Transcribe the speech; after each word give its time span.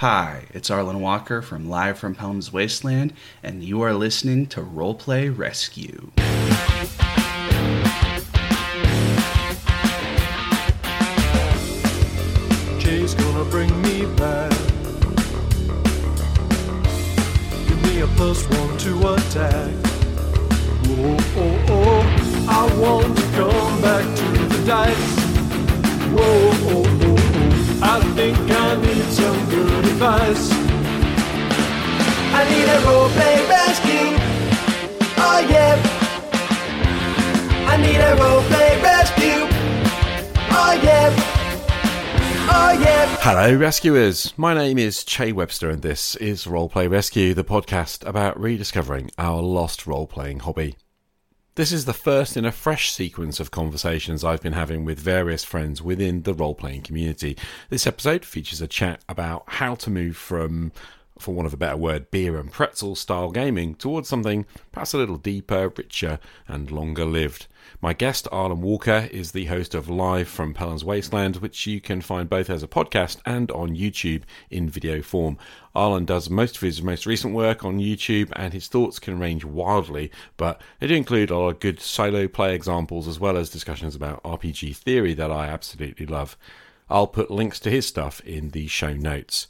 Hi, 0.00 0.44
it's 0.52 0.68
Arlen 0.68 1.00
Walker 1.00 1.40
from 1.40 1.70
Live 1.70 1.98
from 1.98 2.14
Pellam's 2.14 2.52
Wasteland, 2.52 3.14
and 3.42 3.64
you 3.64 3.80
are 3.80 3.94
listening 3.94 4.44
to 4.48 4.60
Roleplay 4.60 5.34
Rescue. 5.34 6.10
Jay's 12.78 13.14
gonna 13.14 13.46
bring 13.46 13.70
me 13.80 14.04
back. 14.16 14.50
Give 17.66 17.82
me 17.84 18.00
a 18.00 18.06
plus 18.18 18.46
one 18.50 18.76
to 18.76 19.14
attack. 19.14 19.72
Oh, 20.88 21.16
oh, 21.38 21.64
oh, 21.70 22.46
I 22.50 22.78
want 22.78 23.16
to 23.16 23.22
come 23.32 23.80
back 23.80 24.04
to 24.14 24.24
the 24.54 24.66
dice. 24.66 25.16
Whoa, 26.12 26.20
oh, 26.20 26.84
oh, 26.86 26.86
oh, 27.00 27.80
I 27.82 28.00
think 28.14 28.35
advice. 29.88 30.50
I 32.38 32.42
need 32.50 32.68
a 32.68 32.78
roleplay 32.86 33.48
rescue. 33.48 34.08
Oh 35.18 35.46
yeah. 35.48 35.74
I 37.68 37.76
need 37.76 37.96
a 37.96 38.16
roleplay 38.16 38.82
rescue. 38.82 39.46
Oh 40.50 40.80
yeah. 40.82 41.14
Oh 42.48 42.78
yeah. 42.80 43.16
Hello, 43.20 43.56
rescuers. 43.56 44.32
My 44.36 44.54
name 44.54 44.78
is 44.78 45.04
Che 45.04 45.32
Webster, 45.32 45.70
and 45.70 45.82
this 45.82 46.14
is 46.16 46.46
Roleplay 46.46 46.90
Rescue, 46.90 47.34
the 47.34 47.44
podcast 47.44 48.06
about 48.06 48.38
rediscovering 48.38 49.10
our 49.18 49.42
lost 49.42 49.86
role 49.86 50.06
playing 50.06 50.40
hobby. 50.40 50.76
This 51.56 51.72
is 51.72 51.86
the 51.86 51.94
first 51.94 52.36
in 52.36 52.44
a 52.44 52.52
fresh 52.52 52.92
sequence 52.92 53.40
of 53.40 53.50
conversations 53.50 54.22
I've 54.22 54.42
been 54.42 54.52
having 54.52 54.84
with 54.84 54.98
various 54.98 55.42
friends 55.42 55.80
within 55.80 56.24
the 56.24 56.34
role 56.34 56.54
playing 56.54 56.82
community. 56.82 57.34
This 57.70 57.86
episode 57.86 58.26
features 58.26 58.60
a 58.60 58.68
chat 58.68 59.00
about 59.08 59.44
how 59.46 59.74
to 59.76 59.88
move 59.88 60.18
from, 60.18 60.70
for 61.18 61.32
want 61.34 61.46
of 61.46 61.54
a 61.54 61.56
better 61.56 61.78
word, 61.78 62.10
beer 62.10 62.36
and 62.36 62.52
pretzel 62.52 62.94
style 62.94 63.30
gaming 63.30 63.74
towards 63.74 64.06
something 64.06 64.44
perhaps 64.70 64.92
a 64.92 64.98
little 64.98 65.16
deeper, 65.16 65.72
richer, 65.74 66.18
and 66.46 66.70
longer 66.70 67.06
lived. 67.06 67.46
My 67.82 67.92
guest, 67.92 68.26
Arlen 68.32 68.62
Walker, 68.62 69.06
is 69.12 69.32
the 69.32 69.44
host 69.46 69.74
of 69.74 69.90
Live 69.90 70.28
from 70.28 70.54
Pellam's 70.54 70.82
Wasteland, 70.82 71.36
which 71.36 71.66
you 71.66 71.78
can 71.78 72.00
find 72.00 72.28
both 72.28 72.48
as 72.48 72.62
a 72.62 72.68
podcast 72.68 73.18
and 73.26 73.50
on 73.50 73.76
YouTube 73.76 74.22
in 74.50 74.70
video 74.70 75.02
form. 75.02 75.36
Arlen 75.74 76.06
does 76.06 76.30
most 76.30 76.56
of 76.56 76.62
his 76.62 76.80
most 76.80 77.04
recent 77.04 77.34
work 77.34 77.66
on 77.66 77.78
YouTube, 77.78 78.32
and 78.34 78.54
his 78.54 78.68
thoughts 78.68 78.98
can 78.98 79.18
range 79.18 79.44
wildly, 79.44 80.10
but 80.38 80.58
they 80.80 80.86
do 80.86 80.94
include 80.94 81.28
a 81.28 81.36
lot 81.36 81.48
of 81.48 81.60
good 81.60 81.78
solo 81.78 82.26
play 82.26 82.54
examples 82.54 83.06
as 83.06 83.20
well 83.20 83.36
as 83.36 83.50
discussions 83.50 83.94
about 83.94 84.22
RPG 84.22 84.74
theory 84.74 85.12
that 85.12 85.30
I 85.30 85.48
absolutely 85.48 86.06
love. 86.06 86.38
I'll 86.88 87.06
put 87.06 87.30
links 87.30 87.60
to 87.60 87.70
his 87.70 87.86
stuff 87.86 88.20
in 88.20 88.50
the 88.50 88.68
show 88.68 88.94
notes. 88.94 89.48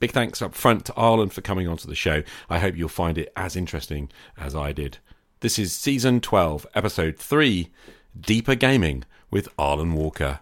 Big 0.00 0.12
thanks 0.12 0.40
up 0.40 0.54
front 0.54 0.86
to 0.86 0.94
Arlen 0.94 1.28
for 1.28 1.42
coming 1.42 1.68
onto 1.68 1.88
the 1.88 1.94
show. 1.94 2.22
I 2.48 2.58
hope 2.58 2.74
you'll 2.74 2.88
find 2.88 3.18
it 3.18 3.32
as 3.36 3.54
interesting 3.54 4.08
as 4.38 4.54
I 4.54 4.72
did. 4.72 4.96
This 5.46 5.60
is 5.60 5.72
season 5.72 6.20
12, 6.20 6.66
episode 6.74 7.16
3 7.16 7.68
Deeper 8.18 8.56
Gaming 8.56 9.04
with 9.30 9.48
Arlen 9.56 9.92
Walker. 9.92 10.40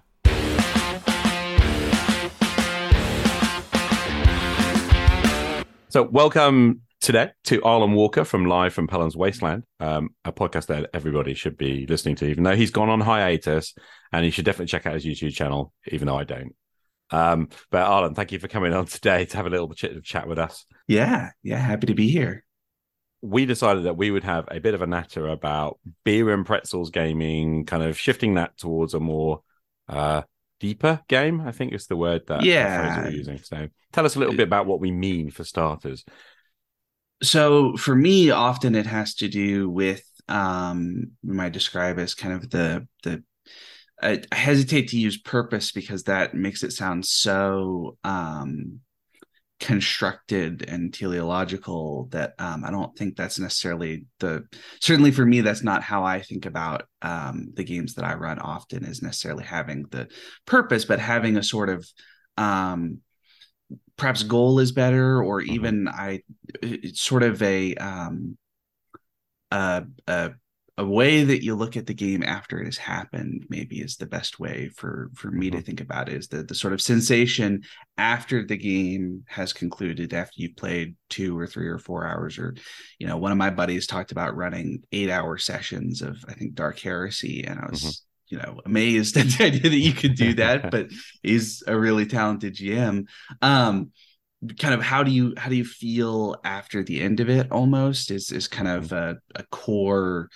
So, 5.91 6.05
welcome 6.05 6.81
today 7.03 7.33
to 7.45 7.63
Arlen 7.63 7.93
Walker 7.93 8.25
from 8.25 8.47
Live 8.47 8.73
from 8.73 8.87
Pellam's 8.87 9.15
Wasteland, 9.15 9.65
um, 9.79 10.09
a 10.25 10.33
podcast 10.33 10.69
that 10.69 10.89
everybody 10.95 11.35
should 11.35 11.59
be 11.59 11.85
listening 11.87 12.17
to, 12.17 12.25
even 12.25 12.43
though 12.43 12.57
he's 12.57 12.71
gone 12.71 12.89
on 12.89 13.03
hiatus, 13.03 13.75
and 14.11 14.25
you 14.25 14.31
should 14.31 14.47
definitely 14.47 14.69
check 14.69 14.87
out 14.87 14.95
his 14.95 15.05
YouTube 15.05 15.35
channel, 15.35 15.75
even 15.89 16.07
though 16.07 16.17
I 16.17 16.25
don't. 16.25 16.55
Um, 17.11 17.51
but 17.71 17.83
Arlen, 17.83 18.15
thank 18.15 18.33
you 18.33 18.39
for 18.39 18.49
coming 18.49 18.73
on 18.73 18.87
today 18.87 19.27
to 19.27 19.37
have 19.37 19.45
a 19.45 19.51
little 19.51 19.69
bit 19.69 19.83
of 19.83 20.03
chat 20.03 20.27
with 20.27 20.39
us. 20.39 20.65
Yeah, 20.89 21.33
yeah, 21.43 21.59
happy 21.59 21.89
to 21.89 21.95
be 21.95 22.09
here. 22.09 22.43
We 23.25 23.47
decided 23.47 23.85
that 23.85 23.97
we 23.97 24.11
would 24.11 24.25
have 24.25 24.47
a 24.51 24.61
bit 24.61 24.75
of 24.75 24.83
a 24.83 24.87
natter 24.87 25.29
about 25.29 25.79
beer 26.05 26.33
and 26.35 26.45
pretzels 26.45 26.91
gaming, 26.91 27.65
kind 27.65 27.83
of 27.83 27.99
shifting 27.99 28.35
that 28.35 28.59
towards 28.59 28.93
a 28.93 29.01
more 29.01 29.43
uh, 29.89 30.23
deeper 30.61 31.01
game. 31.09 31.41
I 31.41 31.51
think 31.51 31.73
is 31.73 31.87
the 31.87 31.97
word 31.97 32.27
that 32.27 32.45
Yeah. 32.45 33.03
we're 33.03 33.11
using. 33.11 33.39
So 33.39 33.69
tell 33.93 34.05
us 34.05 34.17
a 34.17 34.19
little 34.19 34.37
bit 34.37 34.47
about 34.47 34.67
what 34.67 34.81
we 34.81 34.91
mean 34.91 35.31
for 35.31 35.43
starters. 35.43 36.05
So 37.23 37.77
for 37.79 37.97
me, 37.97 38.31
often 38.31 38.75
it 38.75 38.87
has 38.87 39.15
to 39.17 39.29
do 39.29 39.71
with 39.71 40.05
um, 40.29 41.13
we 41.23 41.35
might 41.35 41.53
describe 41.53 41.99
as 41.99 42.15
kind 42.15 42.35
of 42.35 42.51
the 42.51 42.87
the. 43.05 43.25
I 44.03 44.23
I 44.31 44.35
hesitate 44.35 44.89
to 44.89 44.99
use 44.99 45.17
purpose 45.17 45.73
because 45.73 46.03
that 46.05 46.35
makes 46.35 46.63
it 46.63 46.73
sound 46.73 47.07
so 47.07 47.97
um, 48.05 48.81
constructed 49.61 50.65
and 50.69 50.93
teleological 50.93 52.09
that 52.11 52.35
um, 52.39 52.65
I 52.65 52.71
don't 52.71 52.97
think 52.97 53.17
that's 53.17 53.39
necessarily 53.39 54.05
the 54.19 54.45
certainly 54.81 55.11
for 55.11 55.25
me 55.25 55.41
that's 55.41 55.63
not 55.63 55.83
how 55.83 56.05
I 56.05 56.21
think 56.21 56.45
about 56.45 56.83
um, 57.03 57.53
the 57.55 57.65
games 57.65 57.95
that 57.95 58.05
I 58.05 58.15
run 58.15 58.39
often 58.41 58.85
is 58.85 59.01
necessarily 59.01 59.45
having 59.45 59.85
the 59.91 60.09
purpose 60.45 60.85
but 60.85 60.99
having 60.99 61.37
a 61.37 61.43
sort 61.43 61.69
of 61.69 61.89
um, 62.37 62.99
perhaps 63.97 64.25
goal 64.25 64.59
is 64.59 64.73
better 64.73 65.23
or 65.23 65.41
even 65.41 65.89
I 65.89 66.23
it's 66.61 67.01
sort 67.01 67.23
of 67.23 67.41
a 67.43 67.75
um 67.77 68.37
a, 69.51 69.85
a 70.09 70.33
a 70.77 70.85
way 70.85 71.23
that 71.23 71.45
you 71.45 71.55
look 71.55 71.77
at 71.77 71.87
the 71.87 71.95
game 71.95 72.23
after 72.23 72.59
it 72.59 72.65
has 72.65 72.77
happened 72.77 73.47
maybe 73.49 73.79
is 73.79 73.97
the 73.97 74.07
best 74.07 74.41
way 74.41 74.69
for 74.75 75.11
for 75.15 75.31
me 75.31 75.49
to 75.51 75.59
mm-hmm. 75.59 75.65
think 75.65 75.81
about 75.81 76.09
it 76.09 76.17
is 76.17 76.29
the 76.29 76.43
the 76.43 76.55
sort 76.55 76.73
of 76.73 76.81
sensation 76.81 77.63
after 77.97 78.45
the 78.45 78.57
game 78.57 79.23
has 79.27 79.53
concluded 79.53 80.13
after 80.13 80.35
you've 80.37 80.57
played 80.57 80.97
two 81.09 81.39
or 81.39 81.47
three 81.47 81.69
or 81.69 81.79
four 81.79 82.07
hours 82.07 82.39
or 82.39 82.55
you 82.99 83.07
know 83.07 83.17
one 83.17 83.33
of 83.33 83.39
my 83.39 83.51
buddies 83.51 83.87
talked 83.87 84.13
about 84.13 84.37
running 84.37 84.83
eight 84.91 85.11
hour 85.11 85.39
sessions 85.39 86.03
of 86.03 86.25
i 86.29 86.33
think 86.33 86.55
dark 86.55 86.79
heresy 86.81 87.45
and 87.45 87.59
i 87.59 87.63
mm-hmm. 87.63 87.73
was 87.73 88.05
you 88.29 88.39
know 88.39 88.61
amazed 88.65 89.17
at 89.17 89.27
the 89.27 89.45
idea 89.45 89.71
that 89.71 89.79
you 89.79 89.93
could 89.93 90.17
do 90.17 90.35
that 90.35 90.71
but 90.71 90.89
he's 91.23 91.63
a 91.67 91.79
really 91.79 92.07
talented 92.07 92.55
gm 92.55 93.07
um 93.43 93.93
kind 94.59 94.75
of 94.75 94.83
how 94.83 95.03
do 95.05 95.11
you 95.11 95.35
how 95.37 95.49
do 95.49 95.55
you 95.55 95.65
feel 95.65 96.37
after 96.45 96.83
the 96.83 97.01
end 97.01 97.21
of 97.21 97.29
it 97.29 97.51
almost 97.53 98.11
is 98.11 98.33
is 98.33 98.49
kind 98.49 98.69
mm-hmm. 98.69 98.85
of 98.85 98.93
a, 98.93 99.17
a 99.37 99.45
core 99.45 100.29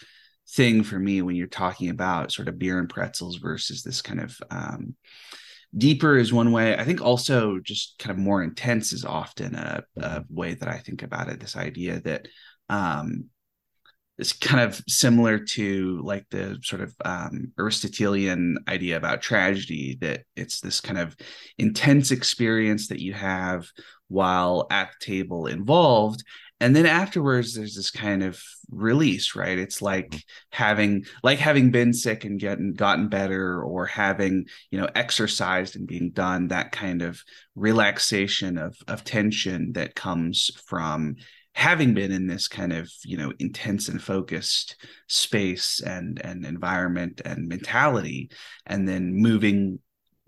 thing 0.50 0.82
for 0.82 0.98
me 0.98 1.22
when 1.22 1.36
you're 1.36 1.46
talking 1.46 1.90
about 1.90 2.32
sort 2.32 2.48
of 2.48 2.58
beer 2.58 2.78
and 2.78 2.88
pretzels 2.88 3.36
versus 3.36 3.82
this 3.82 4.00
kind 4.00 4.20
of 4.20 4.36
um 4.50 4.94
deeper 5.76 6.16
is 6.16 6.32
one 6.32 6.50
way. 6.50 6.74
I 6.76 6.84
think 6.84 7.02
also 7.02 7.58
just 7.58 7.98
kind 7.98 8.10
of 8.10 8.16
more 8.16 8.42
intense 8.42 8.92
is 8.92 9.04
often 9.04 9.54
a, 9.54 9.84
a 9.98 10.24
way 10.30 10.54
that 10.54 10.68
i 10.68 10.78
think 10.78 11.02
about 11.02 11.28
it 11.28 11.40
this 11.40 11.56
idea 11.56 12.00
that 12.00 12.26
um 12.70 13.26
it's 14.18 14.32
kind 14.32 14.60
of 14.60 14.82
similar 14.88 15.38
to 15.38 16.00
like 16.02 16.26
the 16.30 16.58
sort 16.62 16.82
of 16.82 16.92
um, 17.04 17.52
Aristotelian 17.56 18.58
idea 18.66 18.96
about 18.96 19.22
tragedy 19.22 19.96
that 20.00 20.24
it's 20.34 20.60
this 20.60 20.80
kind 20.80 20.98
of 20.98 21.16
intense 21.56 22.10
experience 22.10 22.88
that 22.88 22.98
you 22.98 23.12
have 23.12 23.68
while 24.08 24.66
at 24.70 24.90
the 24.98 25.06
table 25.06 25.46
involved 25.46 26.24
and 26.60 26.74
then 26.74 26.86
afterwards 26.86 27.54
there's 27.54 27.74
this 27.74 27.90
kind 27.90 28.22
of 28.22 28.40
release 28.70 29.34
right? 29.34 29.58
It's 29.58 29.80
like 29.80 30.10
mm-hmm. 30.10 30.18
having 30.50 31.04
like 31.22 31.38
having 31.38 31.70
been 31.70 31.92
sick 31.92 32.24
and 32.24 32.38
getting 32.38 32.74
gotten 32.74 33.08
better 33.08 33.62
or 33.62 33.86
having 33.86 34.46
you 34.70 34.80
know 34.80 34.88
exercised 34.94 35.76
and 35.76 35.86
being 35.86 36.10
done 36.10 36.48
that 36.48 36.72
kind 36.72 37.02
of 37.02 37.22
relaxation 37.54 38.58
of 38.58 38.76
of 38.86 39.04
tension 39.04 39.72
that 39.72 39.94
comes 39.94 40.50
from 40.66 41.16
having 41.54 41.92
been 41.92 42.12
in 42.12 42.26
this 42.26 42.46
kind 42.46 42.72
of 42.72 42.88
you 43.04 43.16
know 43.16 43.32
intense 43.38 43.88
and 43.88 44.02
focused 44.02 44.76
space 45.08 45.80
and 45.80 46.20
and 46.24 46.44
environment 46.44 47.20
and 47.24 47.48
mentality 47.48 48.30
and 48.66 48.88
then 48.88 49.12
moving 49.14 49.78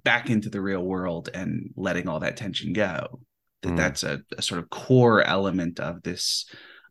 back 0.02 0.30
into 0.30 0.48
the 0.48 0.60
real 0.60 0.82
world 0.82 1.28
and 1.34 1.70
letting 1.76 2.08
all 2.08 2.20
that 2.20 2.36
tension 2.36 2.72
go 2.72 3.20
that 3.62 3.70
Mm. 3.70 3.76
that's 3.76 4.02
a, 4.02 4.20
a 4.36 4.42
sort 4.42 4.60
of 4.60 4.70
core 4.70 5.22
element 5.22 5.80
of 5.80 6.02
this 6.02 6.46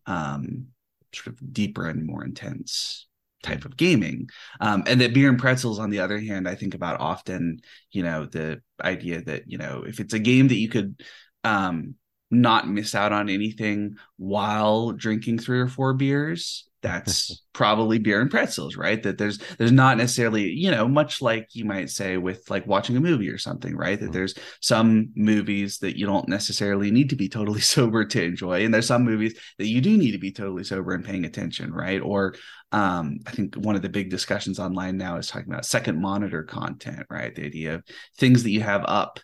um 0.06 0.68
sort 1.14 1.28
of 1.28 1.54
deeper 1.54 1.88
and 1.88 2.06
more 2.06 2.24
intense 2.24 3.08
type 3.42 3.64
of 3.66 3.78
gaming 3.78 4.28
um 4.60 4.84
and 4.86 5.00
that 5.00 5.14
beer 5.14 5.30
and 5.30 5.40
pretzels 5.40 5.80
on 5.80 5.90
the 5.90 6.00
other 6.00 6.20
hand 6.20 6.48
i 6.48 6.56
think 6.56 6.74
about 6.76 7.00
often 7.00 7.60
you 7.92 8.04
know 8.04 8.26
the 8.26 8.62
idea 8.84 9.22
that 9.22 9.44
you 9.48 9.58
know 9.58 9.84
if 9.88 10.00
it's 10.00 10.14
a 10.14 10.20
game 10.20 10.50
that 10.50 10.58
you 10.58 10.68
could 10.68 11.02
um 11.46 11.96
not 12.32 12.68
miss 12.70 12.94
out 12.96 13.12
on 13.12 13.30
anything 13.30 13.96
while 14.18 14.92
drinking 14.92 15.40
three 15.40 15.60
or 15.60 15.68
four 15.68 15.94
beers 15.94 16.66
that's 16.82 17.44
probably 17.54 18.00
beer 18.00 18.22
and 18.22 18.32
pretzels 18.32 18.78
right? 18.78 19.04
That 19.04 19.18
there's 19.18 19.40
there's 19.58 19.72
not 19.72 19.98
necessarily 19.98 20.50
you 20.50 20.72
know 20.72 20.88
much 20.88 21.22
like 21.22 21.50
you 21.54 21.66
might 21.66 21.90
say 21.90 22.16
with 22.18 22.50
like 22.50 22.66
watching 22.68 22.96
a 22.96 23.02
movie 23.02 23.30
or 23.30 23.38
something 23.38 23.76
right? 23.76 24.00
That 24.00 24.12
Mhm. 24.12 24.14
there's 24.14 24.36
some 24.62 25.10
movies 25.16 25.80
that 25.80 25.98
you 25.98 26.06
don't 26.06 26.30
necessarily 26.30 26.90
need 26.92 27.10
to 27.10 27.16
be 27.18 27.28
totally 27.28 27.60
sober 27.76 28.06
to 28.06 28.24
enjoy 28.24 28.64
and 28.64 28.74
there's 28.74 28.88
some 28.88 29.04
movies 29.04 29.38
that 29.58 29.68
you 29.68 29.82
do 29.82 29.98
need 29.98 30.12
to 30.12 30.18
be 30.20 30.32
totally 30.32 30.64
sober 30.64 30.94
and 30.94 31.04
paying 31.04 31.26
attention 31.26 31.74
right? 31.74 32.02
Or 32.02 32.36
um 32.72 33.18
i 33.26 33.32
think 33.32 33.56
one 33.56 33.76
of 33.76 33.82
the 33.82 33.90
big 33.90 34.12
discussions 34.12 34.60
online 34.60 34.96
now 34.96 35.18
is 35.18 35.28
talking 35.28 35.52
about 35.52 35.66
second 35.66 36.00
monitor 36.00 36.44
content 36.44 37.06
right? 37.10 37.36
The 37.36 37.46
idea 37.46 37.76
of 37.76 37.84
things 38.18 38.44
that 38.44 38.52
you 38.52 38.62
have 38.62 38.84
up 38.88 39.20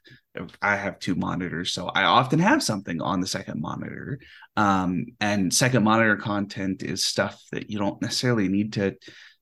I 0.61 0.75
have 0.75 0.99
two 0.99 1.15
monitors, 1.15 1.73
so 1.73 1.87
I 1.87 2.03
often 2.03 2.39
have 2.39 2.63
something 2.63 3.01
on 3.01 3.21
the 3.21 3.27
second 3.27 3.61
monitor. 3.61 4.19
Um, 4.57 5.05
and 5.19 5.53
second 5.53 5.83
monitor 5.83 6.17
content 6.17 6.83
is 6.83 7.05
stuff 7.05 7.41
that 7.51 7.69
you 7.69 7.79
don't 7.79 8.01
necessarily 8.01 8.47
need 8.47 8.73
to 8.73 8.95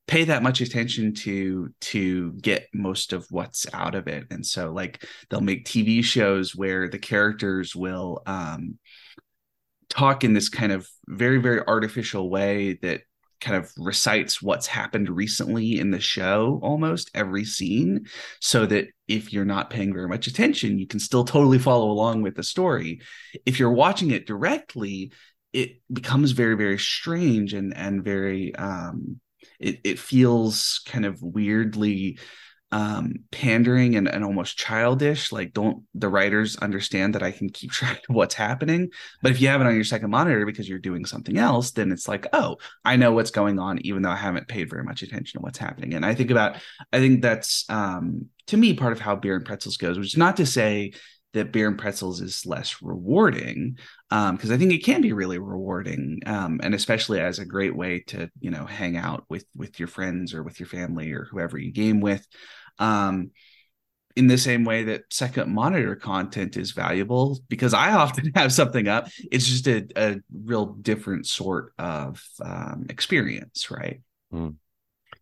pay 0.08 0.26
that 0.26 0.44
much 0.44 0.62
attention 0.62 1.14
to 1.14 1.70
to 1.80 2.34
get 2.34 2.68
most 2.74 3.14
of 3.14 3.26
what's 3.30 3.66
out 3.74 3.96
of 3.96 4.08
it. 4.08 4.26
And 4.32 4.46
so, 4.46 4.72
like, 4.72 5.06
they'll 5.30 5.42
make 5.42 5.66
TV 5.66 6.04
shows 6.04 6.56
where 6.56 6.90
the 6.90 7.00
characters 7.00 7.76
will 7.76 8.22
um, 8.26 8.78
talk 9.90 10.24
in 10.24 10.34
this 10.34 10.50
kind 10.50 10.72
of 10.72 10.88
very 11.08 11.38
very 11.38 11.62
artificial 11.66 12.30
way 12.30 12.80
that 12.82 13.02
kind 13.44 13.58
of 13.58 13.72
recites 13.78 14.42
what's 14.42 14.68
happened 14.68 15.10
recently 15.10 15.78
in 15.78 15.92
the 15.92 16.00
show 16.00 16.60
almost 16.64 17.12
every 17.14 17.44
scene 17.44 18.06
so 18.40 18.66
that 18.66 18.88
if 19.08 19.34
you're 19.34 19.44
not 19.44 19.70
paying 19.70 19.94
very 19.94 20.08
much 20.08 20.28
attention 20.28 20.80
you 20.80 20.88
can 20.88 21.00
still 21.00 21.26
totally 21.26 21.60
follow 21.60 21.92
along 21.92 22.22
with 22.22 22.36
the 22.36 22.44
story. 22.44 23.02
If 23.46 23.60
you're 23.60 23.72
watching 23.72 24.12
it 24.12 24.26
directly 24.26 25.12
it 25.52 25.82
becomes 25.92 26.32
very 26.32 26.56
very 26.56 26.80
strange 26.80 27.54
and 27.54 27.76
and 27.76 28.04
very 28.04 28.56
um 28.56 29.20
it, 29.60 29.82
it 29.84 30.00
feels 30.00 30.82
kind 30.86 31.06
of 31.06 31.22
weirdly 31.22 32.18
um, 32.74 33.14
pandering 33.30 33.96
and, 33.96 34.08
and 34.08 34.24
almost 34.24 34.58
childish. 34.58 35.32
Like, 35.32 35.54
don't 35.54 35.84
the 35.94 36.10
writers 36.10 36.58
understand 36.58 37.14
that 37.14 37.22
I 37.22 37.30
can 37.30 37.50
keep 37.50 37.72
track 37.72 38.02
of 38.10 38.16
what's 38.16 38.34
happening? 38.34 38.90
But 39.22 39.32
if 39.32 39.40
you 39.40 39.48
have 39.50 39.62
it 39.62 39.68
on 39.68 39.76
your 39.76 39.84
second 39.84 40.10
monitor 40.10 40.44
because 40.44 40.68
you're 40.68 40.80
doing 40.80 41.06
something 41.06 41.38
else, 41.38 41.70
then 41.72 41.92
it's 41.92 42.08
like, 42.08 42.26
oh, 42.34 42.58
I 42.84 42.96
know 42.96 43.12
what's 43.12 43.30
going 43.30 43.60
on, 43.60 43.78
even 43.86 44.02
though 44.02 44.10
I 44.10 44.16
haven't 44.16 44.48
paid 44.48 44.72
very 44.72 44.84
much 44.84 45.04
attention 45.04 45.40
to 45.40 45.44
what's 45.44 45.60
happening. 45.60 45.94
And 45.94 46.04
I 46.04 46.16
think 46.16 46.32
about, 46.32 46.56
I 46.92 46.98
think 46.98 47.22
that's 47.22 47.66
um, 47.70 48.30
to 48.48 48.58
me 48.58 48.74
part 48.74 48.94
of 48.94 49.00
how 49.00 49.16
beer 49.16 49.36
and 49.36 49.46
pretzels 49.46 49.78
goes, 49.78 50.00
which 50.00 50.08
is 50.08 50.18
not 50.18 50.38
to 50.38 50.46
say 50.48 50.94
that 51.34 51.52
beer 51.52 51.68
and 51.68 51.78
pretzels 51.78 52.22
is 52.22 52.46
less 52.46 52.82
rewarding 52.82 53.78
because 54.10 54.50
um, 54.50 54.52
I 54.52 54.58
think 54.58 54.72
it 54.72 54.84
can 54.84 55.02
be 55.02 55.14
really 55.14 55.40
rewarding 55.40 56.22
um, 56.26 56.60
and 56.64 56.76
especially 56.76 57.20
as 57.20 57.40
a 57.40 57.46
great 57.46 57.76
way 57.76 58.02
to 58.08 58.30
you 58.40 58.52
know 58.52 58.66
hang 58.66 58.98
out 58.98 59.26
with 59.30 59.46
with 59.56 59.80
your 59.80 59.88
friends 59.88 60.34
or 60.34 60.44
with 60.44 60.60
your 60.60 60.68
family 60.68 61.12
or 61.12 61.26
whoever 61.26 61.58
you 61.58 61.72
game 61.72 62.00
with 62.00 62.26
um, 62.80 63.32
in 64.16 64.28
the 64.28 64.38
same 64.38 64.64
way 64.64 64.84
that 64.84 65.04
second 65.10 65.54
monitor 65.54 65.96
content 65.96 66.56
is 66.56 66.72
valuable 66.72 67.40
because 67.50 67.74
I 67.74 67.94
often 67.94 68.32
have 68.36 68.54
something 68.54 68.88
up. 68.88 69.10
It's 69.32 69.46
just 69.46 69.68
a, 69.68 69.88
a 69.96 70.20
real 70.32 70.68
different 70.68 71.26
sort 71.26 71.74
of 71.80 72.24
um, 72.44 72.86
experience, 72.90 73.72
right? 73.72 74.02
Mm. 74.32 74.56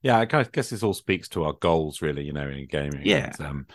Yeah, 0.01 0.19
I 0.19 0.25
guess 0.25 0.71
this 0.71 0.83
all 0.83 0.93
speaks 0.93 1.29
to 1.29 1.43
our 1.43 1.53
goals, 1.53 2.01
really. 2.01 2.23
You 2.23 2.33
know, 2.33 2.47
in 2.47 2.65
gaming. 2.65 3.01
Yeah. 3.03 3.31
And, 3.37 3.45
um, 3.45 3.65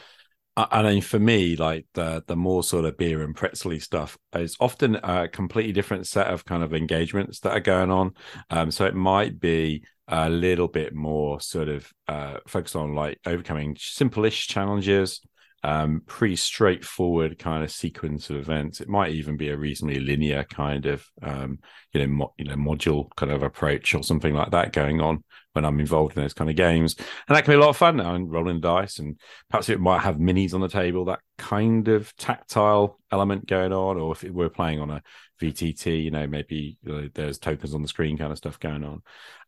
I 0.56 0.82
mean, 0.82 1.02
for 1.02 1.19
me, 1.19 1.55
like 1.55 1.87
the 1.93 2.25
the 2.26 2.34
more 2.34 2.64
sort 2.64 2.87
of 2.87 2.96
beer 2.96 3.23
and 3.23 3.37
pretzely 3.37 3.78
stuff 3.78 4.17
is 4.34 4.56
often 4.58 4.96
a 4.96 5.28
completely 5.28 5.73
different 5.73 6.06
set 6.06 6.28
of 6.28 6.46
kind 6.46 6.62
of 6.62 6.73
engagements 6.73 7.40
that 7.40 7.52
are 7.52 7.61
going 7.61 7.90
on. 7.90 8.14
Um, 8.49 8.70
so 8.70 8.87
it 8.87 8.94
might 8.94 9.38
be 9.38 9.84
a 10.08 10.31
little 10.31 10.69
bit 10.69 10.94
more 10.94 11.41
sort 11.41 11.69
of 11.69 11.93
uh, 12.08 12.38
focused 12.47 12.76
on 12.76 12.94
like 12.94 13.19
overcoming 13.26 13.76
simple-ish 13.79 14.47
challenges, 14.47 15.20
um, 15.64 16.03
pretty 16.06 16.37
straightforward 16.37 17.38
kind 17.38 17.64
of 17.64 17.73
sequence 17.73 18.31
of 18.31 18.37
events. 18.37 18.81
It 18.81 18.88
might 18.88 19.12
even 19.12 19.37
be 19.37 19.49
a 19.49 19.56
reasonably 19.56 19.99
linear 19.99 20.44
kind 20.44 20.87
of 20.87 21.05
um, 21.23 21.58
you 21.93 22.00
know 22.00 22.06
mo- 22.06 22.35
you 22.38 22.44
know 22.44 22.55
module 22.55 23.08
kind 23.17 23.32
of 23.32 23.43
approach 23.43 23.94
or 23.94 24.05
something 24.05 24.32
like 24.32 24.53
that 24.53 24.73
going 24.73 25.00
on 25.00 25.25
when 25.55 25.64
I'm 25.64 25.81
involved 25.81 26.17
in 26.17 26.23
those 26.23 26.35
kind 26.35 26.50
of 26.50 26.56
games, 26.56 26.94
and 26.99 27.35
that 27.35 27.44
can 27.44 27.52
be 27.52 27.56
a 27.56 27.61
lot 27.61 27.70
of 27.70 27.76
fun. 27.76 27.99
And 27.99 28.31
rolling 28.31 28.61
dice, 28.61 29.00
and 29.00 29.19
perhaps 29.50 29.69
it 29.69 29.81
might 29.81 30.02
have 30.02 30.19
minis 30.19 30.55
on 30.55 30.61
the 30.61 30.69
table, 30.69 31.06
that 31.06 31.20
kind 31.37 31.88
of 31.88 32.14
tactile 32.17 33.00
element 33.11 33.47
going 33.47 33.73
on, 33.73 33.97
or 33.97 34.12
if 34.12 34.23
we're 34.23 34.50
playing 34.50 34.79
on 34.79 34.91
a 34.91 35.02
VTT, 35.43 36.05
you 36.05 36.11
know, 36.12 36.29
maybe 36.29 36.76
you 36.85 36.93
know, 36.93 37.09
there's 37.12 37.38
tokens 37.38 37.75
on 37.75 37.82
the 37.82 37.88
screen 37.88 38.17
kind 38.17 38.31
of 38.31 38.38
stuff 38.38 38.61
going 38.61 38.85
on 38.85 39.02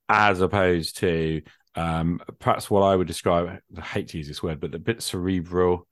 as 0.08 0.40
opposed 0.40 0.98
to 0.98 1.42
um, 1.74 2.20
perhaps 2.38 2.70
what 2.70 2.82
I 2.82 2.96
would 2.96 3.06
describe, 3.06 3.60
I 3.76 3.80
hate 3.80 4.08
to 4.08 4.18
use 4.18 4.28
this 4.28 4.42
word, 4.42 4.60
but 4.60 4.74
a 4.74 4.78
bit 4.78 5.02
cerebral 5.02 5.86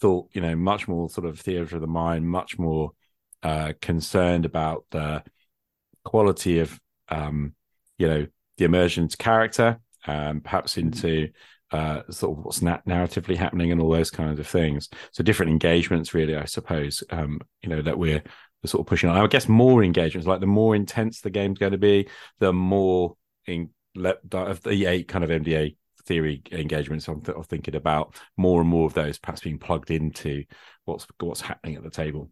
thought, 0.00 0.28
you 0.32 0.40
know, 0.40 0.56
much 0.56 0.88
more 0.88 1.10
sort 1.10 1.26
of 1.26 1.38
theater 1.38 1.76
of 1.76 1.82
the 1.82 1.86
mind, 1.86 2.28
much 2.28 2.58
more 2.58 2.92
uh, 3.42 3.72
concerned 3.80 4.44
about 4.44 4.84
the 4.90 5.22
quality 6.04 6.60
of, 6.60 6.80
um, 7.08 7.54
you 7.98 8.08
know, 8.08 8.26
the 8.56 8.64
immersion 8.64 9.06
character, 9.08 9.80
um, 10.06 10.40
perhaps 10.40 10.72
mm-hmm. 10.72 10.86
into 10.86 11.28
uh, 11.70 12.02
sort 12.10 12.38
of 12.38 12.44
what's 12.44 12.62
na- 12.62 12.80
narratively 12.88 13.36
happening 13.36 13.70
and 13.70 13.80
all 13.80 13.90
those 13.90 14.10
kinds 14.10 14.40
of 14.40 14.46
things. 14.46 14.88
So 15.12 15.22
different 15.22 15.52
engagements, 15.52 16.14
really, 16.14 16.36
I 16.36 16.46
suppose, 16.46 17.04
um, 17.10 17.40
you 17.62 17.68
know, 17.68 17.82
that 17.82 17.98
we're, 17.98 18.22
we're 18.62 18.68
sort 18.68 18.80
of 18.80 18.86
pushing 18.86 19.10
on. 19.10 19.16
I 19.18 19.26
guess 19.26 19.48
more 19.48 19.84
engagements, 19.84 20.26
like 20.26 20.40
the 20.40 20.46
more 20.46 20.74
intense 20.74 21.20
the 21.20 21.30
game's 21.30 21.58
going 21.58 21.72
to 21.72 21.78
be, 21.78 22.08
the 22.38 22.52
more 22.52 23.17
in 23.48 23.70
of 23.96 24.62
the 24.62 24.86
eight 24.86 25.08
kind 25.08 25.24
of 25.24 25.30
MDA 25.30 25.76
theory 26.04 26.42
engagements 26.52 27.08
I'm, 27.08 27.20
th- 27.20 27.36
I'm, 27.36 27.44
thinking 27.44 27.74
about 27.74 28.14
more 28.36 28.60
and 28.60 28.70
more 28.70 28.86
of 28.86 28.94
those 28.94 29.18
perhaps 29.18 29.42
being 29.42 29.58
plugged 29.58 29.90
into 29.90 30.44
what's 30.84 31.06
what's 31.20 31.40
happening 31.40 31.76
at 31.76 31.82
the 31.82 31.90
table. 31.90 32.30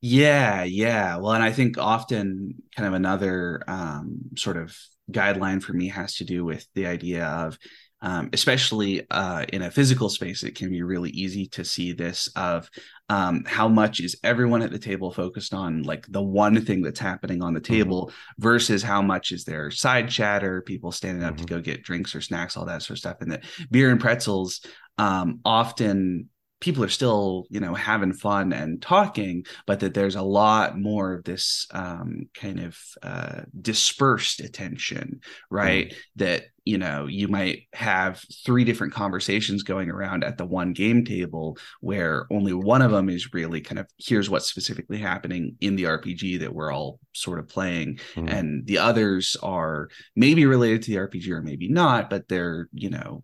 Yeah 0.00 0.64
yeah. 0.64 1.16
Well 1.16 1.32
and 1.32 1.42
i 1.42 1.52
think 1.52 1.76
often 1.78 2.54
kind 2.76 2.86
of 2.86 2.94
another 2.94 3.62
um, 3.66 4.20
sort 4.36 4.56
of 4.56 4.76
guideline 5.10 5.62
for 5.62 5.72
me 5.72 5.88
has 5.88 6.16
to 6.16 6.24
do 6.24 6.44
with 6.44 6.66
the 6.74 6.86
idea 6.86 7.24
of 7.24 7.58
um, 8.00 8.30
especially 8.32 9.06
uh, 9.10 9.44
in 9.52 9.62
a 9.62 9.70
physical 9.70 10.08
space, 10.08 10.42
it 10.42 10.54
can 10.54 10.70
be 10.70 10.82
really 10.82 11.10
easy 11.10 11.46
to 11.46 11.64
see 11.64 11.92
this 11.92 12.28
of 12.36 12.70
um, 13.08 13.44
how 13.46 13.68
much 13.68 14.00
is 14.00 14.18
everyone 14.22 14.62
at 14.62 14.70
the 14.70 14.78
table 14.78 15.10
focused 15.10 15.54
on 15.54 15.82
like 15.82 16.06
the 16.08 16.22
one 16.22 16.64
thing 16.64 16.82
that's 16.82 17.00
happening 17.00 17.42
on 17.42 17.54
the 17.54 17.60
mm-hmm. 17.60 17.74
table 17.74 18.06
mm-hmm. 18.06 18.42
versus 18.42 18.82
how 18.82 19.02
much 19.02 19.32
is 19.32 19.44
there 19.44 19.70
side 19.70 20.08
chatter, 20.08 20.62
people 20.62 20.92
standing 20.92 21.24
up 21.24 21.34
mm-hmm. 21.34 21.46
to 21.46 21.54
go 21.54 21.60
get 21.60 21.82
drinks 21.82 22.14
or 22.14 22.20
snacks, 22.20 22.56
all 22.56 22.66
that 22.66 22.82
sort 22.82 22.96
of 22.96 22.98
stuff. 22.98 23.16
And 23.20 23.32
that 23.32 23.44
beer 23.70 23.90
and 23.90 24.00
pretzels 24.00 24.60
um, 24.98 25.40
often 25.44 26.28
people 26.60 26.82
are 26.82 26.88
still 26.88 27.46
you 27.50 27.60
know 27.60 27.74
having 27.74 28.12
fun 28.12 28.52
and 28.52 28.82
talking 28.82 29.44
but 29.66 29.80
that 29.80 29.94
there's 29.94 30.16
a 30.16 30.22
lot 30.22 30.78
more 30.78 31.14
of 31.14 31.24
this 31.24 31.66
um, 31.72 32.28
kind 32.34 32.60
of 32.60 32.78
uh, 33.02 33.42
dispersed 33.60 34.40
attention 34.40 35.20
right 35.50 35.90
mm. 35.90 35.94
that 36.16 36.44
you 36.64 36.76
know 36.76 37.06
you 37.06 37.28
might 37.28 37.62
have 37.72 38.22
three 38.44 38.64
different 38.64 38.92
conversations 38.92 39.62
going 39.62 39.90
around 39.90 40.24
at 40.24 40.36
the 40.36 40.44
one 40.44 40.72
game 40.72 41.04
table 41.04 41.56
where 41.80 42.26
only 42.30 42.52
one 42.52 42.82
of 42.82 42.90
them 42.90 43.08
is 43.08 43.32
really 43.32 43.60
kind 43.60 43.78
of 43.78 43.86
here's 43.98 44.28
what's 44.28 44.48
specifically 44.48 44.98
happening 44.98 45.56
in 45.60 45.76
the 45.76 45.84
rpg 45.84 46.40
that 46.40 46.52
we're 46.52 46.72
all 46.72 46.98
sort 47.14 47.38
of 47.38 47.48
playing 47.48 47.98
mm. 48.14 48.30
and 48.30 48.66
the 48.66 48.78
others 48.78 49.36
are 49.42 49.88
maybe 50.16 50.44
related 50.44 50.82
to 50.82 50.90
the 50.90 50.96
rpg 50.96 51.28
or 51.30 51.42
maybe 51.42 51.68
not 51.68 52.10
but 52.10 52.28
they're 52.28 52.68
you 52.72 52.90
know 52.90 53.22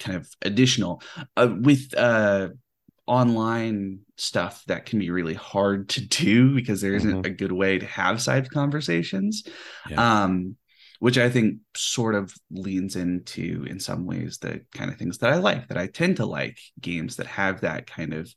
kind 0.00 0.16
of 0.16 0.28
additional 0.42 1.02
uh, 1.36 1.48
with 1.60 1.94
uh 1.96 2.48
online 3.06 4.00
stuff 4.16 4.62
that 4.66 4.86
can 4.86 4.98
be 4.98 5.10
really 5.10 5.34
hard 5.34 5.88
to 5.88 6.00
do 6.06 6.54
because 6.54 6.80
there 6.80 6.94
isn't 6.94 7.10
mm-hmm. 7.10 7.32
a 7.32 7.36
good 7.36 7.52
way 7.52 7.78
to 7.78 7.86
have 7.86 8.22
side 8.22 8.50
conversations 8.50 9.44
yeah. 9.88 10.24
um 10.24 10.56
which 11.00 11.18
i 11.18 11.28
think 11.28 11.56
sort 11.76 12.14
of 12.14 12.32
leans 12.50 12.94
into 12.94 13.64
in 13.68 13.80
some 13.80 14.06
ways 14.06 14.38
the 14.38 14.60
kind 14.72 14.90
of 14.90 14.96
things 14.96 15.18
that 15.18 15.30
i 15.30 15.36
like 15.36 15.66
that 15.68 15.78
i 15.78 15.86
tend 15.86 16.16
to 16.16 16.26
like 16.26 16.58
games 16.80 17.16
that 17.16 17.26
have 17.26 17.62
that 17.62 17.86
kind 17.86 18.14
of 18.14 18.32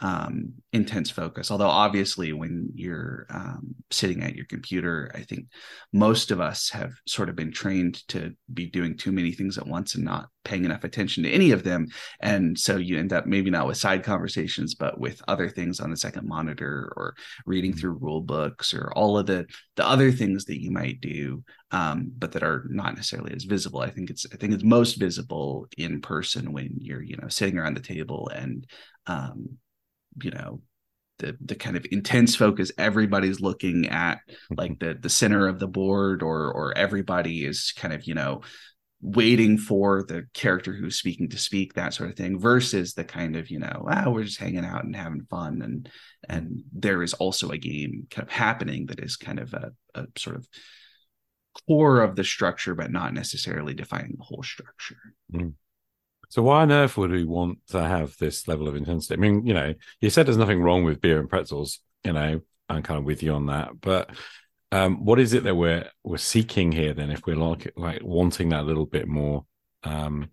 um, 0.00 0.52
intense 0.72 1.10
focus. 1.10 1.50
Although 1.50 1.68
obviously, 1.68 2.32
when 2.32 2.70
you're 2.74 3.26
um, 3.30 3.74
sitting 3.90 4.22
at 4.22 4.34
your 4.34 4.44
computer, 4.44 5.10
I 5.14 5.22
think 5.22 5.46
most 5.92 6.30
of 6.30 6.40
us 6.40 6.68
have 6.70 6.92
sort 7.06 7.28
of 7.28 7.36
been 7.36 7.52
trained 7.52 8.06
to 8.08 8.34
be 8.52 8.66
doing 8.66 8.96
too 8.96 9.10
many 9.12 9.32
things 9.32 9.56
at 9.56 9.66
once 9.66 9.94
and 9.94 10.04
not 10.04 10.28
paying 10.44 10.64
enough 10.64 10.84
attention 10.84 11.24
to 11.24 11.30
any 11.30 11.50
of 11.50 11.64
them. 11.64 11.88
And 12.20 12.58
so 12.58 12.76
you 12.76 12.98
end 12.98 13.12
up 13.12 13.26
maybe 13.26 13.50
not 13.50 13.66
with 13.66 13.78
side 13.78 14.04
conversations, 14.04 14.74
but 14.74 15.00
with 15.00 15.20
other 15.28 15.48
things 15.48 15.80
on 15.80 15.90
the 15.90 15.96
second 15.96 16.28
monitor 16.28 16.92
or 16.96 17.14
reading 17.46 17.72
mm-hmm. 17.72 17.80
through 17.80 17.98
rule 18.00 18.20
books 18.20 18.74
or 18.74 18.92
all 18.94 19.18
of 19.18 19.26
the 19.26 19.46
the 19.76 19.86
other 19.86 20.12
things 20.12 20.44
that 20.44 20.60
you 20.60 20.70
might 20.70 21.00
do, 21.00 21.42
um, 21.70 22.12
but 22.18 22.32
that 22.32 22.42
are 22.42 22.64
not 22.68 22.94
necessarily 22.94 23.34
as 23.34 23.44
visible. 23.44 23.80
I 23.80 23.90
think 23.90 24.10
it's 24.10 24.26
I 24.30 24.36
think 24.36 24.52
it's 24.52 24.62
most 24.62 24.94
visible 24.94 25.68
in 25.78 26.02
person 26.02 26.52
when 26.52 26.76
you're 26.80 27.02
you 27.02 27.16
know 27.16 27.28
sitting 27.28 27.58
around 27.58 27.74
the 27.74 27.80
table 27.80 28.30
and 28.34 28.66
um, 29.06 29.58
you 30.22 30.30
know 30.30 30.60
the 31.18 31.36
the 31.40 31.54
kind 31.54 31.76
of 31.76 31.86
intense 31.90 32.36
focus 32.36 32.70
everybody's 32.78 33.40
looking 33.40 33.86
at 33.88 34.16
mm-hmm. 34.16 34.54
like 34.56 34.78
the 34.78 34.94
the 35.00 35.08
center 35.08 35.46
of 35.46 35.58
the 35.58 35.68
board 35.68 36.22
or 36.22 36.52
or 36.52 36.76
everybody 36.76 37.44
is 37.44 37.72
kind 37.76 37.94
of 37.94 38.06
you 38.06 38.14
know 38.14 38.42
waiting 39.02 39.58
for 39.58 40.04
the 40.08 40.24
character 40.32 40.72
who's 40.72 40.98
speaking 40.98 41.28
to 41.28 41.38
speak 41.38 41.74
that 41.74 41.92
sort 41.92 42.08
of 42.08 42.16
thing 42.16 42.38
versus 42.38 42.94
the 42.94 43.04
kind 43.04 43.36
of 43.36 43.50
you 43.50 43.58
know 43.58 43.86
ah, 43.90 44.08
we're 44.08 44.24
just 44.24 44.40
hanging 44.40 44.64
out 44.64 44.84
and 44.84 44.96
having 44.96 45.26
fun 45.30 45.60
and 45.62 45.88
and 46.28 46.62
there 46.72 47.02
is 47.02 47.12
also 47.14 47.50
a 47.50 47.58
game 47.58 48.06
kind 48.10 48.26
of 48.26 48.32
happening 48.32 48.86
that 48.86 49.00
is 49.00 49.16
kind 49.16 49.38
of 49.38 49.52
a, 49.52 49.70
a 49.94 50.06
sort 50.16 50.36
of 50.36 50.48
core 51.66 52.00
of 52.00 52.16
the 52.16 52.24
structure 52.24 52.74
but 52.74 52.90
not 52.90 53.14
necessarily 53.14 53.74
defining 53.74 54.14
the 54.16 54.24
whole 54.24 54.42
structure 54.42 54.98
mm. 55.32 55.52
So 56.28 56.42
why 56.42 56.62
on 56.62 56.72
earth 56.72 56.96
would 56.96 57.10
we 57.10 57.24
want 57.24 57.58
to 57.68 57.82
have 57.82 58.16
this 58.18 58.48
level 58.48 58.68
of 58.68 58.76
intensity? 58.76 59.14
I 59.14 59.18
mean, 59.18 59.46
you 59.46 59.54
know, 59.54 59.74
you 60.00 60.10
said 60.10 60.26
there's 60.26 60.36
nothing 60.36 60.62
wrong 60.62 60.84
with 60.84 61.00
beer 61.00 61.20
and 61.20 61.28
pretzels. 61.28 61.80
You 62.04 62.12
know, 62.12 62.40
I'm 62.68 62.82
kind 62.82 62.98
of 62.98 63.04
with 63.04 63.22
you 63.22 63.32
on 63.32 63.46
that, 63.46 63.80
but 63.80 64.10
um, 64.72 65.04
what 65.04 65.20
is 65.20 65.32
it 65.32 65.44
that 65.44 65.54
we're 65.54 65.88
we're 66.02 66.16
seeking 66.18 66.72
here 66.72 66.92
then? 66.92 67.10
If 67.10 67.26
we're 67.26 67.36
like 67.36 67.72
like 67.76 68.02
wanting 68.02 68.50
that 68.50 68.64
little 68.64 68.86
bit 68.86 69.06
more, 69.06 69.44
um, 69.84 70.30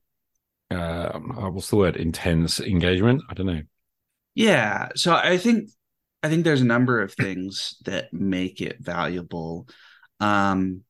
uh, 0.71 1.19
what's 1.19 1.69
the 1.69 1.75
word? 1.75 1.95
Intense 1.95 2.59
engagement. 2.59 3.21
I 3.29 3.33
don't 3.35 3.45
know. 3.45 3.61
Yeah. 4.35 4.89
So 4.95 5.13
I 5.13 5.37
think 5.37 5.69
I 6.23 6.29
think 6.29 6.43
there's 6.43 6.61
a 6.61 6.65
number 6.65 7.01
of 7.01 7.13
things 7.13 7.75
that 7.85 8.11
make 8.13 8.61
it 8.61 8.77
valuable. 8.79 9.67
Um, 10.19 10.81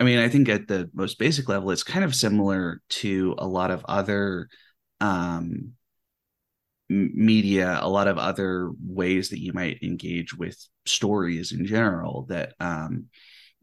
I 0.00 0.04
mean, 0.04 0.18
I 0.18 0.28
think 0.28 0.48
at 0.48 0.66
the 0.66 0.90
most 0.92 1.18
basic 1.18 1.48
level, 1.48 1.70
it's 1.70 1.82
kind 1.82 2.04
of 2.04 2.14
similar 2.14 2.80
to 2.90 3.34
a 3.38 3.46
lot 3.46 3.70
of 3.70 3.84
other 3.88 4.48
um, 5.00 5.72
media, 6.88 7.78
a 7.80 7.88
lot 7.88 8.08
of 8.08 8.18
other 8.18 8.70
ways 8.84 9.30
that 9.30 9.40
you 9.40 9.52
might 9.52 9.82
engage 9.82 10.34
with 10.34 10.58
stories 10.84 11.52
in 11.52 11.66
general. 11.66 12.26
That 12.28 12.54
um, 12.60 13.06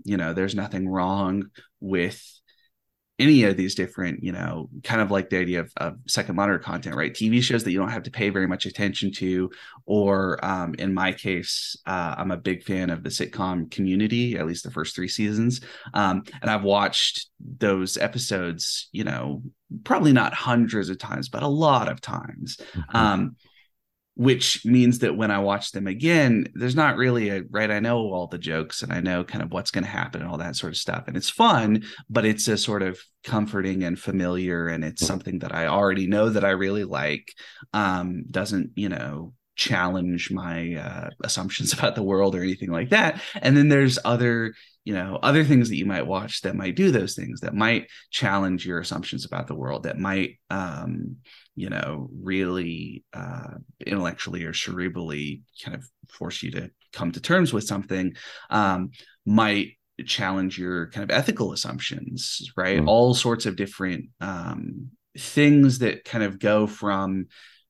you 0.04 0.18
know, 0.18 0.34
there's 0.34 0.56
nothing 0.56 0.88
wrong 0.88 1.46
with 1.80 2.24
any 3.22 3.44
of 3.44 3.58
these 3.58 3.76
different, 3.76 4.24
you 4.24 4.32
know, 4.32 4.70
kind 4.84 5.02
of 5.02 5.12
like 5.12 5.30
the 5.30 5.38
idea 5.38 5.62
of, 5.62 5.72
of 5.78 5.98
second 6.08 6.36
monitor 6.36 6.60
content, 6.60 6.96
right? 6.96 7.14
TV 7.14 7.42
shows 7.42 7.64
that 7.64 7.72
you 7.72 7.80
don't 7.80 7.92
have 7.92 8.04
to 8.04 8.12
pay 8.12 8.30
very 8.30 8.48
much 8.48 8.66
attention 8.66 9.12
to, 9.14 9.50
or 9.86 10.44
um, 10.44 10.74
in 10.80 10.94
my 10.94 11.12
case, 11.14 11.78
uh, 11.86 12.16
I'm 12.18 12.32
a 12.32 12.38
big 12.38 12.64
fan 12.64 12.90
of 12.90 13.04
the 13.04 13.10
sitcom 13.10 13.70
Community, 13.72 14.38
at 14.38 14.46
least 14.46 14.64
the 14.64 14.72
first 14.72 14.96
three 14.96 15.08
seasons, 15.08 15.62
um, 15.94 16.24
and 16.42 16.50
I've 16.50 16.64
watched 16.64 17.28
those 17.40 17.98
episodes, 17.98 18.90
you 18.92 19.04
know, 19.04 19.44
probably 19.84 20.14
not 20.14 20.34
hundreds 20.34 20.90
of 20.90 20.98
times, 20.98 21.30
but 21.30 21.44
a 21.44 21.48
lot 21.48 21.88
of 21.88 22.02
times. 22.02 22.58
Mm-hmm. 22.74 22.98
Um, 22.98 23.36
which 24.16 24.66
means 24.66 25.00
that 25.00 25.16
when 25.16 25.32
I 25.32 25.40
watch 25.40 25.72
them 25.72 25.88
again, 25.88 26.48
there's 26.54 26.76
not 26.76 26.98
really 26.98 27.30
a 27.30 27.44
right. 27.50 27.72
I 27.72 27.80
know 27.80 27.98
all 27.98 28.28
the 28.28 28.38
jokes 28.38 28.84
and 28.84 28.92
I 28.92 29.00
know 29.00 29.24
kind 29.24 29.42
of 29.42 29.52
what's 29.52 29.72
going 29.72 29.86
to 29.86 29.90
happen 29.90 30.22
and 30.22 30.30
all 30.30 30.38
that 30.40 30.56
sort 30.56 30.74
of 30.74 30.78
stuff. 30.78 31.06
And 31.08 31.16
it's 31.16 31.30
fun, 31.30 31.84
but 32.10 32.26
it's 32.26 32.48
a 32.48 32.58
sort 32.58 32.84
of 32.84 33.00
comforting 33.24 33.84
and 33.84 33.98
familiar. 33.98 34.68
And 34.68 34.84
it's 34.84 35.06
something 35.06 35.40
that 35.40 35.56
I 35.56 35.68
already 35.68 36.08
know 36.08 36.30
that 36.30 36.44
I 36.44 36.52
really 36.52 36.84
like. 36.84 37.34
Um, 37.74 38.26
doesn't, 38.30 38.72
you 38.76 38.90
know, 38.90 39.34
challenge 39.56 40.32
my 40.32 40.76
uh, 40.76 41.10
assumptions 41.24 41.72
about 41.78 41.96
the 41.96 42.04
world 42.04 42.36
or 42.36 42.42
anything 42.42 42.72
like 42.72 42.90
that. 42.90 43.22
And 43.42 43.56
then 43.56 43.70
there's 43.70 43.98
other, 44.04 44.54
you 44.84 44.94
know, 44.94 45.20
other 45.22 45.44
things 45.44 45.70
that 45.70 45.78
you 45.78 45.86
might 45.86 46.08
watch 46.08 46.42
that 46.42 46.56
might 46.56 46.76
do 46.76 46.92
those 46.92 47.16
things 47.16 47.42
that 47.42 47.54
might 47.54 47.88
challenge 48.10 48.66
your 48.66 48.80
assumptions 48.80 49.26
about 49.26 49.48
the 49.48 49.56
world 49.56 49.84
that 49.84 49.98
might, 49.98 50.40
um, 50.50 51.18
you 51.56 51.70
know, 51.70 52.10
really 52.22 53.04
uh, 53.14 53.56
intellectually 53.86 54.44
or 54.44 54.54
cerebrally 54.54 55.42
kind 55.64 55.76
of 55.76 55.84
force 56.10 56.44
you 56.44 56.52
to 56.52 56.70
come 56.94 57.12
to 57.12 57.22
terms 57.22 57.54
with 57.54 57.66
something, 57.66 58.14
um, 58.50 58.92
might 59.26 59.74
challenge 60.06 60.58
your 60.58 60.90
kind 60.90 61.04
of 61.04 61.16
ethical 61.16 61.54
assumptions, 61.54 62.42
right? 62.56 62.80
Mm. 62.80 62.88
All 62.88 63.14
sorts 63.14 63.46
of 63.46 63.56
different 63.56 64.06
um, 64.20 64.90
things 65.18 65.80
that 65.80 66.06
kind 66.06 66.24
of 66.24 66.40
go 66.40 66.68
from 66.68 67.28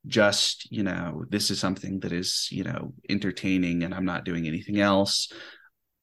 just, 0.08 0.72
you 0.72 0.84
know, 0.84 1.24
this 1.30 1.52
is 1.52 1.60
something 1.60 2.00
that 2.00 2.12
is, 2.12 2.48
you 2.52 2.64
know, 2.64 2.94
entertaining 3.10 3.84
and 3.84 3.94
I'm 3.94 4.06
not 4.06 4.26
doing 4.26 4.48
anything 4.48 4.80
else, 4.80 5.32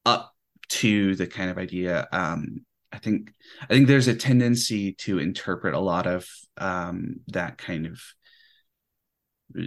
up 0.05 0.33
to 0.69 1.15
the 1.15 1.27
kind 1.27 1.49
of 1.49 1.57
idea 1.57 2.07
um, 2.11 2.65
I 2.91 2.97
think 2.97 3.33
I 3.61 3.67
think 3.67 3.87
there's 3.87 4.07
a 4.07 4.15
tendency 4.15 4.93
to 4.93 5.19
interpret 5.19 5.73
a 5.73 5.79
lot 5.79 6.07
of 6.07 6.27
um, 6.57 7.17
that 7.27 7.57
kind 7.57 7.85
of 7.85 8.01
uh, 9.57 9.63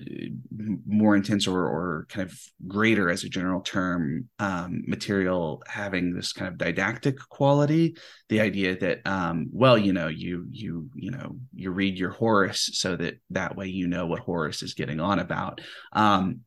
more 0.86 1.14
intense 1.14 1.46
or 1.46 1.66
or 1.66 2.06
kind 2.08 2.28
of 2.28 2.38
greater 2.66 3.10
as 3.10 3.24
a 3.24 3.28
general 3.28 3.60
term 3.60 4.28
um, 4.38 4.82
material 4.86 5.62
having 5.66 6.14
this 6.14 6.32
kind 6.32 6.48
of 6.48 6.58
didactic 6.58 7.18
quality. 7.28 7.96
The 8.28 8.40
idea 8.40 8.76
that 8.78 9.06
um, 9.06 9.48
well 9.52 9.78
you 9.78 9.92
know 9.92 10.08
you 10.08 10.46
you 10.50 10.90
you 10.94 11.12
know 11.12 11.36
you 11.54 11.70
read 11.70 11.98
your 11.98 12.10
horace 12.10 12.70
so 12.72 12.96
that 12.96 13.20
that 13.30 13.56
way 13.56 13.68
you 13.68 13.86
know 13.86 14.06
what 14.06 14.20
horace 14.20 14.62
is 14.62 14.74
getting 14.74 15.00
on 15.00 15.18
about. 15.18 15.60
Um, 15.92 16.40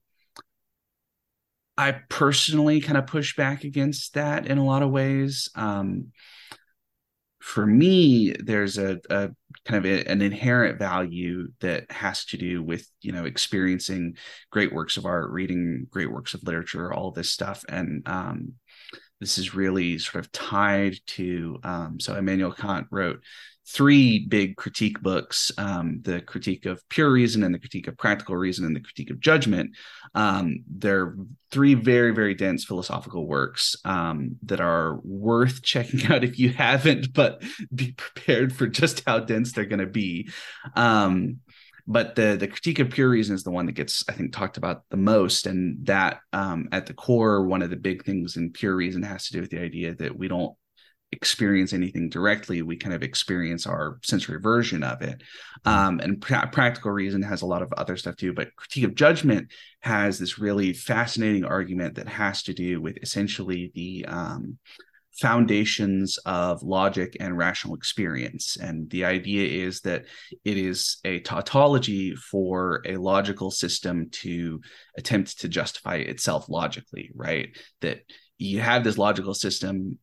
i 1.77 1.91
personally 2.09 2.79
kind 2.79 2.97
of 2.97 3.05
push 3.07 3.35
back 3.35 3.63
against 3.63 4.13
that 4.13 4.47
in 4.47 4.57
a 4.57 4.65
lot 4.65 4.81
of 4.81 4.91
ways. 4.91 5.49
Um, 5.55 6.11
for 7.45 7.67
me 7.67 8.33
there's 8.39 8.79
a, 8.79 8.99
a 9.11 9.29
kind 9.65 9.77
of 9.77 9.85
a, 9.85 10.03
an 10.09 10.23
inherent 10.23 10.79
value 10.79 11.47
that 11.61 11.89
has 11.91 12.25
to 12.25 12.37
do 12.37 12.63
with 12.63 12.89
you 13.01 13.11
know 13.11 13.25
experiencing 13.25 14.17
great 14.49 14.73
works 14.73 14.97
of 14.97 15.05
art 15.05 15.29
reading 15.29 15.85
great 15.91 16.11
works 16.11 16.33
of 16.33 16.41
literature 16.41 16.91
all 16.91 17.11
this 17.11 17.29
stuff. 17.29 17.63
And 17.69 18.01
um, 18.07 18.53
this 19.19 19.37
is 19.37 19.53
really 19.53 19.99
sort 19.99 20.25
of 20.25 20.31
tied 20.31 20.97
to 21.05 21.59
um, 21.63 21.99
so 21.99 22.15
immanuel 22.15 22.51
kant 22.51 22.87
wrote 22.89 23.21
three 23.67 24.19
big 24.27 24.55
critique 24.57 25.01
books 25.01 25.51
um, 25.57 25.99
the 26.03 26.21
critique 26.21 26.65
of 26.65 26.87
pure 26.89 27.11
reason 27.11 27.43
and 27.43 27.53
the 27.53 27.59
critique 27.59 27.87
of 27.87 27.97
practical 27.97 28.35
reason 28.35 28.65
and 28.65 28.75
the 28.75 28.81
critique 28.81 29.09
of 29.09 29.19
judgment. 29.19 29.71
Um, 30.13 30.63
they're 30.67 31.15
three 31.51 31.73
very 31.73 32.11
very 32.11 32.35
dense 32.35 32.63
philosophical 32.63 33.27
works 33.27 33.75
um, 33.85 34.37
that 34.43 34.61
are 34.61 34.99
worth 35.03 35.63
checking 35.63 36.05
out 36.11 36.23
if 36.23 36.37
you 36.37 36.49
haven't 36.49 37.13
but 37.13 37.41
be 37.73 37.93
prepared 37.93 38.55
for 38.55 38.67
just 38.67 39.03
how 39.05 39.19
dense 39.19 39.53
they're 39.53 39.65
going 39.65 39.79
to 39.79 39.87
be. 39.87 40.29
Um, 40.75 41.39
but 41.87 42.15
the 42.15 42.35
the 42.39 42.47
critique 42.47 42.79
of 42.79 42.89
pure 42.89 43.09
reason 43.09 43.35
is 43.35 43.43
the 43.43 43.51
one 43.51 43.67
that 43.67 43.73
gets 43.73 44.03
i 44.09 44.11
think 44.11 44.33
talked 44.33 44.57
about 44.57 44.81
the 44.89 44.97
most 44.97 45.45
and 45.45 45.85
that 45.85 46.19
um, 46.33 46.67
at 46.71 46.87
the 46.87 46.93
core 46.93 47.45
one 47.45 47.61
of 47.61 47.69
the 47.69 47.75
big 47.75 48.03
things 48.03 48.37
in 48.37 48.51
pure 48.51 48.75
reason 48.75 49.03
has 49.03 49.27
to 49.27 49.33
do 49.33 49.41
with 49.41 49.51
the 49.51 49.59
idea 49.59 49.93
that 49.93 50.17
we 50.17 50.27
don't 50.27 50.55
experience 51.11 51.71
anything 51.71 52.09
directly 52.09 52.61
we 52.61 52.75
kind 52.75 52.93
of 52.93 53.03
experience 53.03 53.65
our 53.65 53.99
sensory 54.03 54.39
version 54.39 54.83
of 54.83 55.01
it 55.01 55.21
mm-hmm. 55.65 55.69
um, 55.69 55.99
and 55.99 56.21
pra- 56.21 56.49
practical 56.51 56.91
reason 56.91 57.21
has 57.21 57.41
a 57.41 57.45
lot 57.45 57.61
of 57.61 57.71
other 57.73 57.95
stuff 57.95 58.15
too 58.15 58.33
but 58.33 58.53
critique 58.55 58.83
of 58.83 58.95
judgment 58.95 59.49
has 59.81 60.19
this 60.19 60.39
really 60.39 60.73
fascinating 60.73 61.45
argument 61.45 61.95
that 61.95 62.07
has 62.07 62.43
to 62.43 62.53
do 62.53 62.81
with 62.81 62.97
essentially 63.01 63.71
the 63.75 64.05
um, 64.07 64.57
foundations 65.19 66.17
of 66.25 66.61
logic 66.61 67.15
and 67.19 67.37
rational 67.37 67.75
experience. 67.75 68.57
And 68.57 68.89
the 68.89 69.05
idea 69.05 69.65
is 69.65 69.81
that 69.81 70.05
it 70.43 70.57
is 70.57 70.97
a 71.05 71.19
tautology 71.21 72.15
for 72.15 72.81
a 72.85 72.97
logical 72.97 73.49
system 73.49 74.09
to 74.11 74.61
attempt 74.97 75.39
to 75.39 75.47
justify 75.47 75.95
itself 75.95 76.49
logically, 76.49 77.11
right? 77.15 77.57
That 77.81 78.01
you 78.37 78.59
have 78.59 78.83
this 78.83 78.97
logical 78.97 79.33
system 79.33 79.97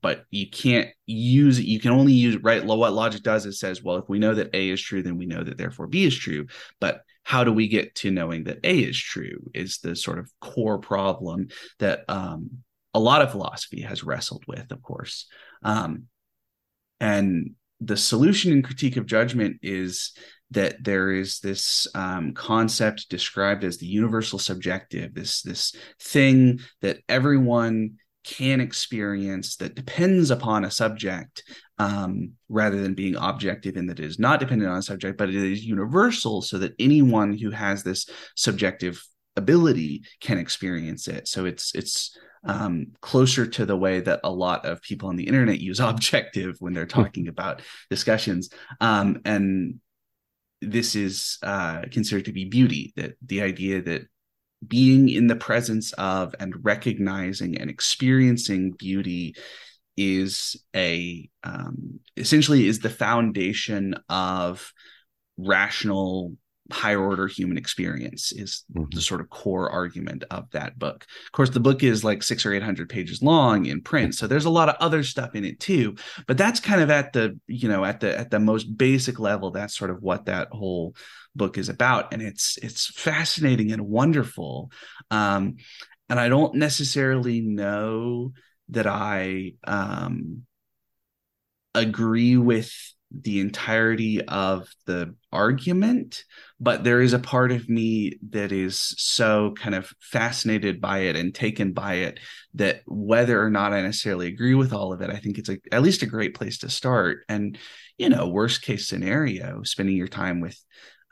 but 0.00 0.24
you 0.30 0.50
can't 0.50 0.88
use 1.06 1.58
it. 1.58 1.66
You 1.66 1.80
can 1.80 1.92
only 1.92 2.12
use 2.12 2.36
right. 2.42 2.64
What 2.64 2.92
logic 2.92 3.22
does 3.22 3.46
is 3.46 3.58
says, 3.58 3.82
well, 3.82 3.96
if 3.96 4.08
we 4.08 4.18
know 4.18 4.34
that 4.34 4.54
A 4.54 4.70
is 4.70 4.82
true, 4.82 5.02
then 5.02 5.18
we 5.18 5.26
know 5.26 5.42
that 5.42 5.58
therefore 5.58 5.86
B 5.86 6.04
is 6.04 6.16
true. 6.16 6.46
But 6.80 7.02
how 7.22 7.44
do 7.44 7.52
we 7.52 7.68
get 7.68 7.94
to 7.96 8.10
knowing 8.10 8.44
that 8.44 8.60
A 8.64 8.78
is 8.78 8.98
true? 8.98 9.50
Is 9.54 9.78
the 9.78 9.96
sort 9.96 10.18
of 10.18 10.30
core 10.40 10.78
problem 10.78 11.48
that 11.78 12.04
um, 12.08 12.58
a 12.94 13.00
lot 13.00 13.22
of 13.22 13.30
philosophy 13.30 13.82
has 13.82 14.04
wrestled 14.04 14.44
with, 14.46 14.70
of 14.70 14.82
course. 14.82 15.26
Um, 15.62 16.04
and 17.00 17.50
the 17.80 17.96
solution 17.96 18.52
in 18.52 18.62
critique 18.62 18.96
of 18.96 19.06
judgment 19.06 19.58
is 19.62 20.12
that 20.52 20.82
there 20.82 21.10
is 21.10 21.40
this 21.40 21.86
um, 21.94 22.32
concept 22.32 23.08
described 23.10 23.64
as 23.64 23.78
the 23.78 23.86
universal 23.86 24.38
subjective, 24.38 25.12
this 25.14 25.42
this 25.42 25.74
thing 26.00 26.60
that 26.82 26.98
everyone 27.08 27.96
can 28.26 28.60
experience 28.60 29.56
that 29.56 29.76
depends 29.76 30.30
upon 30.30 30.64
a 30.64 30.70
subject 30.70 31.44
um, 31.78 32.32
rather 32.48 32.82
than 32.82 32.94
being 32.94 33.16
objective 33.16 33.76
in 33.76 33.86
that 33.86 34.00
it 34.00 34.04
is 34.04 34.18
not 34.18 34.40
dependent 34.40 34.70
on 34.70 34.78
a 34.78 34.82
subject, 34.82 35.16
but 35.16 35.28
it 35.28 35.34
is 35.36 35.64
universal 35.64 36.42
so 36.42 36.58
that 36.58 36.74
anyone 36.78 37.38
who 37.38 37.50
has 37.50 37.82
this 37.82 38.08
subjective 38.34 39.02
ability 39.36 40.02
can 40.20 40.38
experience 40.38 41.06
it. 41.06 41.28
So 41.28 41.44
it's 41.44 41.74
it's 41.74 42.18
um, 42.44 42.88
closer 43.00 43.46
to 43.46 43.66
the 43.66 43.76
way 43.76 44.00
that 44.00 44.20
a 44.24 44.30
lot 44.30 44.66
of 44.66 44.82
people 44.82 45.08
on 45.08 45.16
the 45.16 45.26
internet 45.26 45.60
use 45.60 45.80
objective 45.80 46.56
when 46.58 46.72
they're 46.72 46.84
hmm. 46.84 47.02
talking 47.02 47.28
about 47.28 47.62
discussions. 47.90 48.50
Um, 48.80 49.20
and 49.24 49.80
this 50.60 50.96
is 50.96 51.38
uh, 51.42 51.82
considered 51.92 52.24
to 52.24 52.32
be 52.32 52.46
beauty. 52.46 52.92
That 52.96 53.16
the 53.24 53.42
idea 53.42 53.82
that 53.82 54.08
being 54.66 55.08
in 55.08 55.26
the 55.26 55.36
presence 55.36 55.92
of 55.94 56.34
and 56.40 56.54
recognizing 56.64 57.58
and 57.58 57.70
experiencing 57.70 58.72
beauty 58.72 59.34
is 59.96 60.56
a 60.74 61.28
um, 61.42 62.00
essentially 62.16 62.66
is 62.66 62.80
the 62.80 62.90
foundation 62.90 63.94
of 64.08 64.72
rational 65.36 66.36
higher 66.72 67.00
order 67.00 67.26
human 67.26 67.56
experience 67.56 68.32
is 68.32 68.64
Mhm. 68.74 68.92
the 68.92 69.00
sort 69.00 69.20
of 69.20 69.30
core 69.30 69.70
argument 69.70 70.24
of 70.30 70.50
that 70.50 70.78
book. 70.78 71.06
Of 71.26 71.32
course, 71.32 71.50
the 71.50 71.60
book 71.60 71.82
is 71.82 72.02
like 72.04 72.22
six 72.22 72.44
or 72.44 72.52
eight 72.52 72.62
hundred 72.62 72.88
pages 72.88 73.22
long 73.22 73.66
in 73.66 73.82
print, 73.82 74.14
so 74.14 74.26
there's 74.26 74.44
a 74.44 74.50
lot 74.50 74.68
of 74.68 74.76
other 74.80 75.02
stuff 75.02 75.34
in 75.34 75.44
it 75.44 75.60
too. 75.60 75.94
But 76.26 76.38
that's 76.38 76.60
kind 76.60 76.80
of 76.80 76.90
at 76.90 77.12
the 77.12 77.38
you 77.46 77.68
know 77.68 77.84
at 77.84 78.00
the 78.00 78.18
at 78.18 78.30
the 78.30 78.40
most 78.40 78.64
basic 78.76 79.18
level. 79.20 79.50
That's 79.50 79.76
sort 79.76 79.90
of 79.90 80.02
what 80.02 80.26
that 80.26 80.48
whole 80.50 80.94
book 81.34 81.58
is 81.58 81.68
about, 81.68 82.12
and 82.12 82.22
it's 82.22 82.58
it's 82.62 82.86
fascinating 82.86 83.72
and 83.72 83.82
wonderful. 83.82 84.70
Um, 85.10 85.56
and 86.08 86.18
I 86.20 86.28
don't 86.28 86.54
necessarily 86.56 87.40
know 87.40 88.32
that 88.70 88.86
I 88.86 89.54
um, 89.64 90.42
agree 91.74 92.36
with 92.36 92.72
the 93.10 93.40
entirety 93.40 94.22
of 94.22 94.68
the 94.86 95.14
argument, 95.32 96.24
but 96.58 96.82
there 96.84 97.00
is 97.00 97.12
a 97.12 97.18
part 97.18 97.52
of 97.52 97.68
me 97.68 98.18
that 98.30 98.52
is 98.52 98.94
so 98.98 99.54
kind 99.56 99.74
of 99.74 99.92
fascinated 100.00 100.80
by 100.80 100.98
it 101.00 101.16
and 101.16 101.34
taken 101.34 101.72
by 101.72 101.94
it 101.94 102.18
that 102.54 102.82
whether 102.86 103.40
or 103.40 103.50
not 103.50 103.72
I 103.72 103.82
necessarily 103.82 104.26
agree 104.26 104.54
with 104.54 104.72
all 104.72 104.92
of 104.92 105.00
it, 105.02 105.10
I 105.10 105.16
think 105.16 105.38
it's 105.38 105.48
a, 105.48 105.58
at 105.70 105.82
least 105.82 106.02
a 106.02 106.06
great 106.06 106.34
place 106.34 106.58
to 106.58 106.70
start. 106.70 107.18
And, 107.28 107.58
you 107.96 108.08
know, 108.08 108.28
worst 108.28 108.62
case 108.62 108.88
scenario, 108.88 109.62
spending 109.62 109.96
your 109.96 110.08
time 110.08 110.40
with 110.40 110.58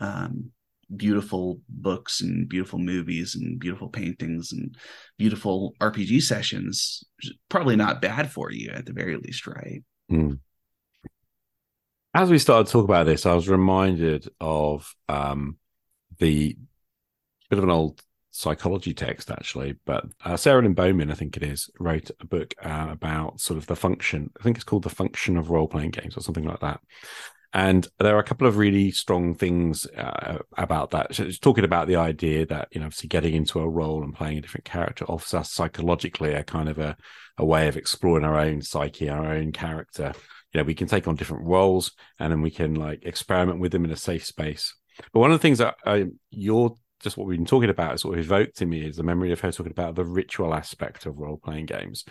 um, 0.00 0.50
beautiful 0.94 1.60
books 1.68 2.20
and 2.20 2.48
beautiful 2.48 2.78
movies 2.78 3.36
and 3.36 3.58
beautiful 3.58 3.88
paintings 3.88 4.52
and 4.52 4.76
beautiful 5.16 5.74
RPG 5.80 6.22
sessions, 6.22 7.04
probably 7.48 7.76
not 7.76 8.02
bad 8.02 8.32
for 8.32 8.50
you 8.50 8.70
at 8.70 8.84
the 8.86 8.92
very 8.92 9.16
least, 9.16 9.46
right? 9.46 9.82
Mm. 10.10 10.40
As 12.16 12.30
we 12.30 12.38
started 12.38 12.66
to 12.66 12.72
talk 12.72 12.84
about 12.84 13.06
this, 13.06 13.26
I 13.26 13.34
was 13.34 13.48
reminded 13.48 14.28
of 14.40 14.94
um, 15.08 15.56
the 16.18 16.56
bit 17.50 17.58
of 17.58 17.64
an 17.64 17.72
old 17.72 18.00
psychology 18.30 18.94
text, 18.94 19.32
actually. 19.32 19.74
But 19.84 20.04
uh, 20.24 20.36
Sarah 20.36 20.62
Lynne 20.62 20.74
Bowman, 20.74 21.10
I 21.10 21.14
think 21.14 21.36
it 21.36 21.42
is, 21.42 21.68
wrote 21.80 22.12
a 22.20 22.26
book 22.26 22.54
uh, 22.62 22.86
about 22.90 23.40
sort 23.40 23.58
of 23.58 23.66
the 23.66 23.74
function. 23.74 24.30
I 24.38 24.44
think 24.44 24.56
it's 24.56 24.64
called 24.64 24.84
The 24.84 24.90
Function 24.90 25.36
of 25.36 25.50
Role 25.50 25.66
Playing 25.66 25.90
Games 25.90 26.16
or 26.16 26.20
something 26.20 26.44
like 26.44 26.60
that. 26.60 26.80
And 27.52 27.86
there 27.98 28.14
are 28.14 28.20
a 28.20 28.24
couple 28.24 28.46
of 28.46 28.58
really 28.58 28.92
strong 28.92 29.34
things 29.34 29.84
uh, 29.86 30.38
about 30.56 30.92
that. 30.92 31.16
So 31.16 31.24
it's 31.24 31.40
talking 31.40 31.64
about 31.64 31.88
the 31.88 31.96
idea 31.96 32.46
that, 32.46 32.68
you 32.70 32.78
know, 32.78 32.86
obviously 32.86 33.08
getting 33.08 33.34
into 33.34 33.58
a 33.58 33.68
role 33.68 34.04
and 34.04 34.14
playing 34.14 34.38
a 34.38 34.40
different 34.40 34.64
character 34.64 35.04
offers 35.06 35.34
us 35.34 35.50
psychologically 35.50 36.32
a 36.34 36.44
kind 36.44 36.68
of 36.68 36.78
a, 36.78 36.96
a 37.38 37.44
way 37.44 37.66
of 37.66 37.76
exploring 37.76 38.24
our 38.24 38.38
own 38.38 38.62
psyche, 38.62 39.08
our 39.08 39.32
own 39.32 39.50
character. 39.50 40.12
You 40.54 40.60
know, 40.60 40.64
we 40.64 40.74
can 40.74 40.86
take 40.86 41.06
on 41.06 41.16
different 41.16 41.46
roles 41.46 41.92
and 42.18 42.32
then 42.32 42.40
we 42.40 42.50
can 42.50 42.74
like 42.74 43.04
experiment 43.04 43.60
with 43.60 43.72
them 43.72 43.84
in 43.84 43.90
a 43.90 43.96
safe 43.96 44.24
space. 44.24 44.74
But 45.12 45.20
one 45.20 45.32
of 45.32 45.38
the 45.38 45.42
things 45.42 45.58
that 45.58 45.74
I, 45.84 46.06
you're 46.30 46.74
just 47.04 47.16
what 47.16 47.26
we've 47.26 47.38
been 47.38 47.46
talking 47.46 47.70
about, 47.70 47.94
is 47.94 48.00
sort 48.00 48.18
of 48.18 48.24
evoked 48.24 48.62
in 48.62 48.70
me 48.70 48.86
is 48.86 48.96
the 48.96 49.02
memory 49.02 49.30
of 49.30 49.40
her 49.40 49.52
talking 49.52 49.72
about 49.72 49.94
the 49.94 50.04
ritual 50.04 50.54
aspect 50.54 51.06
of 51.06 51.18
role 51.18 51.36
playing 51.36 51.66
games 51.66 52.04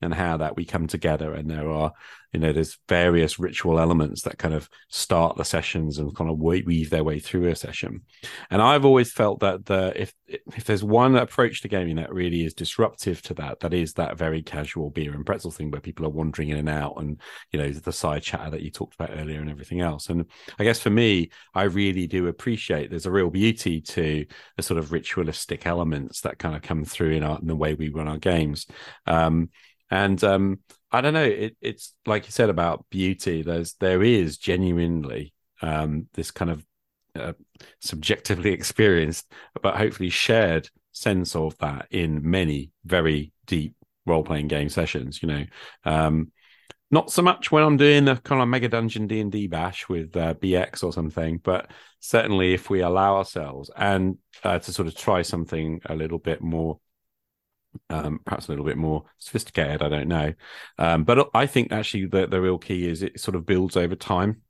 and 0.00 0.14
how 0.14 0.36
that 0.36 0.56
we 0.56 0.64
come 0.64 0.86
together. 0.86 1.34
And 1.34 1.50
there 1.50 1.68
are 1.70 1.92
you 2.32 2.40
know 2.40 2.52
there's 2.52 2.78
various 2.88 3.38
ritual 3.38 3.80
elements 3.80 4.22
that 4.22 4.38
kind 4.38 4.52
of 4.52 4.68
start 4.88 5.36
the 5.36 5.44
sessions 5.44 5.98
and 5.98 6.14
kind 6.14 6.30
of 6.30 6.38
weave 6.38 6.90
their 6.90 7.04
way 7.04 7.18
through 7.18 7.48
a 7.48 7.56
session. 7.56 8.02
And 8.50 8.60
i've 8.60 8.84
always 8.84 9.10
felt 9.10 9.40
that 9.40 9.64
the 9.64 9.92
if 10.00 10.12
if 10.26 10.64
there's 10.64 10.84
one 10.84 11.16
approach 11.16 11.62
to 11.62 11.68
gaming 11.68 11.96
that 11.96 12.12
really 12.12 12.44
is 12.44 12.52
disruptive 12.52 13.22
to 13.22 13.34
that 13.34 13.60
that 13.60 13.72
is 13.72 13.94
that 13.94 14.18
very 14.18 14.42
casual 14.42 14.90
beer 14.90 15.14
and 15.14 15.24
pretzel 15.24 15.50
thing 15.50 15.70
where 15.70 15.80
people 15.80 16.04
are 16.04 16.10
wandering 16.10 16.50
in 16.50 16.58
and 16.58 16.68
out 16.68 16.96
and 16.98 17.20
you 17.50 17.58
know 17.58 17.70
the 17.70 17.92
side 17.92 18.22
chatter 18.22 18.50
that 18.50 18.62
you 18.62 18.70
talked 18.70 18.94
about 18.94 19.16
earlier 19.18 19.40
and 19.40 19.50
everything 19.50 19.80
else. 19.80 20.10
And 20.10 20.26
i 20.58 20.64
guess 20.64 20.80
for 20.80 20.90
me 20.90 21.30
i 21.54 21.62
really 21.62 22.06
do 22.06 22.26
appreciate 22.26 22.90
there's 22.90 23.06
a 23.06 23.10
real 23.10 23.30
beauty 23.30 23.80
to 23.80 24.26
the 24.56 24.62
sort 24.62 24.78
of 24.78 24.92
ritualistic 24.92 25.66
elements 25.66 26.20
that 26.20 26.38
kind 26.38 26.54
of 26.54 26.62
come 26.62 26.84
through 26.84 27.12
in, 27.12 27.22
our, 27.22 27.38
in 27.38 27.46
the 27.46 27.56
way 27.56 27.74
we 27.74 27.88
run 27.88 28.08
our 28.08 28.18
games. 28.18 28.66
Um, 29.06 29.50
and 29.90 30.22
um, 30.24 30.60
I 30.90 31.00
don't 31.00 31.14
know. 31.14 31.24
It, 31.24 31.56
it's 31.60 31.94
like 32.06 32.26
you 32.26 32.32
said 32.32 32.50
about 32.50 32.86
beauty. 32.90 33.42
There's 33.42 33.74
there 33.74 34.02
is 34.02 34.38
genuinely 34.38 35.34
um, 35.62 36.06
this 36.14 36.30
kind 36.30 36.50
of 36.50 36.66
uh, 37.14 37.32
subjectively 37.80 38.50
experienced, 38.52 39.30
but 39.62 39.76
hopefully 39.76 40.10
shared 40.10 40.68
sense 40.92 41.36
of 41.36 41.56
that 41.58 41.86
in 41.90 42.28
many 42.28 42.72
very 42.84 43.32
deep 43.46 43.74
role 44.06 44.24
playing 44.24 44.48
game 44.48 44.68
sessions. 44.68 45.22
You 45.22 45.28
know, 45.28 45.44
um, 45.84 46.32
not 46.90 47.10
so 47.10 47.22
much 47.22 47.52
when 47.52 47.62
I'm 47.62 47.76
doing 47.76 48.08
a 48.08 48.16
kind 48.16 48.40
of 48.40 48.48
mega 48.48 48.68
dungeon 48.68 49.06
D 49.06 49.20
and 49.20 49.30
D 49.30 49.46
bash 49.46 49.88
with 49.88 50.16
uh, 50.16 50.34
BX 50.34 50.82
or 50.82 50.92
something, 50.92 51.38
but 51.38 51.70
certainly 52.00 52.54
if 52.54 52.70
we 52.70 52.80
allow 52.80 53.16
ourselves 53.16 53.70
and 53.76 54.18
uh, 54.44 54.58
to 54.58 54.72
sort 54.72 54.88
of 54.88 54.96
try 54.96 55.22
something 55.22 55.80
a 55.86 55.94
little 55.94 56.18
bit 56.18 56.40
more 56.40 56.78
um, 57.90 58.20
perhaps 58.24 58.48
a 58.48 58.52
little 58.52 58.64
bit 58.64 58.76
more 58.76 59.04
sophisticated. 59.18 59.82
I 59.82 59.88
don't 59.88 60.08
know, 60.08 60.34
um, 60.78 61.04
but 61.04 61.30
I 61.34 61.46
think 61.46 61.72
actually 61.72 62.06
the 62.06 62.26
the 62.26 62.40
real 62.40 62.58
key 62.58 62.88
is 62.88 63.02
it 63.02 63.20
sort 63.20 63.34
of 63.34 63.46
builds 63.46 63.76
over 63.76 63.94
time, 63.94 64.42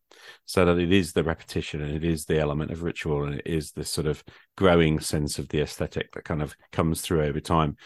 so 0.44 0.64
that 0.64 0.78
it 0.78 0.92
is 0.92 1.12
the 1.12 1.24
repetition 1.24 1.82
and 1.82 1.94
it 1.94 2.04
is 2.04 2.24
the 2.24 2.38
element 2.38 2.70
of 2.70 2.82
ritual 2.82 3.24
and 3.24 3.36
it 3.36 3.46
is 3.46 3.72
this 3.72 3.90
sort 3.90 4.06
of 4.06 4.22
growing 4.56 5.00
sense 5.00 5.38
of 5.38 5.48
the 5.48 5.60
aesthetic 5.60 6.12
that 6.12 6.24
kind 6.24 6.42
of 6.42 6.56
comes 6.72 7.00
through 7.00 7.22
over 7.22 7.40
time. 7.40 7.76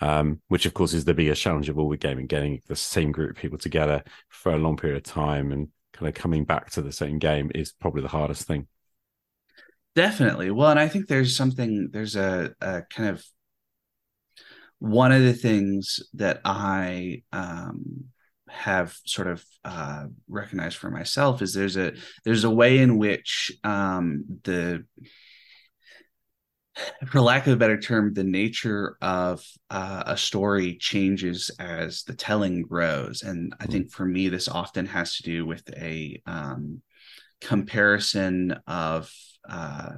Um, 0.00 0.40
which 0.46 0.64
of 0.64 0.74
course 0.74 0.92
is 0.92 1.04
the 1.04 1.12
biggest 1.12 1.42
challenge 1.42 1.68
of 1.68 1.76
all 1.76 1.88
with 1.88 1.98
gaming, 1.98 2.28
getting 2.28 2.62
the 2.68 2.76
same 2.76 3.10
group 3.10 3.30
of 3.30 3.36
people 3.36 3.58
together 3.58 4.04
for 4.28 4.52
a 4.52 4.58
long 4.58 4.76
period 4.76 4.96
of 4.96 5.02
time 5.02 5.50
and 5.50 5.70
kind 5.92 6.08
of 6.08 6.14
coming 6.14 6.44
back 6.44 6.70
to 6.70 6.82
the 6.82 6.92
same 6.92 7.18
game 7.18 7.50
is 7.52 7.72
probably 7.72 8.02
the 8.02 8.08
hardest 8.08 8.44
thing. 8.44 8.68
Definitely. 9.96 10.52
Well, 10.52 10.70
and 10.70 10.78
I 10.78 10.86
think 10.86 11.08
there's 11.08 11.36
something, 11.36 11.88
there's 11.92 12.14
a, 12.14 12.54
a 12.60 12.82
kind 12.82 13.08
of 13.08 13.24
one 14.78 15.12
of 15.12 15.22
the 15.22 15.32
things 15.32 16.00
that 16.14 16.40
I 16.44 17.22
um, 17.32 18.04
have 18.48 18.96
sort 19.04 19.28
of 19.28 19.44
uh, 19.64 20.06
recognized 20.28 20.76
for 20.76 20.90
myself 20.90 21.42
is 21.42 21.52
there's 21.52 21.76
a 21.76 21.92
there's 22.24 22.44
a 22.44 22.50
way 22.50 22.78
in 22.78 22.98
which 22.98 23.52
um, 23.64 24.24
the 24.44 24.84
for 27.08 27.20
lack 27.20 27.46
of 27.46 27.54
a 27.54 27.56
better 27.56 27.78
term, 27.78 28.14
the 28.14 28.22
nature 28.22 28.96
of 29.02 29.44
uh, 29.70 30.04
a 30.06 30.16
story 30.16 30.76
changes 30.76 31.50
as 31.58 32.04
the 32.04 32.14
telling 32.14 32.62
grows, 32.62 33.22
and 33.22 33.54
I 33.58 33.66
think 33.66 33.90
for 33.90 34.06
me, 34.06 34.28
this 34.28 34.48
often 34.48 34.86
has 34.86 35.16
to 35.16 35.22
do 35.24 35.44
with 35.44 35.68
a 35.76 36.22
um, 36.24 36.82
comparison 37.40 38.56
of 38.66 39.10
uh, 39.48 39.90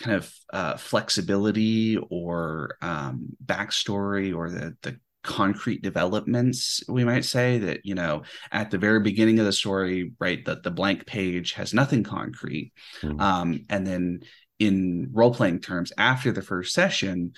kind 0.00 0.16
of 0.16 0.34
uh, 0.52 0.76
flexibility 0.76 1.96
or 2.10 2.76
um, 2.82 3.28
backstory 3.44 4.34
or 4.34 4.50
the 4.50 4.74
the 4.82 4.98
concrete 5.22 5.82
developments 5.82 6.82
we 6.88 7.04
might 7.04 7.26
say 7.26 7.58
that 7.58 7.84
you 7.84 7.94
know 7.94 8.22
at 8.52 8.70
the 8.70 8.78
very 8.78 9.00
beginning 9.00 9.38
of 9.38 9.44
the 9.44 9.52
story 9.52 10.12
right 10.18 10.46
that 10.46 10.62
the 10.62 10.70
blank 10.70 11.04
page 11.04 11.52
has 11.52 11.74
nothing 11.74 12.02
concrete 12.02 12.72
Mm. 13.04 13.20
um, 13.20 13.60
and 13.68 13.86
then 13.86 14.20
in 14.58 15.08
role 15.12 15.32
playing 15.34 15.60
terms 15.60 15.92
after 15.98 16.32
the 16.32 16.40
first 16.42 16.72
session 16.72 17.32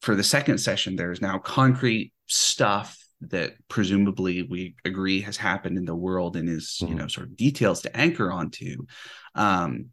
for 0.00 0.16
the 0.16 0.24
second 0.24 0.58
session 0.58 0.96
there's 0.96 1.22
now 1.22 1.38
concrete 1.38 2.12
stuff 2.26 2.98
that 3.20 3.52
presumably 3.68 4.42
we 4.42 4.74
agree 4.84 5.20
has 5.20 5.36
happened 5.36 5.78
in 5.78 5.84
the 5.84 5.94
world 5.94 6.34
and 6.36 6.48
is 6.48 6.78
you 6.80 6.88
Mhm. 6.88 6.96
know 6.98 7.06
sort 7.06 7.28
of 7.28 7.36
details 7.36 7.82
to 7.82 7.96
anchor 7.96 8.32
onto 8.32 8.84
um, 9.36 9.90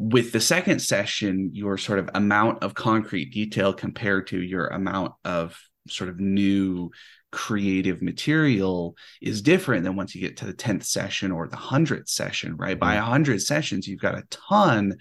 with 0.00 0.32
the 0.32 0.40
second 0.40 0.80
session, 0.80 1.50
your 1.52 1.76
sort 1.76 1.98
of 1.98 2.08
amount 2.14 2.62
of 2.62 2.72
concrete 2.72 3.34
detail 3.34 3.74
compared 3.74 4.28
to 4.28 4.40
your 4.40 4.68
amount 4.68 5.12
of 5.26 5.60
sort 5.88 6.08
of 6.08 6.18
new 6.18 6.90
creative 7.30 8.00
material 8.00 8.96
is 9.20 9.42
different 9.42 9.84
than 9.84 9.96
once 9.96 10.14
you 10.14 10.22
get 10.22 10.38
to 10.38 10.46
the 10.46 10.54
10th 10.54 10.84
session 10.84 11.30
or 11.30 11.46
the 11.48 11.56
100th 11.58 12.08
session, 12.08 12.56
right? 12.56 12.78
By 12.78 12.94
100 12.94 13.42
sessions, 13.42 13.86
you've 13.86 14.00
got 14.00 14.14
a 14.14 14.24
ton 14.30 14.96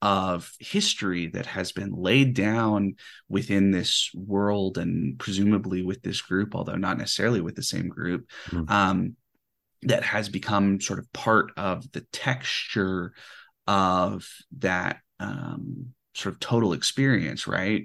of 0.00 0.52
history 0.60 1.26
that 1.30 1.46
has 1.46 1.72
been 1.72 1.90
laid 1.90 2.34
down 2.34 2.94
within 3.28 3.72
this 3.72 4.08
world 4.14 4.78
and 4.78 5.18
presumably 5.18 5.82
with 5.82 6.00
this 6.02 6.22
group, 6.22 6.54
although 6.54 6.76
not 6.76 6.96
necessarily 6.96 7.40
with 7.40 7.56
the 7.56 7.62
same 7.64 7.88
group, 7.88 8.30
Mhm. 8.50 8.70
um, 8.70 9.16
that 9.82 10.04
has 10.04 10.28
become 10.28 10.80
sort 10.80 11.00
of 11.00 11.12
part 11.12 11.50
of 11.56 11.90
the 11.90 12.02
texture 12.12 13.14
of 13.66 14.26
that 14.58 14.98
um, 15.20 15.94
sort 16.14 16.34
of 16.34 16.40
total 16.40 16.72
experience, 16.72 17.46
right? 17.46 17.84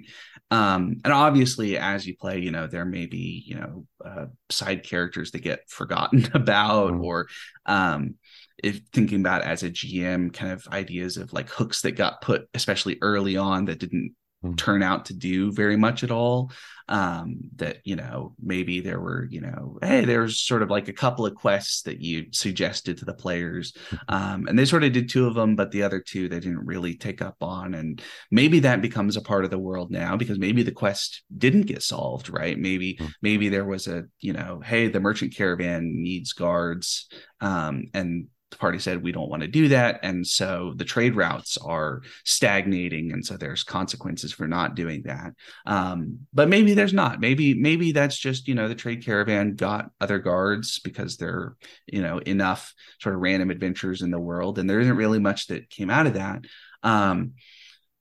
Um, 0.50 0.96
and 1.04 1.12
obviously, 1.12 1.78
as 1.78 2.06
you 2.06 2.16
play, 2.16 2.38
you 2.40 2.50
know 2.50 2.66
there 2.66 2.84
may 2.84 3.06
be 3.06 3.44
you 3.46 3.56
know 3.56 3.86
uh, 4.04 4.26
side 4.50 4.82
characters 4.82 5.30
that 5.30 5.40
get 5.40 5.68
forgotten 5.68 6.28
about, 6.34 6.92
Mm. 6.92 7.02
or 7.04 7.28
um, 7.66 8.16
if 8.62 8.80
thinking 8.92 9.20
about 9.20 9.42
as 9.42 9.62
a 9.62 9.70
GM, 9.70 10.32
kind 10.32 10.52
of 10.52 10.66
ideas 10.68 11.16
of 11.16 11.32
like 11.32 11.48
hooks 11.48 11.82
that 11.82 11.92
got 11.92 12.20
put, 12.20 12.48
especially 12.54 12.98
early 13.00 13.36
on, 13.36 13.66
that 13.66 13.78
didn't 13.78 14.14
mm. 14.44 14.56
turn 14.56 14.82
out 14.82 15.06
to 15.06 15.14
do 15.14 15.52
very 15.52 15.76
much 15.76 16.02
at 16.04 16.10
all 16.10 16.50
um, 16.90 17.36
that 17.56 17.78
you 17.84 17.94
know 17.94 18.34
maybe 18.42 18.80
there 18.80 19.00
were 19.00 19.26
you 19.30 19.40
know 19.40 19.78
hey 19.80 20.04
there's 20.04 20.40
sort 20.40 20.62
of 20.62 20.70
like 20.70 20.88
a 20.88 20.92
couple 20.92 21.24
of 21.24 21.34
quests 21.36 21.82
that 21.82 22.00
you 22.00 22.26
suggested 22.32 22.98
to 22.98 23.04
the 23.04 23.14
players 23.14 23.72
um, 24.08 24.46
and 24.48 24.58
they 24.58 24.64
sort 24.64 24.84
of 24.84 24.92
did 24.92 25.08
two 25.08 25.26
of 25.26 25.34
them 25.34 25.54
but 25.54 25.70
the 25.70 25.82
other 25.82 26.00
two 26.00 26.28
they 26.28 26.40
didn't 26.40 26.66
really 26.66 26.96
take 26.96 27.22
up 27.22 27.36
on 27.40 27.74
and 27.74 28.02
maybe 28.30 28.58
that 28.58 28.82
becomes 28.82 29.16
a 29.16 29.22
part 29.22 29.44
of 29.44 29.50
the 29.50 29.58
world 29.58 29.90
now 29.90 30.16
because 30.16 30.38
maybe 30.38 30.62
the 30.62 30.72
quest 30.72 31.22
didn't 31.38 31.62
get 31.62 31.82
solved 31.82 32.28
right 32.28 32.58
maybe 32.58 32.96
mm. 32.96 33.10
maybe 33.22 33.48
there 33.48 33.64
was 33.64 33.86
a 33.86 34.04
you 34.18 34.32
know 34.32 34.60
hey 34.64 34.88
the 34.88 35.00
merchant 35.00 35.34
caravan 35.34 35.92
needs 35.94 36.32
guards 36.32 37.08
um, 37.40 37.84
and 37.94 38.26
the 38.50 38.56
party 38.56 38.78
said 38.78 39.02
we 39.02 39.12
don't 39.12 39.30
want 39.30 39.42
to 39.42 39.48
do 39.48 39.68
that. 39.68 40.00
And 40.02 40.26
so 40.26 40.72
the 40.76 40.84
trade 40.84 41.16
routes 41.16 41.56
are 41.58 42.02
stagnating 42.24 43.12
and 43.12 43.24
so 43.24 43.36
there's 43.36 43.62
consequences 43.62 44.32
for 44.32 44.48
not 44.48 44.74
doing 44.74 45.02
that. 45.04 45.32
Um, 45.66 46.20
but 46.32 46.48
maybe 46.48 46.74
there's 46.74 46.92
not. 46.92 47.20
Maybe 47.20 47.54
maybe 47.54 47.92
that's 47.92 48.18
just 48.18 48.48
you 48.48 48.54
know 48.54 48.68
the 48.68 48.74
trade 48.74 49.04
caravan 49.04 49.56
got 49.56 49.90
other 50.00 50.18
guards 50.18 50.80
because 50.80 51.16
there 51.16 51.34
are 51.34 51.56
you 51.86 52.02
know 52.02 52.18
enough 52.18 52.74
sort 53.00 53.14
of 53.14 53.20
random 53.20 53.50
adventures 53.50 54.02
in 54.02 54.10
the 54.10 54.20
world 54.20 54.58
and 54.58 54.68
there 54.68 54.80
isn't 54.80 54.96
really 54.96 55.20
much 55.20 55.46
that 55.48 55.70
came 55.70 55.90
out 55.90 56.06
of 56.06 56.14
that. 56.14 56.44
Um, 56.82 57.32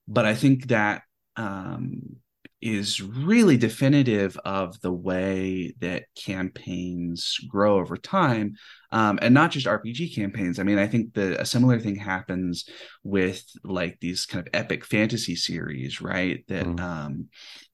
but 0.09 0.25
i 0.25 0.35
think 0.35 0.67
that 0.67 1.03
um, 1.37 2.17
is 2.61 3.01
really 3.01 3.55
definitive 3.55 4.37
of 4.43 4.81
the 4.81 4.91
way 4.91 5.73
that 5.79 6.03
campaigns 6.15 7.37
grow 7.47 7.79
over 7.79 7.95
time 7.95 8.55
um, 8.91 9.19
and 9.21 9.33
not 9.33 9.51
just 9.51 9.67
rpg 9.67 10.13
campaigns 10.15 10.59
i 10.59 10.63
mean 10.63 10.79
i 10.79 10.87
think 10.87 11.13
the 11.13 11.39
a 11.39 11.45
similar 11.45 11.79
thing 11.79 11.95
happens 11.95 12.65
with 13.03 13.43
like 13.63 13.99
these 13.99 14.25
kind 14.25 14.45
of 14.45 14.53
epic 14.53 14.85
fantasy 14.85 15.35
series 15.35 16.01
right 16.01 16.43
that 16.47 16.65
mm. 16.65 16.79
um, 16.79 17.27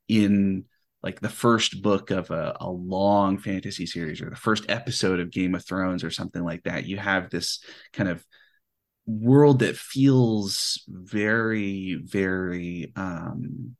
in 0.08 0.66
like 1.04 1.20
the 1.20 1.30
first 1.30 1.84
book 1.84 2.10
of 2.10 2.32
a, 2.32 2.58
a 2.60 2.70
long 2.70 3.38
fantasy 3.38 3.86
series 3.86 4.22
or 4.22 4.30
the 4.30 4.36
first 4.36 4.66
episode 4.70 5.20
of 5.20 5.32
game 5.32 5.54
of 5.54 5.64
thrones 5.64 6.04
or 6.04 6.10
something 6.10 6.44
like 6.44 6.64
that 6.64 6.86
you 6.86 6.98
have 6.98 7.30
this 7.30 7.64
kind 7.94 8.10
of 8.10 8.26
world 9.06 9.60
that 9.60 9.78
feels 9.78 10.84
very 10.88 11.94
very 12.04 12.92
um 12.96 13.76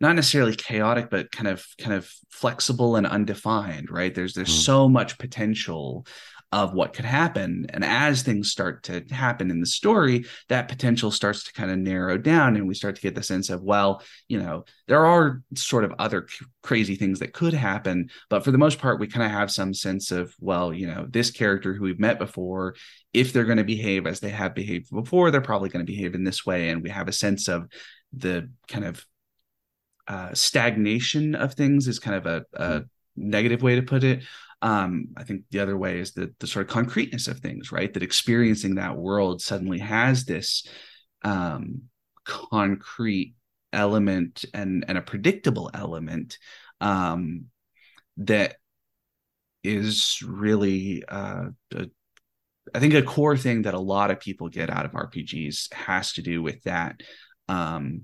not 0.00 0.16
necessarily 0.16 0.54
chaotic 0.56 1.10
but 1.10 1.30
kind 1.30 1.48
of 1.48 1.64
kind 1.78 1.94
of 1.94 2.10
flexible 2.30 2.96
and 2.96 3.06
undefined 3.06 3.90
right? 3.90 4.14
There's 4.14 4.34
there's 4.34 4.48
mm. 4.48 4.64
so 4.64 4.88
much 4.88 5.18
potential 5.18 6.06
of 6.52 6.74
what 6.74 6.92
could 6.92 7.04
happen. 7.04 7.66
And 7.70 7.84
as 7.84 8.22
things 8.22 8.50
start 8.50 8.82
to 8.84 9.04
happen 9.10 9.50
in 9.50 9.60
the 9.60 9.66
story 9.66 10.24
that 10.48 10.68
potential 10.68 11.12
starts 11.12 11.44
to 11.44 11.52
kind 11.52 11.70
of 11.70 11.78
narrow 11.78 12.18
down 12.18 12.56
and 12.56 12.66
we 12.66 12.74
start 12.74 12.96
to 12.96 13.02
get 13.02 13.14
the 13.14 13.22
sense 13.22 13.50
of 13.50 13.62
well 13.62 14.02
you 14.26 14.42
know 14.42 14.64
there 14.88 15.06
are 15.06 15.42
sort 15.54 15.84
of 15.84 15.94
other 16.00 16.26
c- 16.28 16.44
crazy 16.62 16.96
things 16.96 17.20
that 17.20 17.32
could 17.32 17.54
happen. 17.54 18.10
But 18.28 18.44
for 18.44 18.50
the 18.50 18.58
most 18.58 18.78
part 18.78 18.98
we 18.98 19.06
kind 19.06 19.24
of 19.24 19.30
have 19.30 19.50
some 19.50 19.72
sense 19.74 20.10
of 20.10 20.34
well 20.40 20.74
you 20.74 20.86
know 20.86 21.06
this 21.08 21.30
character 21.30 21.72
who 21.72 21.84
we've 21.84 22.00
met 22.00 22.18
before 22.18 22.74
if 23.12 23.32
they're 23.32 23.44
going 23.44 23.58
to 23.58 23.64
behave 23.64 24.06
as 24.06 24.20
they 24.20 24.30
have 24.30 24.54
behaved 24.54 24.90
before 24.90 25.30
they're 25.30 25.40
probably 25.40 25.68
going 25.68 25.84
to 25.84 25.92
behave 25.92 26.14
in 26.14 26.24
this 26.24 26.44
way. 26.44 26.70
And 26.70 26.82
we 26.82 26.90
have 26.90 27.08
a 27.08 27.12
sense 27.12 27.48
of 27.48 27.68
the 28.12 28.50
kind 28.66 28.84
of 28.84 29.06
uh, 30.10 30.34
stagnation 30.34 31.36
of 31.36 31.54
things 31.54 31.86
is 31.86 32.00
kind 32.00 32.16
of 32.16 32.26
a, 32.26 32.44
a 32.54 32.68
mm-hmm. 32.68 32.84
negative 33.16 33.62
way 33.62 33.76
to 33.76 33.82
put 33.82 34.02
it. 34.02 34.24
Um, 34.60 35.10
I 35.16 35.22
think 35.22 35.44
the 35.50 35.60
other 35.60 35.78
way 35.78 36.00
is 36.00 36.12
the 36.12 36.34
the 36.40 36.48
sort 36.48 36.66
of 36.66 36.72
concreteness 36.72 37.28
of 37.28 37.38
things, 37.38 37.70
right? 37.70 37.94
That 37.94 38.02
experiencing 38.02 38.74
that 38.74 38.96
world 38.96 39.40
suddenly 39.40 39.78
has 39.78 40.24
this 40.24 40.66
um, 41.22 41.82
concrete 42.24 43.36
element 43.72 44.44
and 44.52 44.84
and 44.88 44.98
a 44.98 45.02
predictable 45.02 45.70
element 45.72 46.38
um, 46.80 47.44
that 48.16 48.56
is 49.62 50.18
really 50.26 51.04
uh, 51.06 51.50
a, 51.72 51.86
I 52.74 52.80
think 52.80 52.94
a 52.94 53.02
core 53.02 53.36
thing 53.36 53.62
that 53.62 53.74
a 53.74 53.78
lot 53.78 54.10
of 54.10 54.18
people 54.18 54.48
get 54.48 54.70
out 54.70 54.86
of 54.86 54.92
RPGs 54.92 55.72
has 55.72 56.14
to 56.14 56.22
do 56.22 56.42
with 56.42 56.60
that 56.64 57.00
um, 57.48 58.02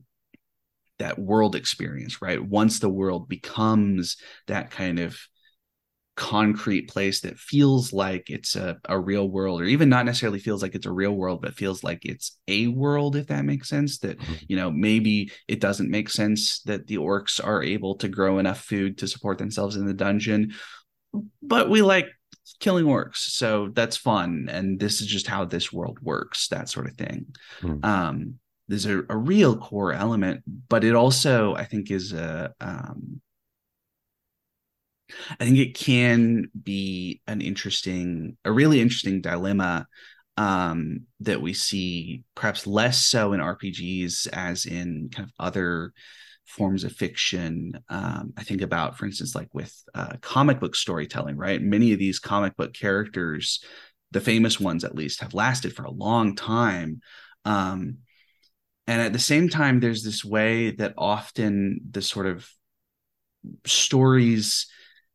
that 0.98 1.18
world 1.18 1.54
experience 1.54 2.22
right 2.22 2.42
once 2.42 2.78
the 2.78 2.88
world 2.88 3.28
becomes 3.28 4.16
that 4.46 4.70
kind 4.70 4.98
of 4.98 5.18
concrete 6.16 6.88
place 6.88 7.20
that 7.20 7.38
feels 7.38 7.92
like 7.92 8.30
it's 8.30 8.56
a, 8.56 8.78
a 8.88 8.98
real 8.98 9.28
world 9.28 9.60
or 9.60 9.64
even 9.64 9.90
not 9.90 10.06
necessarily 10.06 10.38
feels 10.38 10.62
like 10.62 10.74
it's 10.74 10.86
a 10.86 10.90
real 10.90 11.12
world 11.12 11.42
but 11.42 11.54
feels 11.54 11.84
like 11.84 12.06
it's 12.06 12.38
a 12.48 12.68
world 12.68 13.16
if 13.16 13.26
that 13.26 13.44
makes 13.44 13.68
sense 13.68 13.98
that 13.98 14.18
mm-hmm. 14.18 14.34
you 14.48 14.56
know 14.56 14.70
maybe 14.70 15.30
it 15.46 15.60
doesn't 15.60 15.90
make 15.90 16.08
sense 16.08 16.60
that 16.62 16.86
the 16.86 16.96
orcs 16.96 17.38
are 17.44 17.62
able 17.62 17.96
to 17.96 18.08
grow 18.08 18.38
enough 18.38 18.60
food 18.60 18.96
to 18.96 19.06
support 19.06 19.36
themselves 19.36 19.76
in 19.76 19.84
the 19.84 19.92
dungeon 19.92 20.54
but 21.42 21.68
we 21.68 21.82
like 21.82 22.08
killing 22.60 22.86
orcs 22.86 23.16
so 23.16 23.68
that's 23.74 23.98
fun 23.98 24.48
and 24.50 24.80
this 24.80 25.02
is 25.02 25.06
just 25.06 25.26
how 25.26 25.44
this 25.44 25.70
world 25.70 25.98
works 26.00 26.48
that 26.48 26.70
sort 26.70 26.88
of 26.88 26.96
thing 26.96 27.26
mm. 27.60 27.84
um 27.84 28.38
there's 28.68 28.86
a, 28.86 29.02
a 29.08 29.16
real 29.16 29.56
core 29.56 29.92
element, 29.92 30.42
but 30.68 30.84
it 30.84 30.94
also 30.94 31.54
I 31.54 31.64
think 31.64 31.90
is 31.90 32.12
a 32.12 32.54
um, 32.60 33.20
I 35.38 35.44
think 35.44 35.58
it 35.58 35.74
can 35.74 36.50
be 36.60 37.20
an 37.26 37.40
interesting, 37.40 38.36
a 38.44 38.52
really 38.52 38.80
interesting 38.80 39.20
dilemma 39.20 39.86
um, 40.36 41.02
that 41.20 41.40
we 41.40 41.52
see 41.52 42.24
perhaps 42.34 42.66
less 42.66 43.04
so 43.04 43.32
in 43.32 43.40
RPGs 43.40 44.28
as 44.32 44.66
in 44.66 45.08
kind 45.12 45.28
of 45.28 45.32
other 45.38 45.92
forms 46.44 46.84
of 46.84 46.92
fiction. 46.92 47.78
Um, 47.88 48.32
I 48.36 48.42
think 48.42 48.62
about, 48.62 48.98
for 48.98 49.06
instance, 49.06 49.34
like 49.34 49.48
with 49.52 49.74
uh, 49.94 50.14
comic 50.20 50.60
book 50.60 50.74
storytelling, 50.74 51.36
right? 51.36 51.62
Many 51.62 51.92
of 51.92 51.98
these 51.98 52.18
comic 52.18 52.56
book 52.56 52.74
characters, 52.74 53.64
the 54.10 54.20
famous 54.20 54.60
ones 54.60 54.84
at 54.84 54.94
least, 54.94 55.20
have 55.20 55.34
lasted 55.34 55.74
for 55.74 55.84
a 55.84 55.90
long 55.90 56.36
time. 56.36 57.00
Um, 57.44 57.98
and 58.86 59.02
at 59.02 59.12
the 59.12 59.18
same 59.18 59.48
time 59.48 59.80
there's 59.80 60.02
this 60.02 60.24
way 60.24 60.70
that 60.72 60.94
often 60.96 61.80
the 61.90 62.02
sort 62.02 62.26
of 62.26 62.48
stories 63.64 64.66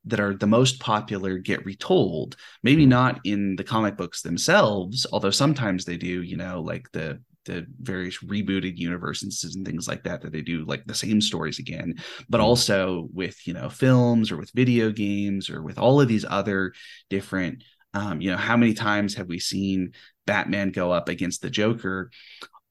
that 0.05 0.19
are 0.19 0.35
the 0.35 0.47
most 0.47 0.79
popular 0.79 1.37
get 1.37 1.65
retold 1.65 2.35
maybe 2.63 2.85
not 2.85 3.19
in 3.23 3.55
the 3.55 3.63
comic 3.63 3.97
books 3.97 4.21
themselves 4.21 5.05
although 5.11 5.31
sometimes 5.31 5.85
they 5.85 5.97
do 5.97 6.21
you 6.23 6.37
know 6.37 6.61
like 6.61 6.91
the 6.91 7.19
the 7.45 7.65
various 7.81 8.19
rebooted 8.19 8.77
universes 8.77 9.55
and 9.55 9.65
things 9.65 9.87
like 9.87 10.03
that 10.03 10.21
that 10.21 10.31
they 10.31 10.41
do 10.41 10.63
like 10.65 10.85
the 10.85 10.93
same 10.93 11.21
stories 11.21 11.59
again 11.59 11.95
but 12.29 12.37
mm-hmm. 12.37 12.45
also 12.45 13.07
with 13.13 13.47
you 13.47 13.53
know 13.53 13.69
films 13.69 14.31
or 14.31 14.37
with 14.37 14.51
video 14.53 14.91
games 14.91 15.49
or 15.49 15.61
with 15.61 15.77
all 15.77 15.99
of 15.99 16.07
these 16.07 16.25
other 16.27 16.73
different 17.09 17.63
um, 17.93 18.21
you 18.21 18.29
know 18.31 18.37
how 18.37 18.55
many 18.55 18.73
times 18.73 19.15
have 19.15 19.27
we 19.27 19.39
seen 19.39 19.91
batman 20.25 20.71
go 20.71 20.91
up 20.91 21.09
against 21.09 21.41
the 21.41 21.49
joker 21.49 22.11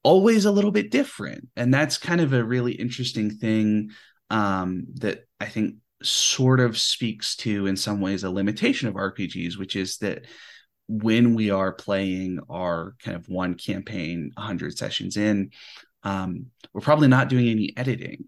always 0.02 0.44
a 0.44 0.52
little 0.52 0.70
bit 0.70 0.90
different. 0.90 1.48
And 1.56 1.72
that's 1.72 1.98
kind 1.98 2.20
of 2.20 2.32
a 2.32 2.44
really 2.44 2.72
interesting 2.72 3.30
thing 3.30 3.90
um, 4.30 4.86
that 4.94 5.26
i 5.40 5.46
think 5.46 5.76
sort 6.02 6.60
of 6.60 6.78
speaks 6.78 7.36
to 7.36 7.66
in 7.66 7.76
some 7.76 8.00
ways 8.00 8.24
a 8.24 8.30
limitation 8.30 8.88
of 8.88 8.94
rpgs 8.94 9.58
which 9.58 9.76
is 9.76 9.98
that 9.98 10.24
when 10.88 11.34
we 11.34 11.50
are 11.50 11.72
playing 11.72 12.40
our 12.48 12.94
kind 13.04 13.16
of 13.16 13.28
one 13.28 13.54
campaign 13.54 14.30
100 14.34 14.78
sessions 14.78 15.16
in 15.16 15.50
um, 16.02 16.46
we're 16.72 16.80
probably 16.80 17.08
not 17.08 17.28
doing 17.28 17.48
any 17.48 17.74
editing 17.76 18.24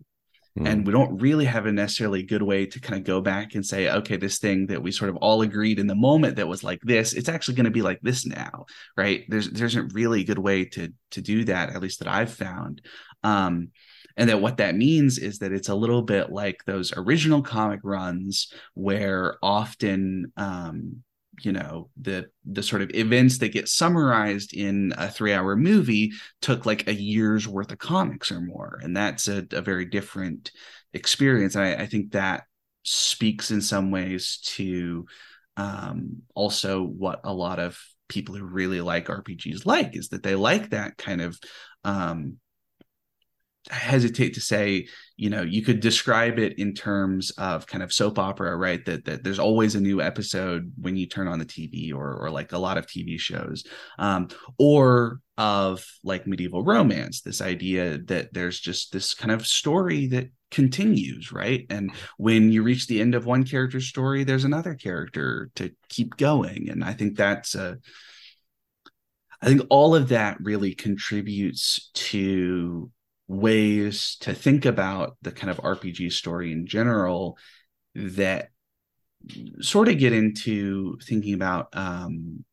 Mm. 0.58 0.68
And 0.68 0.86
we 0.86 0.92
don't 0.92 1.18
really 1.18 1.46
have 1.46 1.64
a 1.64 1.72
necessarily 1.72 2.22
good 2.22 2.42
way 2.42 2.66
to 2.66 2.80
kind 2.80 3.00
of 3.00 3.06
go 3.06 3.20
back 3.22 3.54
and 3.54 3.64
say, 3.64 3.88
okay, 3.90 4.16
this 4.16 4.38
thing 4.38 4.66
that 4.66 4.82
we 4.82 4.92
sort 4.92 5.08
of 5.08 5.16
all 5.16 5.40
agreed 5.40 5.78
in 5.78 5.86
the 5.86 5.94
moment 5.94 6.36
that 6.36 6.48
was 6.48 6.62
like 6.62 6.80
this, 6.82 7.14
it's 7.14 7.28
actually 7.28 7.54
going 7.54 7.64
to 7.64 7.70
be 7.70 7.80
like 7.80 8.00
this 8.02 8.26
now, 8.26 8.66
right? 8.96 9.24
There's 9.28 9.50
there's 9.50 9.76
a 9.76 9.84
really 9.84 10.24
good 10.24 10.38
way 10.38 10.66
to 10.66 10.92
to 11.12 11.20
do 11.22 11.44
that, 11.44 11.70
at 11.70 11.80
least 11.80 12.00
that 12.00 12.08
I've 12.08 12.32
found. 12.32 12.82
Um, 13.22 13.68
and 14.16 14.28
that 14.28 14.42
what 14.42 14.58
that 14.58 14.76
means 14.76 15.16
is 15.18 15.38
that 15.38 15.52
it's 15.52 15.70
a 15.70 15.74
little 15.74 16.02
bit 16.02 16.30
like 16.30 16.64
those 16.66 16.92
original 16.96 17.40
comic 17.40 17.80
runs 17.82 18.52
where 18.74 19.38
often 19.42 20.32
um, 20.36 21.02
you 21.44 21.52
know 21.52 21.88
the 22.00 22.26
the 22.44 22.62
sort 22.62 22.83
of 22.83 22.90
events 22.94 23.38
that 23.38 23.52
get 23.52 23.68
summarized 23.68 24.55
in 24.55 24.92
a 24.96 25.09
three 25.09 25.33
hour 25.33 25.57
movie 25.57 26.12
took 26.40 26.66
like 26.66 26.87
a 26.87 26.94
year's 26.94 27.46
worth 27.46 27.72
of 27.72 27.78
comics 27.78 28.31
or 28.31 28.40
more 28.40 28.78
and 28.83 28.96
that's 28.96 29.28
a, 29.28 29.46
a 29.52 29.62
very 29.62 29.85
different 29.85 30.50
experience 30.92 31.55
and 31.55 31.64
I, 31.64 31.83
I, 31.83 31.87
think 31.87 32.12
that 32.12 32.44
speaks 32.83 33.50
in 33.50 33.61
some 33.62 33.90
ways 33.90 34.38
to 34.57 35.07
um, 35.57 36.22
also 36.35 36.83
what 36.83 37.20
a 37.24 37.33
lot 37.33 37.59
of 37.59 37.78
people 38.09 38.35
who 38.35 38.44
really 38.44 38.81
like 38.81 39.07
rpgs 39.07 39.64
like 39.64 39.96
is 39.96 40.11
that 40.11 40.22
they 40.22 40.35
like 40.35 40.70
that 40.70 40.96
kind 40.98 41.20
of 41.20 41.38
um, 41.85 42.38
hesitate 43.70 44.35
to 44.35 44.40
say 44.40 44.88
you 45.16 45.31
know 45.31 45.42
you 45.42 45.62
could 45.62 45.81
describe 45.81 46.38
it 46.38 46.59
in 46.59 46.75
terms 46.75 47.31
of 47.33 47.66
kind 47.66 47.83
of 47.83 47.92
soap 47.92 48.18
opera 48.18 48.57
right? 48.57 48.85
That 48.87 49.05
that 49.05 49.22
there's 49.22 49.38
always 49.38 49.75
a 49.75 49.81
new 49.81 50.01
episode 50.01 50.72
when 50.81 50.96
you 50.96 51.07
turn 51.07 51.29
on 51.29 51.38
the 51.38 51.44
tv 51.44 51.94
or 51.94 52.14
or 52.14 52.31
like 52.31 52.53
a 52.53 52.59
lot 52.59 52.79
of 52.79 52.87
tv 52.87 53.18
shows 53.18 53.64
um 53.98 54.29
or 54.59 55.20
of 55.38 55.85
like 56.05 56.27
medieval 56.27 56.62
romance 56.62 57.20
this 57.20 57.40
idea 57.40 57.98
that 57.98 58.35
there's 58.35 58.61
just 58.61 58.92
this 58.92 59.14
kind 59.14 59.31
of 59.31 59.46
story 59.46 60.07
that 60.09 60.29
continues 60.51 61.33
right? 61.33 61.64
And 61.70 61.92
when 62.18 62.53
you 62.53 62.62
reach 62.62 62.87
the 62.87 63.01
end 63.01 63.14
of 63.14 63.27
one 63.27 63.44
character's 63.44 63.88
story 63.88 64.25
there's 64.25 64.44
another 64.44 64.75
character 64.75 65.51
to 65.55 65.72
keep 65.88 66.16
going. 66.16 66.68
And 66.68 66.83
i 66.83 66.92
think 66.94 67.16
that's 67.16 67.55
a 67.55 67.79
I 69.42 69.46
think 69.46 69.62
all 69.70 69.96
of 69.96 70.09
that 70.09 70.38
really 70.40 70.72
contributes 70.72 71.90
to 71.94 72.90
ways 73.33 74.16
to 74.21 74.35
think 74.35 74.64
about 74.64 75.16
the 75.23 75.33
kind 75.33 75.51
of 75.51 75.59
RPG 75.59 76.12
story 76.12 76.53
in 76.53 76.66
general 76.66 77.38
that 77.95 78.49
sort 79.61 79.88
of 79.88 79.99
get 79.99 80.12
into 80.12 80.99
thinking 81.05 81.35
about 81.35 81.68
um 81.73 82.45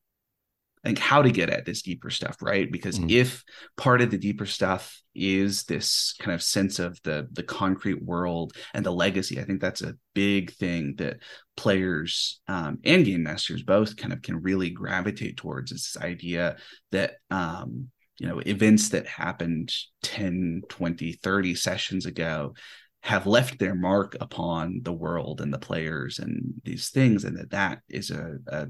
like 0.86 0.98
how 0.98 1.22
to 1.22 1.32
get 1.32 1.50
at 1.50 1.66
this 1.66 1.82
deeper 1.82 2.10
stuff 2.10 2.38
right 2.42 2.72
because 2.72 2.98
mm-hmm. 2.98 3.10
if 3.10 3.44
part 3.76 4.02
of 4.02 4.12
the 4.12 4.18
deeper 4.18 4.46
stuff 4.46 5.02
is 5.14 5.64
this 5.64 6.16
kind 6.20 6.34
of 6.34 6.42
sense 6.42 6.80
of 6.80 7.00
the 7.04 7.28
the 7.34 7.44
concrete 7.44 8.02
world 8.04 8.54
and 8.74 8.86
the 8.86 8.92
legacy 8.92 9.40
i 9.40 9.44
think 9.44 9.60
that's 9.60 9.82
a 9.82 9.96
big 10.14 10.54
thing 10.54 10.96
that 10.98 11.18
players 11.58 12.40
um, 12.48 12.80
and 12.86 13.06
game 13.06 13.24
masters 13.24 13.64
both 13.64 13.98
kind 13.98 14.14
of 14.14 14.22
can 14.22 14.42
really 14.42 14.70
gravitate 14.70 15.36
towards 15.36 15.72
is 15.72 15.92
this 15.94 16.02
idea 16.02 16.56
that 16.92 17.16
um 17.30 17.90
you 18.20 18.28
know 18.28 18.40
events 18.40 18.90
that 18.90 19.08
happened 19.08 19.74
10 20.04 20.64
20 20.70 21.14
30 21.14 21.56
sessions 21.56 22.06
ago 22.06 22.54
have 23.02 23.26
left 23.26 23.60
their 23.60 23.76
mark 23.76 24.18
upon 24.20 24.82
the 24.84 24.94
world 24.94 25.40
and 25.42 25.54
the 25.54 25.60
players 25.60 26.20
and 26.20 26.54
these 26.64 26.90
things 26.90 27.24
and 27.24 27.38
that 27.38 27.52
that 27.52 27.80
is 27.88 28.12
a, 28.12 28.38
a 28.48 28.68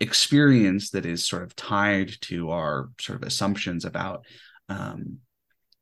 experience 0.00 0.90
that 0.90 1.04
is 1.04 1.26
sort 1.26 1.42
of 1.42 1.54
tied 1.54 2.10
to 2.22 2.50
our 2.50 2.90
sort 2.98 3.20
of 3.20 3.26
assumptions 3.28 3.84
about 3.84 4.24
um, 4.70 5.18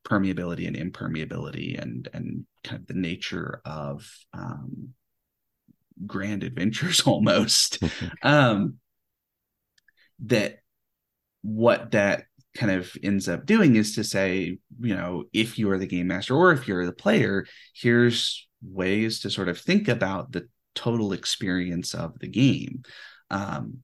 permeability 0.04 0.66
and 0.66 0.76
impermeability 0.76 1.80
and 1.80 2.08
and 2.12 2.44
kind 2.64 2.80
of 2.80 2.87
the 2.88 2.94
nature 2.94 3.61
of 3.64 4.11
um, 4.32 4.94
grand 6.06 6.42
adventures 6.42 7.00
almost. 7.06 7.78
Um, 8.22 8.78
that 10.24 10.58
what 11.42 11.92
that 11.92 12.24
kind 12.56 12.72
of 12.72 12.90
ends 13.02 13.28
up 13.28 13.46
doing 13.46 13.76
is 13.76 13.94
to 13.94 14.04
say, 14.04 14.58
you 14.80 14.94
know, 14.94 15.24
if 15.32 15.58
you 15.58 15.70
are 15.70 15.78
the 15.78 15.87
game 15.87 16.08
master 16.08 16.34
or 16.34 16.52
if 16.52 16.66
you're 16.66 16.87
the 16.87 16.92
player, 16.92 17.46
here's 17.74 18.48
ways 18.62 19.20
to 19.20 19.30
sort 19.30 19.48
of 19.48 19.58
think 19.58 19.88
about 19.88 20.32
the 20.32 20.48
total 20.74 21.12
experience 21.12 21.94
of 21.94 22.18
the 22.18 22.28
game. 22.28 22.82
Um, 23.30 23.78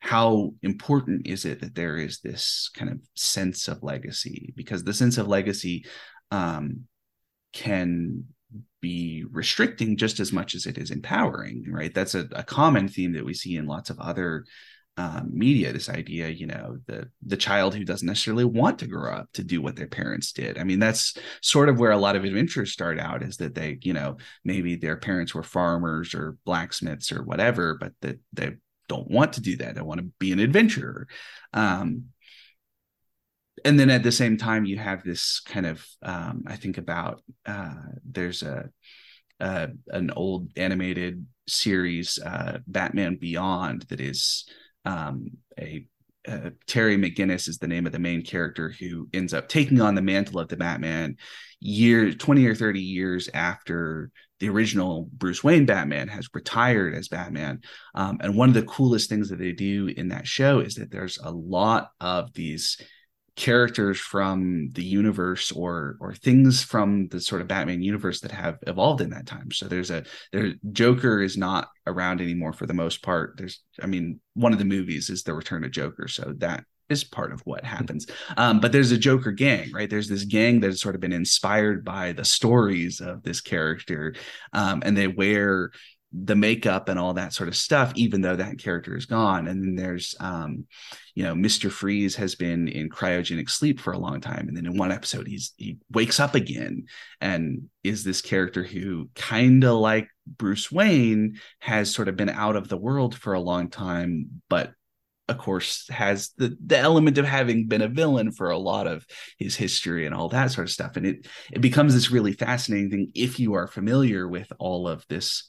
how 0.00 0.54
important 0.62 1.26
is 1.26 1.44
it 1.44 1.60
that 1.60 1.74
there 1.74 1.96
is 1.96 2.20
this 2.20 2.70
kind 2.74 2.90
of 2.90 3.00
sense 3.14 3.68
of 3.68 3.82
legacy? 3.82 4.52
Because 4.56 4.84
the 4.84 4.94
sense 4.94 5.18
of 5.18 5.28
legacy 5.28 5.84
um, 6.30 6.84
can 7.52 8.24
be 8.80 9.24
restricting 9.30 9.96
just 9.96 10.20
as 10.20 10.32
much 10.32 10.54
as 10.54 10.66
it 10.66 10.78
is 10.78 10.90
empowering, 10.90 11.64
right? 11.68 11.92
That's 11.92 12.14
a, 12.14 12.28
a 12.32 12.42
common 12.42 12.88
theme 12.88 13.12
that 13.14 13.24
we 13.24 13.34
see 13.34 13.56
in 13.56 13.66
lots 13.66 13.90
of 13.90 13.98
other 13.98 14.44
um, 14.98 15.30
media 15.32 15.72
this 15.72 15.88
idea 15.88 16.28
you 16.28 16.46
know 16.46 16.76
the 16.86 17.08
the 17.24 17.36
child 17.36 17.74
who 17.74 17.84
doesn't 17.84 18.06
necessarily 18.06 18.44
want 18.44 18.80
to 18.80 18.86
grow 18.86 19.12
up 19.12 19.28
to 19.32 19.44
do 19.44 19.62
what 19.62 19.76
their 19.76 19.86
parents 19.86 20.32
did. 20.32 20.58
I 20.58 20.64
mean 20.64 20.80
that's 20.80 21.16
sort 21.40 21.68
of 21.68 21.78
where 21.78 21.92
a 21.92 21.96
lot 21.96 22.16
of 22.16 22.24
adventures 22.24 22.72
start 22.72 22.98
out 22.98 23.22
is 23.22 23.36
that 23.36 23.54
they 23.54 23.78
you 23.82 23.92
know 23.92 24.16
maybe 24.44 24.74
their 24.74 24.96
parents 24.96 25.34
were 25.34 25.44
farmers 25.44 26.14
or 26.14 26.36
blacksmiths 26.44 27.12
or 27.12 27.22
whatever 27.22 27.78
but 27.80 27.92
that 28.02 28.18
they 28.32 28.56
don't 28.88 29.10
want 29.10 29.34
to 29.34 29.40
do 29.40 29.56
that. 29.58 29.74
They 29.74 29.82
want 29.82 30.00
to 30.00 30.10
be 30.18 30.32
an 30.32 30.40
adventurer. 30.40 31.06
Um, 31.52 32.06
and 33.64 33.78
then 33.78 33.90
at 33.90 34.02
the 34.02 34.12
same 34.12 34.36
time 34.36 34.64
you 34.64 34.78
have 34.78 35.02
this 35.02 35.40
kind 35.40 35.66
of 35.66 35.84
um, 36.02 36.44
i 36.46 36.54
think 36.56 36.78
about 36.78 37.22
uh, 37.46 37.74
there's 38.04 38.42
a 38.42 38.70
uh, 39.40 39.66
an 39.88 40.10
old 40.12 40.50
animated 40.56 41.26
series 41.48 42.18
uh, 42.24 42.58
batman 42.66 43.16
beyond 43.16 43.82
that 43.88 44.00
is 44.00 44.48
um, 44.88 45.30
a 45.58 45.86
uh, 46.26 46.50
Terry 46.66 46.96
McGinnis 46.96 47.48
is 47.48 47.58
the 47.58 47.68
name 47.68 47.86
of 47.86 47.92
the 47.92 47.98
main 47.98 48.22
character 48.22 48.70
who 48.70 49.08
ends 49.14 49.32
up 49.32 49.48
taking 49.48 49.80
on 49.80 49.94
the 49.94 50.02
mantle 50.02 50.40
of 50.40 50.48
the 50.48 50.56
Batman 50.56 51.16
year 51.60 52.12
20 52.12 52.46
or 52.46 52.54
30 52.54 52.80
years 52.80 53.28
after 53.32 54.10
the 54.40 54.48
original 54.48 55.08
Bruce 55.12 55.42
Wayne 55.42 55.66
Batman 55.66 56.08
has 56.08 56.28
retired 56.32 56.94
as 56.94 57.08
Batman. 57.08 57.60
Um, 57.94 58.18
and 58.20 58.36
one 58.36 58.48
of 58.48 58.54
the 58.54 58.62
coolest 58.62 59.08
things 59.08 59.30
that 59.30 59.38
they 59.38 59.52
do 59.52 59.92
in 59.96 60.08
that 60.08 60.26
show 60.26 60.60
is 60.60 60.74
that 60.76 60.90
there's 60.90 61.18
a 61.18 61.30
lot 61.30 61.90
of 62.00 62.32
these 62.34 62.78
characters 63.38 64.00
from 64.00 64.68
the 64.72 64.82
universe 64.82 65.52
or 65.52 65.96
or 66.00 66.12
things 66.12 66.60
from 66.60 67.06
the 67.08 67.20
sort 67.20 67.40
of 67.40 67.46
Batman 67.46 67.80
universe 67.80 68.20
that 68.20 68.32
have 68.32 68.58
evolved 68.66 69.00
in 69.00 69.10
that 69.10 69.26
time. 69.26 69.52
So 69.52 69.68
there's 69.68 69.92
a 69.92 70.02
there 70.32 70.54
Joker 70.72 71.22
is 71.22 71.36
not 71.36 71.68
around 71.86 72.20
anymore 72.20 72.52
for 72.52 72.66
the 72.66 72.74
most 72.74 73.00
part. 73.00 73.34
There's 73.38 73.62
I 73.80 73.86
mean 73.86 74.18
one 74.34 74.52
of 74.52 74.58
the 74.58 74.64
movies 74.64 75.08
is 75.08 75.22
the 75.22 75.34
return 75.34 75.62
of 75.62 75.70
Joker, 75.70 76.08
so 76.08 76.34
that 76.38 76.64
is 76.88 77.04
part 77.04 77.32
of 77.32 77.40
what 77.42 77.64
happens. 77.64 78.06
Um, 78.36 78.58
but 78.58 78.72
there's 78.72 78.90
a 78.90 78.98
Joker 78.98 79.30
gang, 79.30 79.70
right? 79.72 79.88
There's 79.88 80.08
this 80.08 80.24
gang 80.24 80.58
that 80.60 80.68
has 80.68 80.80
sort 80.80 80.96
of 80.96 81.00
been 81.00 81.12
inspired 81.12 81.84
by 81.84 82.12
the 82.12 82.24
stories 82.24 83.00
of 83.00 83.22
this 83.22 83.40
character, 83.40 84.14
um, 84.52 84.82
and 84.84 84.96
they 84.96 85.06
wear 85.06 85.70
the 86.12 86.36
makeup 86.36 86.88
and 86.88 86.98
all 86.98 87.14
that 87.14 87.34
sort 87.34 87.48
of 87.48 87.56
stuff, 87.56 87.92
even 87.94 88.22
though 88.22 88.36
that 88.36 88.58
character 88.58 88.96
is 88.96 89.04
gone. 89.04 89.46
And 89.46 89.62
then 89.62 89.74
there's, 89.76 90.14
um, 90.20 90.64
you 91.14 91.22
know, 91.22 91.34
Mister 91.34 91.68
Freeze 91.68 92.16
has 92.16 92.34
been 92.34 92.68
in 92.68 92.88
cryogenic 92.88 93.50
sleep 93.50 93.78
for 93.78 93.92
a 93.92 93.98
long 93.98 94.20
time, 94.20 94.48
and 94.48 94.56
then 94.56 94.66
in 94.66 94.76
one 94.76 94.92
episode 94.92 95.26
he's 95.26 95.52
he 95.56 95.78
wakes 95.90 96.18
up 96.18 96.34
again 96.34 96.86
and 97.20 97.68
is 97.84 98.04
this 98.04 98.22
character 98.22 98.62
who 98.62 99.10
kind 99.14 99.64
of 99.64 99.78
like 99.78 100.08
Bruce 100.26 100.72
Wayne 100.72 101.38
has 101.58 101.92
sort 101.92 102.08
of 102.08 102.16
been 102.16 102.30
out 102.30 102.56
of 102.56 102.68
the 102.68 102.76
world 102.76 103.14
for 103.14 103.34
a 103.34 103.40
long 103.40 103.68
time, 103.68 104.42
but 104.48 104.72
of 105.28 105.36
course 105.36 105.86
has 105.90 106.30
the 106.38 106.56
the 106.64 106.78
element 106.78 107.18
of 107.18 107.26
having 107.26 107.66
been 107.66 107.82
a 107.82 107.88
villain 107.88 108.32
for 108.32 108.50
a 108.50 108.58
lot 108.58 108.86
of 108.86 109.04
his 109.38 109.54
history 109.54 110.06
and 110.06 110.14
all 110.14 110.28
that 110.30 110.50
sort 110.50 110.66
of 110.66 110.72
stuff 110.72 110.96
and 110.96 111.06
it 111.06 111.26
it 111.52 111.60
becomes 111.60 111.92
this 111.92 112.10
really 112.10 112.32
fascinating 112.32 112.90
thing 112.90 113.12
if 113.14 113.38
you 113.38 113.54
are 113.54 113.66
familiar 113.66 114.26
with 114.26 114.50
all 114.58 114.88
of 114.88 115.04
this 115.08 115.44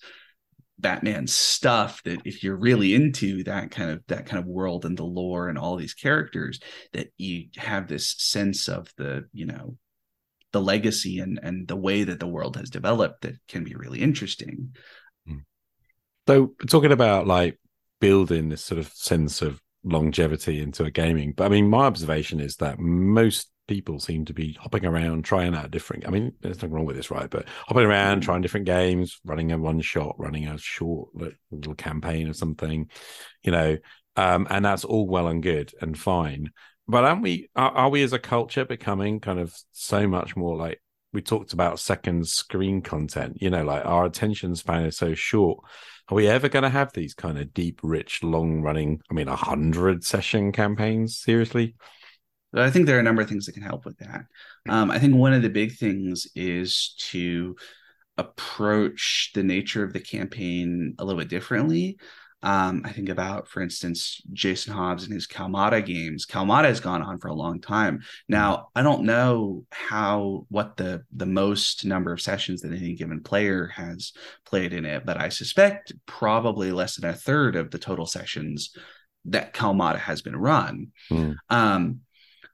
Batman 0.79 1.27
stuff 1.27 2.01
that 2.03 2.21
if 2.25 2.43
you're 2.43 2.55
really 2.55 2.95
into 2.95 3.43
that 3.43 3.71
kind 3.71 3.91
of 3.91 4.01
that 4.07 4.25
kind 4.25 4.39
of 4.41 4.47
world 4.47 4.85
and 4.85 4.97
the 4.97 5.03
lore 5.03 5.49
and 5.49 5.57
all 5.57 5.75
these 5.75 5.93
characters 5.93 6.59
that 6.93 7.09
you 7.17 7.47
have 7.57 7.87
this 7.87 8.15
sense 8.17 8.69
of 8.69 8.91
the 8.97 9.25
you 9.33 9.45
know 9.45 9.75
the 10.51 10.61
legacy 10.61 11.19
and 11.19 11.39
and 11.43 11.67
the 11.67 11.75
way 11.75 12.03
that 12.03 12.19
the 12.19 12.27
world 12.27 12.55
has 12.55 12.69
developed 12.69 13.21
that 13.21 13.35
can 13.47 13.63
be 13.63 13.75
really 13.75 13.99
interesting 13.99 14.75
hmm. 15.27 15.39
so 16.27 16.53
talking 16.67 16.93
about 16.93 17.27
like 17.27 17.59
building 17.99 18.49
this 18.49 18.63
sort 18.63 18.79
of 18.79 18.87
sense 18.93 19.41
of 19.41 19.61
longevity 19.83 20.61
into 20.61 20.83
a 20.83 20.91
gaming 20.91 21.31
but 21.31 21.45
i 21.45 21.49
mean 21.49 21.69
my 21.69 21.85
observation 21.85 22.39
is 22.39 22.55
that 22.57 22.79
most 22.79 23.49
people 23.69 23.99
seem 23.99 24.25
to 24.25 24.33
be 24.33 24.57
hopping 24.59 24.83
around, 24.83 25.23
trying 25.23 25.53
out 25.53 25.69
different. 25.69 26.07
I 26.07 26.09
mean, 26.09 26.33
there's 26.41 26.57
nothing 26.57 26.71
wrong 26.71 26.85
with 26.85 26.95
this, 26.95 27.11
right? 27.11 27.29
But 27.29 27.47
hopping 27.67 27.85
around, 27.85 28.17
mm-hmm. 28.17 28.25
trying 28.25 28.41
different 28.41 28.65
games, 28.65 29.21
running 29.23 29.51
a 29.51 29.59
one 29.59 29.79
shot, 29.79 30.15
running 30.17 30.47
a 30.47 30.57
short 30.57 31.09
little 31.13 31.75
campaign 31.75 32.27
or 32.27 32.33
something, 32.33 32.89
you 33.43 33.51
know, 33.51 33.77
um, 34.15 34.47
and 34.49 34.65
that's 34.65 34.83
all 34.83 35.07
well 35.07 35.27
and 35.27 35.43
good 35.43 35.71
and 35.81 35.97
fine. 35.97 36.49
But 36.87 37.05
aren't 37.05 37.21
we? 37.21 37.49
Are, 37.55 37.71
are 37.71 37.89
we 37.89 38.01
as 38.01 38.11
a 38.11 38.19
culture 38.19 38.65
becoming 38.65 39.19
kind 39.19 39.39
of 39.39 39.55
so 39.71 40.07
much 40.07 40.35
more 40.35 40.57
like 40.57 40.81
we 41.13 41.21
talked 41.21 41.53
about 41.53 41.79
second 41.79 42.27
screen 42.27 42.81
content? 42.81 43.37
You 43.39 43.51
know, 43.51 43.63
like 43.63 43.85
our 43.85 44.05
attention 44.05 44.55
span 44.55 44.85
is 44.85 44.97
so 44.97 45.13
short. 45.13 45.63
Are 46.09 46.15
we 46.15 46.27
ever 46.27 46.49
going 46.49 46.63
to 46.63 46.69
have 46.69 46.91
these 46.91 47.13
kind 47.13 47.37
of 47.37 47.53
deep, 47.53 47.79
rich, 47.83 48.23
long 48.23 48.61
running? 48.61 48.99
I 49.11 49.13
mean, 49.13 49.27
a 49.27 49.35
hundred 49.35 50.03
session 50.03 50.51
campaigns? 50.51 51.19
Seriously? 51.19 51.75
I 52.51 52.71
think 52.71 52.87
there 52.87 52.97
are 52.97 52.99
a 52.99 53.03
number 53.03 53.21
of 53.21 53.29
things 53.29 53.45
that 53.45 53.51
can 53.51 53.61
help 53.61 53.85
with 53.85 53.99
that. 53.99 54.21
Um, 54.67 54.89
I 54.89 54.97
think 54.97 55.13
one 55.13 55.33
of 55.33 55.43
the 55.43 55.49
big 55.49 55.77
things 55.77 56.25
is 56.35 56.95
to 57.11 57.55
approach 58.17 59.31
the 59.35 59.43
nature 59.43 59.83
of 59.83 59.93
the 59.93 59.99
campaign 59.99 60.95
a 60.97 61.05
little 61.05 61.19
bit 61.19 61.29
differently. 61.29 61.99
Um, 62.41 62.83
I 62.85 62.91
think 62.91 63.09
about, 63.09 63.49
for 63.49 63.61
instance, 63.61 64.21
Jason 64.31 64.73
Hobbs 64.73 65.03
and 65.03 65.13
his 65.13 65.27
Kalmata 65.27 65.85
games. 65.85 66.25
Kalmata 66.25 66.65
has 66.65 66.79
gone 66.79 67.01
on 67.01 67.19
for 67.19 67.27
a 67.27 67.33
long 67.33 67.59
time. 67.59 68.01
Now, 68.27 68.69
I 68.75 68.81
don't 68.81 69.03
know 69.03 69.65
how 69.71 70.45
what 70.49 70.77
the 70.77 71.03
the 71.13 71.25
most 71.25 71.83
number 71.85 72.13
of 72.13 72.21
sessions 72.21 72.61
that 72.61 72.71
any 72.71 72.95
given 72.95 73.21
player 73.21 73.67
has 73.67 74.13
played 74.45 74.73
in 74.73 74.85
it, 74.85 75.05
but 75.05 75.19
I 75.19 75.29
suspect 75.29 75.91
probably 76.05 76.71
less 76.71 76.95
than 76.95 77.09
a 77.09 77.13
third 77.13 77.55
of 77.55 77.71
the 77.71 77.79
total 77.79 78.05
sessions 78.05 78.75
that 79.25 79.53
Kalmata 79.53 79.99
has 79.99 80.21
been 80.21 80.35
run. 80.35 80.87
Mm. 81.11 81.35
Um, 81.49 81.99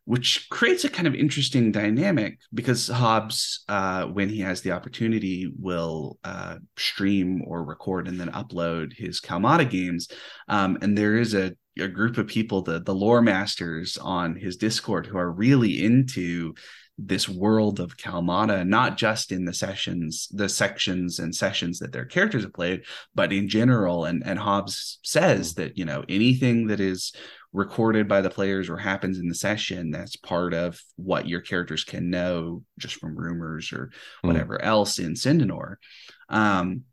which 0.06 0.48
creates 0.50 0.84
a 0.84 0.90
kind 0.90 1.08
of 1.08 1.16
interesting 1.16 1.72
dynamic 1.72 2.40
because 2.54 2.88
Hobbs, 2.88 3.64
uh, 3.68 4.06
when 4.06 4.30
he 4.30 4.40
has 4.42 4.62
the 4.62 4.72
opportunity, 4.72 5.52
will 5.60 6.20
uh, 6.24 6.58
stream 6.78 7.42
or 7.46 7.64
record 7.64 8.08
and 8.08 8.20
then 8.20 8.32
upload 8.32 8.94
his 8.94 9.20
Kalmata 9.20 9.70
games. 9.70 10.08
Um, 10.48 10.78
and 10.82 10.96
there 10.96 11.18
is 11.18 11.34
a, 11.34 11.54
a 11.80 11.88
group 11.88 12.18
of 12.18 12.28
people, 12.28 12.62
the 12.62 12.80
the 12.80 12.94
lore 12.94 13.22
masters 13.22 13.98
on 13.98 14.36
his 14.36 14.58
Discord, 14.58 15.08
who 15.08 15.18
are 15.18 15.32
really 15.32 15.84
into 15.84 16.54
this 16.98 17.28
world 17.28 17.80
of 17.80 17.98
Kalmata, 17.98 18.66
not 18.66 18.98
just 18.98 19.32
in 19.32 19.44
the 19.44 19.54
sessions, 19.54 20.30
the 20.32 20.48
sections 20.48 21.20
and 21.20 21.36
sessions 21.36 21.80
that 21.80 21.92
their 21.92 22.06
characters 22.06 22.44
have 22.44 22.54
played, 22.54 22.84
but 23.14 23.34
in 23.34 23.50
general. 23.50 24.06
And 24.06 24.24
and 24.26 24.40
Hobbs 24.40 25.00
says 25.04 25.54
mm. 25.54 25.56
that 25.58 25.78
you 25.78 25.86
know 25.86 26.06
anything 26.08 26.68
that 26.68 26.80
is 26.80 27.12
recorded 27.56 28.08
by 28.08 28.22
the 28.22 28.30
players 28.30 28.70
or 28.70 28.78
happens 28.78 29.18
in 29.18 29.30
the 29.30 29.36
session 29.36 29.90
that's 29.90 30.18
part 30.18 30.54
of 30.54 30.80
what 30.98 31.28
your 31.28 31.40
characters 31.40 31.86
can 31.86 32.10
know 32.10 32.62
just 32.78 32.96
from 32.96 33.16
rumors 33.16 33.72
or 33.72 33.92
hmm. 34.22 34.28
whatever 34.28 34.58
mm. 34.58 34.66
else 34.66 35.00
in 35.00 35.14
Syndanor. 35.14 35.76
Um, 36.30 36.84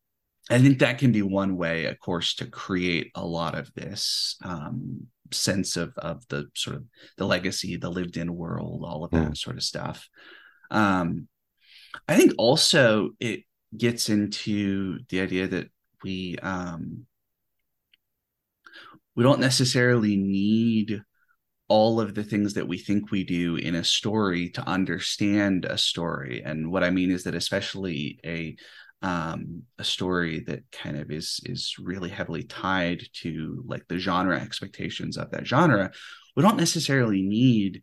I 0.51 0.59
think 0.59 0.79
that 0.79 0.98
can 0.98 1.12
be 1.12 1.22
one 1.22 1.57
way, 1.57 1.87
of 1.87 1.98
course, 1.98 2.35
to 2.37 2.46
create 2.46 3.11
a 3.14 3.25
lot 3.25 3.57
of 3.57 3.72
this 3.75 4.37
um, 4.44 5.07
sense 5.33 5.77
of 5.77 5.92
of 5.96 6.27
the 6.29 6.46
sort 6.55 6.77
of 6.77 6.85
the 7.16 7.27
legacy, 7.27 7.77
the 7.77 7.90
lived 7.90 8.16
in 8.16 8.35
world, 8.35 8.83
all 8.85 9.05
of 9.05 9.11
that 9.12 9.31
mm. 9.31 9.37
sort 9.37 9.57
of 9.57 9.62
stuff. 9.62 10.09
Um, 10.70 11.29
I 12.09 12.16
think 12.16 12.35
also 12.38 13.11
it 13.20 13.44
gets 13.77 14.09
into 14.09 14.98
the 15.09 15.20
idea 15.20 15.48
that 15.48 15.70
we 16.03 16.38
um, 16.42 17.07
we 19.14 19.22
don't 19.22 19.40
necessarily 19.40 20.16
need 20.16 21.03
all 21.68 22.01
of 22.01 22.14
the 22.14 22.25
things 22.25 22.55
that 22.55 22.68
we 22.68 22.79
think 22.79 23.11
we 23.11 23.25
do 23.25 23.57
in 23.57 23.75
a 23.75 23.85
story 23.85 24.51
to 24.51 24.68
understand 24.68 25.64
a 25.64 25.79
story. 25.79 26.42
And 26.44 26.70
what 26.70 26.85
i 26.85 26.90
mean 26.90 27.11
is 27.11 27.25
that 27.25 27.35
especially 27.35 28.18
a 28.25 28.57
um, 29.03 29.64
a 29.79 29.85
story 29.85 30.44
that 30.46 30.70
kind 30.70 30.96
of 30.96 31.11
is 31.11 31.40
is 31.44 31.75
really 31.79 32.09
heavily 32.09 32.44
tied 32.44 33.03
to 33.14 33.62
like 33.66 33.87
the 33.88 33.98
genre 33.98 34.40
expectations 34.40 35.16
of 35.16 35.31
that 35.33 35.46
genre 35.46 35.90
we 36.37 36.42
don't 36.42 36.57
necessarily 36.57 37.22
need 37.22 37.83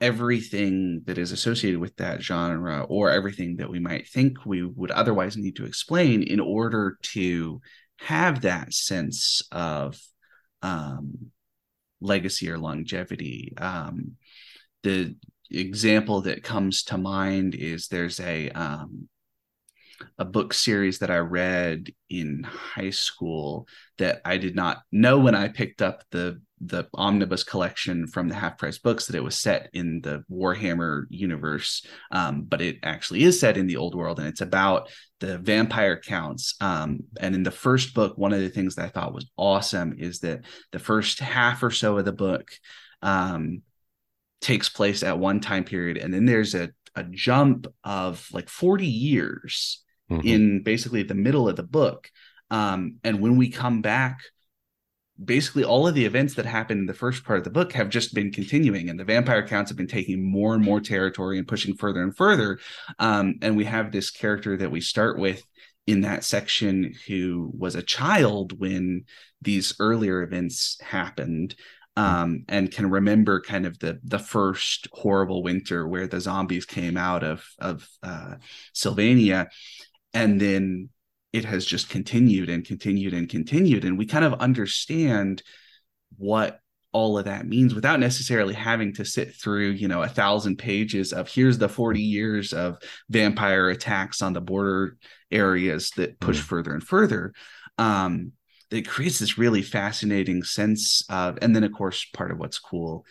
everything 0.00 1.02
that 1.06 1.18
is 1.18 1.30
associated 1.32 1.78
with 1.78 1.96
that 1.96 2.20
genre 2.20 2.82
or 2.82 3.10
everything 3.10 3.56
that 3.56 3.70
we 3.70 3.78
might 3.78 4.08
think 4.08 4.44
we 4.44 4.62
would 4.62 4.90
otherwise 4.90 5.36
need 5.36 5.56
to 5.56 5.64
explain 5.64 6.22
in 6.22 6.40
order 6.40 6.98
to 7.02 7.60
have 7.98 8.42
that 8.42 8.74
sense 8.74 9.40
of 9.52 9.98
um, 10.64 11.30
legacy 12.00 12.50
or 12.50 12.58
longevity. 12.58 13.52
Um, 13.58 14.16
the 14.82 15.14
example 15.50 16.22
that 16.22 16.42
comes 16.42 16.82
to 16.84 16.98
mind 16.98 17.54
is 17.54 17.86
there's 17.86 18.18
a 18.18 18.50
um, 18.50 19.08
a 20.18 20.24
book 20.24 20.52
series 20.52 20.98
that 20.98 21.10
I 21.10 21.18
read 21.18 21.92
in 22.10 22.42
high 22.42 22.90
school 22.90 23.68
that 23.98 24.20
I 24.24 24.38
did 24.38 24.56
not 24.56 24.82
know 24.90 25.18
when 25.18 25.34
I 25.34 25.48
picked 25.48 25.82
up 25.82 26.02
the 26.10 26.40
the 26.60 26.84
omnibus 26.94 27.44
collection 27.44 28.06
from 28.06 28.28
the 28.28 28.34
half 28.34 28.56
price 28.58 28.78
books 28.78 29.06
that 29.06 29.16
it 29.16 29.24
was 29.24 29.38
set 29.38 29.68
in 29.72 30.00
the 30.00 30.24
Warhammer 30.30 31.04
universe, 31.10 31.84
um, 32.10 32.42
but 32.42 32.62
it 32.62 32.78
actually 32.82 33.24
is 33.24 33.38
set 33.38 33.56
in 33.56 33.66
the 33.66 33.76
old 33.76 33.94
world 33.94 34.18
and 34.18 34.28
it's 34.28 34.40
about 34.40 34.88
the 35.20 35.38
vampire 35.38 36.00
counts. 36.00 36.54
Um, 36.60 37.00
and 37.18 37.34
in 37.34 37.42
the 37.42 37.50
first 37.50 37.94
book, 37.94 38.16
one 38.16 38.32
of 38.32 38.40
the 38.40 38.48
things 38.48 38.76
that 38.76 38.84
I 38.86 38.88
thought 38.88 39.14
was 39.14 39.30
awesome 39.36 39.96
is 39.98 40.20
that 40.20 40.44
the 40.72 40.78
first 40.78 41.20
half 41.20 41.62
or 41.62 41.70
so 41.70 41.98
of 41.98 42.04
the 42.04 42.12
book 42.12 42.50
um, 43.02 43.62
takes 44.40 44.68
place 44.68 45.02
at 45.02 45.18
one 45.18 45.40
time 45.40 45.64
period, 45.64 45.98
and 45.98 46.14
then 46.14 46.24
there's 46.24 46.54
a 46.54 46.70
a 46.94 47.04
jump 47.04 47.66
of 47.82 48.26
like 48.32 48.48
40 48.48 48.86
years 48.86 49.82
mm-hmm. 50.10 50.26
in 50.26 50.62
basically 50.62 51.02
the 51.02 51.14
middle 51.14 51.48
of 51.48 51.56
the 51.56 51.62
book. 51.62 52.08
Um, 52.50 52.96
and 53.02 53.20
when 53.20 53.36
we 53.36 53.48
come 53.50 53.82
back 53.82 54.20
basically 55.22 55.64
all 55.64 55.86
of 55.86 55.94
the 55.94 56.04
events 56.04 56.34
that 56.34 56.46
happened 56.46 56.80
in 56.80 56.86
the 56.86 56.94
first 56.94 57.24
part 57.24 57.38
of 57.38 57.44
the 57.44 57.50
book 57.50 57.72
have 57.72 57.88
just 57.88 58.14
been 58.14 58.32
continuing 58.32 58.88
and 58.88 58.98
the 58.98 59.04
vampire 59.04 59.46
counts 59.46 59.70
have 59.70 59.76
been 59.76 59.86
taking 59.86 60.28
more 60.28 60.54
and 60.54 60.64
more 60.64 60.80
territory 60.80 61.38
and 61.38 61.46
pushing 61.46 61.74
further 61.74 62.02
and 62.02 62.16
further. 62.16 62.58
Um, 62.98 63.36
and 63.40 63.56
we 63.56 63.64
have 63.64 63.92
this 63.92 64.10
character 64.10 64.56
that 64.56 64.70
we 64.70 64.80
start 64.80 65.18
with 65.18 65.44
in 65.86 66.00
that 66.00 66.24
section 66.24 66.94
who 67.06 67.52
was 67.56 67.74
a 67.74 67.82
child 67.82 68.58
when 68.58 69.04
these 69.42 69.74
earlier 69.78 70.22
events 70.22 70.80
happened 70.80 71.54
um, 71.96 72.44
and 72.48 72.72
can 72.72 72.90
remember 72.90 73.40
kind 73.40 73.66
of 73.66 73.78
the 73.78 74.00
the 74.02 74.18
first 74.18 74.88
horrible 74.92 75.42
winter 75.42 75.86
where 75.86 76.06
the 76.06 76.20
zombies 76.20 76.66
came 76.66 76.96
out 76.96 77.22
of 77.22 77.44
of 77.58 77.88
uh, 78.02 78.34
Sylvania, 78.72 79.48
and 80.12 80.40
then 80.40 80.88
it 81.34 81.44
has 81.44 81.66
just 81.66 81.88
continued 81.88 82.48
and 82.48 82.64
continued 82.64 83.12
and 83.12 83.28
continued 83.28 83.84
and 83.84 83.98
we 83.98 84.06
kind 84.06 84.24
of 84.24 84.34
understand 84.34 85.42
what 86.16 86.60
all 86.92 87.18
of 87.18 87.24
that 87.24 87.44
means 87.44 87.74
without 87.74 87.98
necessarily 87.98 88.54
having 88.54 88.94
to 88.94 89.04
sit 89.04 89.34
through 89.34 89.70
you 89.70 89.88
know 89.88 90.00
a 90.00 90.08
thousand 90.08 90.56
pages 90.56 91.12
of 91.12 91.28
here's 91.28 91.58
the 91.58 91.68
40 91.68 92.00
years 92.00 92.52
of 92.52 92.78
vampire 93.10 93.68
attacks 93.68 94.22
on 94.22 94.32
the 94.32 94.40
border 94.40 94.96
areas 95.32 95.90
that 95.96 96.20
push 96.20 96.38
mm. 96.38 96.44
further 96.44 96.72
and 96.72 96.84
further 96.84 97.34
um 97.78 98.30
it 98.70 98.86
creates 98.88 99.18
this 99.18 99.36
really 99.36 99.62
fascinating 99.62 100.44
sense 100.44 101.04
of 101.10 101.36
and 101.42 101.54
then 101.54 101.64
of 101.64 101.72
course 101.72 102.06
part 102.14 102.30
of 102.30 102.38
what's 102.38 102.60
cool 102.60 103.04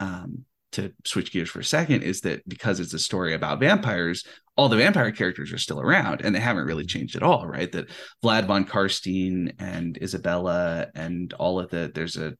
um 0.00 0.44
to 0.72 0.92
switch 1.04 1.32
gears 1.32 1.50
for 1.50 1.60
a 1.60 1.64
second 1.64 2.02
is 2.02 2.20
that 2.20 2.46
because 2.48 2.80
it's 2.80 2.94
a 2.94 2.98
story 2.98 3.34
about 3.34 3.60
vampires, 3.60 4.24
all 4.60 4.68
the 4.68 4.76
vampire 4.76 5.10
characters 5.10 5.54
are 5.54 5.58
still 5.58 5.80
around 5.80 6.20
and 6.20 6.34
they 6.34 6.38
haven't 6.38 6.66
really 6.66 6.84
changed 6.84 7.16
at 7.16 7.22
all, 7.22 7.46
right? 7.46 7.72
That 7.72 7.88
Vlad 8.22 8.46
von 8.46 8.66
Karstein 8.66 9.54
and 9.58 9.96
Isabella 10.02 10.88
and 10.94 11.32
all 11.32 11.58
of 11.58 11.70
the 11.70 11.90
there's 11.94 12.16
a 12.16 12.34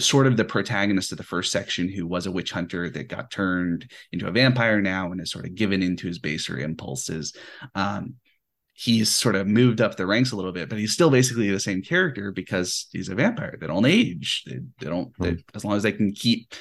sort 0.00 0.26
of 0.26 0.36
the 0.36 0.44
protagonist 0.44 1.12
of 1.12 1.18
the 1.18 1.24
first 1.24 1.52
section 1.52 1.88
who 1.88 2.04
was 2.04 2.26
a 2.26 2.32
witch 2.32 2.50
hunter 2.50 2.90
that 2.90 3.08
got 3.08 3.30
turned 3.30 3.88
into 4.10 4.26
a 4.26 4.32
vampire 4.32 4.80
now 4.80 5.12
and 5.12 5.20
is 5.20 5.30
sort 5.30 5.44
of 5.44 5.54
given 5.54 5.84
into 5.84 6.08
his 6.08 6.18
baser 6.18 6.58
impulses. 6.58 7.32
Um, 7.76 8.14
he's 8.72 9.08
sort 9.08 9.36
of 9.36 9.46
moved 9.46 9.80
up 9.80 9.96
the 9.96 10.04
ranks 10.04 10.32
a 10.32 10.36
little 10.36 10.50
bit, 10.50 10.68
but 10.68 10.80
he's 10.80 10.92
still 10.92 11.10
basically 11.10 11.48
the 11.48 11.60
same 11.60 11.80
character 11.80 12.32
because 12.32 12.88
he's 12.90 13.08
a 13.08 13.14
vampire. 13.14 13.56
They 13.60 13.68
don't 13.68 13.86
age. 13.86 14.42
They, 14.46 14.58
they 14.80 14.90
don't, 14.90 15.12
they, 15.20 15.30
hmm. 15.30 15.40
as 15.54 15.64
long 15.64 15.76
as 15.76 15.84
they 15.84 15.92
can 15.92 16.10
keep 16.10 16.52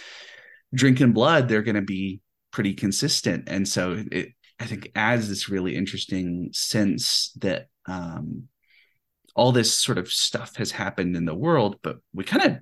drinking 0.75 1.13
blood, 1.13 1.47
they're 1.47 1.63
going 1.63 1.73
to 1.73 1.81
be 1.81 2.21
pretty 2.51 2.75
consistent. 2.75 3.45
And 3.47 3.67
so 3.67 4.03
it, 4.11 4.33
I 4.61 4.65
think, 4.65 4.91
adds 4.93 5.27
this 5.27 5.49
really 5.49 5.75
interesting 5.75 6.49
sense 6.53 7.31
that 7.39 7.67
um, 7.87 8.47
all 9.35 9.51
this 9.51 9.75
sort 9.75 9.97
of 9.97 10.11
stuff 10.11 10.55
has 10.57 10.69
happened 10.69 11.15
in 11.15 11.25
the 11.25 11.33
world, 11.33 11.77
but 11.81 11.97
we 12.13 12.23
kind 12.23 12.43
of 12.45 12.57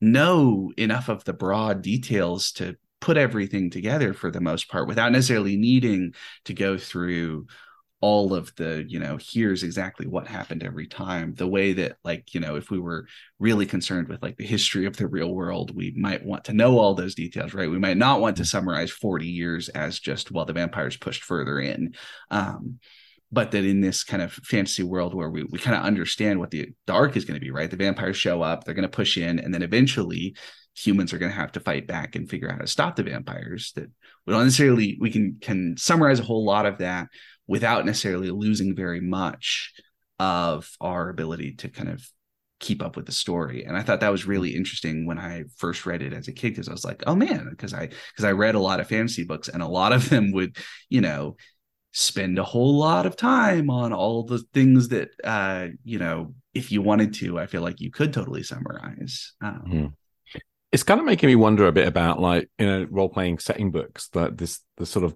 know 0.00 0.72
enough 0.78 1.10
of 1.10 1.22
the 1.24 1.34
broad 1.34 1.82
details 1.82 2.52
to 2.52 2.76
put 3.02 3.18
everything 3.18 3.68
together 3.68 4.14
for 4.14 4.30
the 4.30 4.40
most 4.40 4.70
part 4.70 4.88
without 4.88 5.12
necessarily 5.12 5.58
needing 5.58 6.14
to 6.46 6.54
go 6.54 6.78
through 6.78 7.46
all 8.04 8.34
of 8.34 8.54
the 8.56 8.84
you 8.86 8.98
know 8.98 9.16
here's 9.18 9.62
exactly 9.62 10.06
what 10.06 10.26
happened 10.26 10.62
every 10.62 10.86
time. 10.86 11.32
The 11.32 11.46
way 11.46 11.72
that 11.72 11.96
like 12.04 12.34
you 12.34 12.40
know 12.40 12.54
if 12.56 12.70
we 12.70 12.78
were 12.78 13.06
really 13.38 13.64
concerned 13.64 14.08
with 14.08 14.22
like 14.22 14.36
the 14.36 14.44
history 14.44 14.84
of 14.84 14.98
the 14.98 15.06
real 15.06 15.34
world 15.34 15.74
we 15.74 15.94
might 15.96 16.22
want 16.22 16.44
to 16.44 16.52
know 16.52 16.78
all 16.78 16.94
those 16.94 17.14
details 17.14 17.54
right? 17.54 17.70
We 17.70 17.78
might 17.78 17.96
not 17.96 18.20
want 18.20 18.36
to 18.36 18.44
summarize 18.44 18.90
40 18.90 19.26
years 19.26 19.70
as 19.70 19.98
just 19.98 20.30
well 20.30 20.44
the 20.44 20.52
vampires 20.52 20.98
pushed 20.98 21.24
further 21.24 21.58
in. 21.58 21.94
Um 22.30 22.78
but 23.32 23.52
that 23.52 23.64
in 23.64 23.80
this 23.80 24.04
kind 24.04 24.22
of 24.22 24.32
fantasy 24.34 24.82
world 24.82 25.14
where 25.14 25.30
we, 25.30 25.44
we 25.44 25.58
kind 25.58 25.76
of 25.76 25.82
understand 25.82 26.38
what 26.38 26.50
the, 26.50 26.68
dark 26.86 27.16
is 27.16 27.24
going 27.24 27.40
to 27.40 27.44
be 27.44 27.50
right? 27.50 27.70
The 27.70 27.78
vampires 27.78 28.18
show 28.18 28.42
up 28.42 28.64
they're 28.64 28.74
going 28.74 28.82
to 28.82 28.88
push 28.96 29.16
in 29.16 29.38
and 29.38 29.54
then 29.54 29.62
eventually 29.62 30.36
humans 30.74 31.14
are 31.14 31.18
going 31.18 31.32
to 31.32 31.38
have 31.38 31.52
to 31.52 31.60
fight 31.60 31.86
back 31.86 32.16
and 32.16 32.28
figure 32.28 32.48
out 32.48 32.56
how 32.56 32.60
to 32.60 32.66
stop 32.66 32.96
the 32.96 33.02
vampires 33.02 33.72
that 33.76 33.88
we 34.26 34.32
don't 34.34 34.44
necessarily 34.44 34.98
we 35.00 35.10
can 35.10 35.38
can 35.40 35.76
summarize 35.78 36.20
a 36.20 36.24
whole 36.24 36.44
lot 36.44 36.66
of 36.66 36.78
that 36.78 37.08
without 37.46 37.86
necessarily 37.86 38.30
losing 38.30 38.74
very 38.74 39.00
much 39.00 39.72
of 40.18 40.70
our 40.80 41.08
ability 41.08 41.52
to 41.56 41.68
kind 41.68 41.88
of 41.88 42.06
keep 42.60 42.82
up 42.82 42.96
with 42.96 43.04
the 43.04 43.12
story. 43.12 43.64
And 43.64 43.76
i 43.76 43.82
thought 43.82 44.00
that 44.00 44.12
was 44.12 44.26
really 44.26 44.54
interesting 44.54 45.06
when 45.06 45.18
i 45.18 45.44
first 45.56 45.84
read 45.86 46.02
it 46.02 46.12
as 46.12 46.28
a 46.28 46.32
kid 46.32 46.50
because 46.50 46.68
i 46.68 46.72
was 46.72 46.84
like 46.84 47.02
oh 47.06 47.14
man 47.14 47.48
because 47.50 47.74
i 47.74 47.86
because 47.86 48.24
i 48.24 48.32
read 48.32 48.54
a 48.54 48.60
lot 48.60 48.80
of 48.80 48.88
fantasy 48.88 49.24
books 49.24 49.48
and 49.48 49.62
a 49.62 49.68
lot 49.68 49.92
of 49.92 50.08
them 50.10 50.32
would 50.32 50.56
you 50.88 51.00
know 51.00 51.36
spend 51.92 52.38
a 52.38 52.44
whole 52.44 52.76
lot 52.76 53.06
of 53.06 53.16
time 53.16 53.70
on 53.70 53.92
all 53.92 54.24
the 54.24 54.38
things 54.52 54.88
that 54.88 55.10
uh 55.22 55.68
you 55.84 55.98
know 55.98 56.34
if 56.54 56.72
you 56.72 56.80
wanted 56.80 57.14
to 57.14 57.38
i 57.38 57.46
feel 57.46 57.62
like 57.62 57.80
you 57.80 57.90
could 57.90 58.12
totally 58.12 58.42
summarize. 58.42 59.34
Um, 59.40 59.62
mm-hmm. 59.66 60.40
it's 60.72 60.82
kind 60.82 61.00
of 61.00 61.06
making 61.06 61.28
me 61.28 61.36
wonder 61.36 61.66
a 61.66 61.72
bit 61.72 61.86
about 61.86 62.20
like 62.20 62.48
you 62.58 62.66
know 62.66 62.86
role 62.90 63.08
playing 63.08 63.38
setting 63.38 63.70
books 63.70 64.08
that 64.08 64.38
this 64.38 64.60
the 64.76 64.86
sort 64.86 65.04
of 65.04 65.14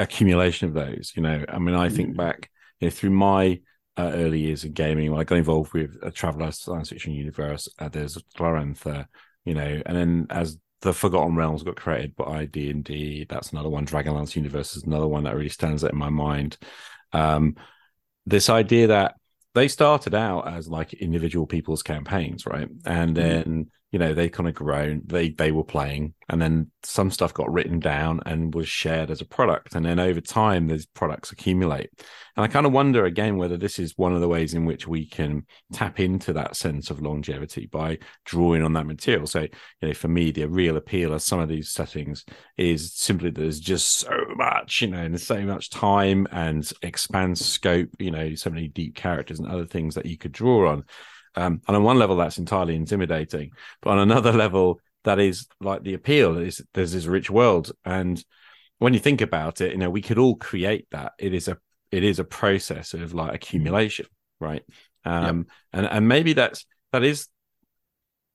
accumulation 0.00 0.68
of 0.68 0.74
those. 0.74 1.12
You 1.16 1.22
know, 1.22 1.44
I 1.48 1.58
mean, 1.58 1.74
I 1.74 1.88
think 1.88 2.14
mm. 2.14 2.16
back 2.16 2.50
you 2.80 2.86
know, 2.86 2.90
through 2.90 3.10
my 3.10 3.60
uh, 3.96 4.12
early 4.14 4.40
years 4.40 4.64
of 4.64 4.74
gaming, 4.74 5.10
when 5.10 5.20
I 5.20 5.24
got 5.24 5.38
involved 5.38 5.72
with 5.72 5.96
a 6.02 6.10
Traveller 6.10 6.52
science 6.52 6.90
fiction 6.90 7.12
universe, 7.12 7.68
uh, 7.78 7.88
there's 7.88 8.16
Glorantha, 8.36 9.06
you 9.44 9.54
know, 9.54 9.82
and 9.86 9.96
then 9.96 10.26
as 10.30 10.58
the 10.82 10.92
Forgotten 10.92 11.34
Realms 11.34 11.64
got 11.64 11.76
created 11.76 12.14
by 12.14 12.44
D 12.46 12.70
and 12.70 12.84
D. 12.84 13.26
That's 13.28 13.50
another 13.52 13.68
one. 13.68 13.84
Dragonlance 13.86 14.36
Universe 14.36 14.76
is 14.76 14.84
another 14.84 15.08
one 15.08 15.24
that 15.24 15.34
really 15.34 15.48
stands 15.48 15.82
out 15.82 15.92
in 15.92 15.98
my 15.98 16.10
mind. 16.10 16.56
Um, 17.12 17.56
this 18.26 18.48
idea 18.48 18.88
that 18.88 19.14
they 19.54 19.66
started 19.66 20.14
out 20.14 20.46
as 20.46 20.68
like 20.68 20.92
individual 20.92 21.46
people's 21.46 21.82
campaigns, 21.82 22.46
right? 22.46 22.68
And 22.84 23.16
Mm-hmm. 23.16 23.38
then 23.44 23.70
you 23.90 23.98
know 23.98 24.12
they 24.12 24.28
kind 24.28 24.48
of 24.48 24.54
grown. 24.54 25.02
They 25.06 25.30
they 25.30 25.50
were 25.50 25.64
playing, 25.64 26.14
and 26.28 26.40
then 26.40 26.70
some 26.82 27.10
stuff 27.10 27.32
got 27.32 27.50
written 27.50 27.80
down 27.80 28.20
and 28.26 28.54
was 28.54 28.68
shared 28.68 29.10
as 29.10 29.20
a 29.20 29.26
product. 29.26 29.74
And 29.74 29.84
then 29.84 29.98
over 29.98 30.20
time, 30.20 30.66
these 30.66 30.86
products 30.86 31.32
accumulate. 31.32 31.90
And 32.36 32.44
I 32.44 32.48
kind 32.48 32.66
of 32.66 32.72
wonder 32.72 33.06
again 33.06 33.36
whether 33.36 33.56
this 33.56 33.78
is 33.78 33.96
one 33.96 34.14
of 34.14 34.20
the 34.20 34.28
ways 34.28 34.54
in 34.54 34.64
which 34.66 34.86
we 34.86 35.06
can 35.06 35.46
tap 35.72 35.98
into 35.98 36.34
that 36.34 36.54
sense 36.54 36.90
of 36.90 37.00
longevity 37.00 37.66
by 37.66 37.98
drawing 38.26 38.62
on 38.62 38.74
that 38.74 38.86
material. 38.86 39.26
So, 39.26 39.40
you 39.40 39.88
know, 39.88 39.94
for 39.94 40.08
me, 40.08 40.30
the 40.30 40.46
real 40.48 40.76
appeal 40.76 41.14
of 41.14 41.22
some 41.22 41.40
of 41.40 41.48
these 41.48 41.70
settings 41.70 42.24
is 42.56 42.92
simply 42.94 43.30
there's 43.30 43.58
just 43.58 43.98
so 43.98 44.16
much, 44.36 44.82
you 44.82 44.88
know, 44.88 45.02
and 45.02 45.20
so 45.20 45.40
much 45.40 45.70
time 45.70 46.28
and 46.30 46.70
expands 46.82 47.44
scope, 47.44 47.88
you 47.98 48.10
know, 48.10 48.34
so 48.34 48.50
many 48.50 48.68
deep 48.68 48.94
characters 48.94 49.38
and 49.38 49.48
other 49.48 49.66
things 49.66 49.94
that 49.94 50.06
you 50.06 50.18
could 50.18 50.32
draw 50.32 50.70
on. 50.70 50.84
Um, 51.34 51.60
and 51.66 51.76
on 51.76 51.82
one 51.82 51.98
level, 51.98 52.16
that's 52.16 52.38
entirely 52.38 52.74
intimidating, 52.74 53.52
but 53.82 53.90
on 53.90 53.98
another 53.98 54.32
level, 54.44 54.80
that 55.04 55.18
is 55.18 55.46
like 55.60 55.82
the 55.82 55.94
appeal. 55.94 56.38
Is 56.38 56.62
there's 56.74 56.92
this 56.92 57.06
rich 57.06 57.30
world, 57.30 57.72
and 57.84 58.22
when 58.78 58.94
you 58.94 59.00
think 59.00 59.20
about 59.20 59.60
it, 59.60 59.72
you 59.72 59.78
know, 59.78 59.90
we 59.90 60.02
could 60.02 60.18
all 60.18 60.36
create 60.36 60.86
that. 60.90 61.12
It 61.18 61.34
is 61.34 61.48
a 61.48 61.58
it 61.90 62.04
is 62.04 62.18
a 62.18 62.24
process 62.24 62.94
of 62.94 63.14
like 63.14 63.34
accumulation, 63.34 64.06
right? 64.40 64.62
Um, 65.04 65.46
and 65.72 65.86
and 65.86 66.08
maybe 66.08 66.32
that's 66.32 66.66
that 66.92 67.02
is 67.02 67.28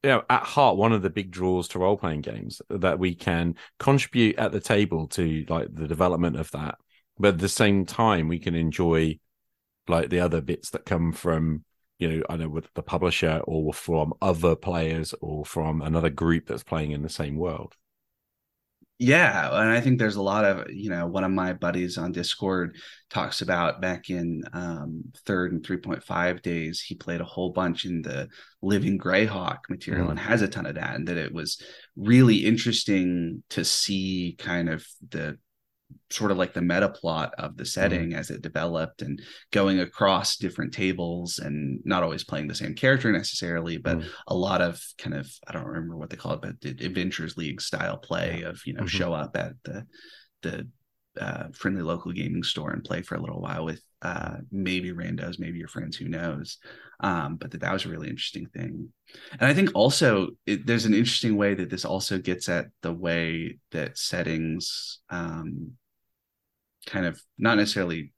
you 0.03 0.09
know 0.09 0.23
at 0.29 0.43
heart 0.43 0.77
one 0.77 0.91
of 0.91 1.01
the 1.01 1.09
big 1.09 1.31
draws 1.31 1.67
to 1.69 1.79
role 1.79 1.97
playing 1.97 2.21
games 2.21 2.61
that 2.69 2.99
we 2.99 3.15
can 3.15 3.55
contribute 3.79 4.37
at 4.37 4.51
the 4.51 4.59
table 4.59 5.07
to 5.09 5.45
like 5.49 5.67
the 5.73 5.87
development 5.87 6.37
of 6.37 6.49
that, 6.51 6.75
but 7.17 7.29
at 7.29 7.39
the 7.39 7.49
same 7.49 7.85
time 7.85 8.27
we 8.27 8.39
can 8.39 8.55
enjoy 8.55 9.17
like 9.87 10.09
the 10.09 10.19
other 10.19 10.41
bits 10.41 10.71
that 10.71 10.85
come 10.85 11.11
from 11.11 11.63
you 12.03 12.09
know 12.09 12.23
I 12.29 12.37
know 12.37 12.49
with 12.49 12.67
the 12.73 12.83
publisher 12.83 13.41
or 13.45 13.73
from 13.73 14.13
other 14.21 14.55
players 14.55 15.13
or 15.21 15.45
from 15.45 15.81
another 15.81 16.09
group 16.09 16.47
that's 16.47 16.63
playing 16.63 16.91
in 16.91 17.01
the 17.03 17.09
same 17.09 17.35
world. 17.37 17.75
Yeah, 18.99 19.49
and 19.59 19.69
I 19.71 19.81
think 19.81 19.99
there's 19.99 20.15
a 20.15 20.21
lot 20.21 20.45
of 20.45 20.69
you 20.71 20.89
know 20.89 21.07
one 21.07 21.23
of 21.23 21.31
my 21.31 21.53
buddies 21.53 21.97
on 21.97 22.11
Discord 22.11 22.77
talks 23.09 23.41
about 23.41 23.81
back 23.81 24.09
in 24.09 24.43
um, 24.53 25.03
third 25.25 25.51
and 25.51 25.65
three 25.65 25.77
point 25.77 26.03
five 26.03 26.41
days 26.41 26.79
he 26.79 26.95
played 26.95 27.19
a 27.19 27.25
whole 27.25 27.49
bunch 27.51 27.85
in 27.85 28.01
the 28.01 28.29
Living 28.61 28.97
Greyhawk 28.97 29.57
material 29.69 30.07
Mm. 30.07 30.11
and 30.11 30.19
has 30.19 30.41
a 30.41 30.47
ton 30.47 30.65
of 30.67 30.75
that, 30.75 30.95
and 30.95 31.07
that 31.07 31.17
it 31.17 31.33
was 31.33 31.61
really 31.97 32.45
interesting 32.45 33.43
to 33.49 33.65
see 33.65 34.35
kind 34.39 34.69
of 34.69 34.85
the 35.09 35.37
sort 36.09 36.31
of 36.31 36.37
like 36.37 36.53
the 36.53 36.61
meta 36.61 36.89
plot 36.89 37.33
of 37.37 37.57
the 37.57 37.65
setting 37.65 38.13
as 38.13 38.29
it 38.29 38.41
developed 38.41 39.01
and 39.01 39.21
going 39.51 39.79
across 39.79 40.37
different 40.37 40.73
tables 40.73 41.39
and 41.39 41.79
not 41.85 42.03
always 42.03 42.23
playing 42.23 42.47
the 42.47 42.55
same 42.55 42.75
character 42.75 43.11
necessarily, 43.11 43.77
but 43.77 43.97
Mm. 43.99 44.09
a 44.27 44.35
lot 44.35 44.61
of 44.61 44.81
kind 44.97 45.15
of 45.15 45.29
I 45.47 45.53
don't 45.53 45.65
remember 45.65 45.97
what 45.97 46.09
they 46.09 46.17
call 46.17 46.33
it, 46.33 46.41
but 46.41 46.61
the 46.61 46.71
Adventures 46.85 47.37
League 47.37 47.61
style 47.61 47.97
play 47.97 48.41
of 48.43 48.61
you 48.65 48.73
know 48.73 48.83
Mhm. 48.83 48.89
show 48.89 49.13
up 49.13 49.35
at 49.37 49.53
the 49.63 49.85
the 50.41 50.67
uh, 51.19 51.47
friendly 51.53 51.83
local 51.83 52.11
gaming 52.11 52.41
store 52.43 52.71
and 52.71 52.83
play 52.83 53.01
for 53.03 53.13
a 53.15 53.21
little 53.21 53.39
while 53.39 53.65
with 53.65 53.81
uh, 54.01 54.37
maybe 54.51 54.91
randos, 54.91 55.37
maybe 55.37 55.59
your 55.59 55.67
friends, 55.67 55.95
who 55.95 56.09
knows. 56.09 56.57
Um, 57.01 57.35
but 57.35 57.51
that 57.51 57.61
that 57.61 57.71
was 57.71 57.85
a 57.85 57.89
really 57.89 58.09
interesting 58.09 58.47
thing, 58.47 58.89
and 59.39 59.47
I 59.47 59.53
think 59.53 59.69
also 59.75 60.29
it, 60.45 60.65
there's 60.65 60.85
an 60.85 60.93
interesting 60.93 61.35
way 61.37 61.53
that 61.53 61.69
this 61.69 61.85
also 61.85 62.17
gets 62.17 62.49
at 62.49 62.67
the 62.81 62.91
way 62.93 63.59
that 63.71 63.97
settings 63.97 65.01
um, 65.09 65.73
kind 66.85 67.05
of 67.05 67.21
not 67.37 67.57
necessarily 67.57 68.11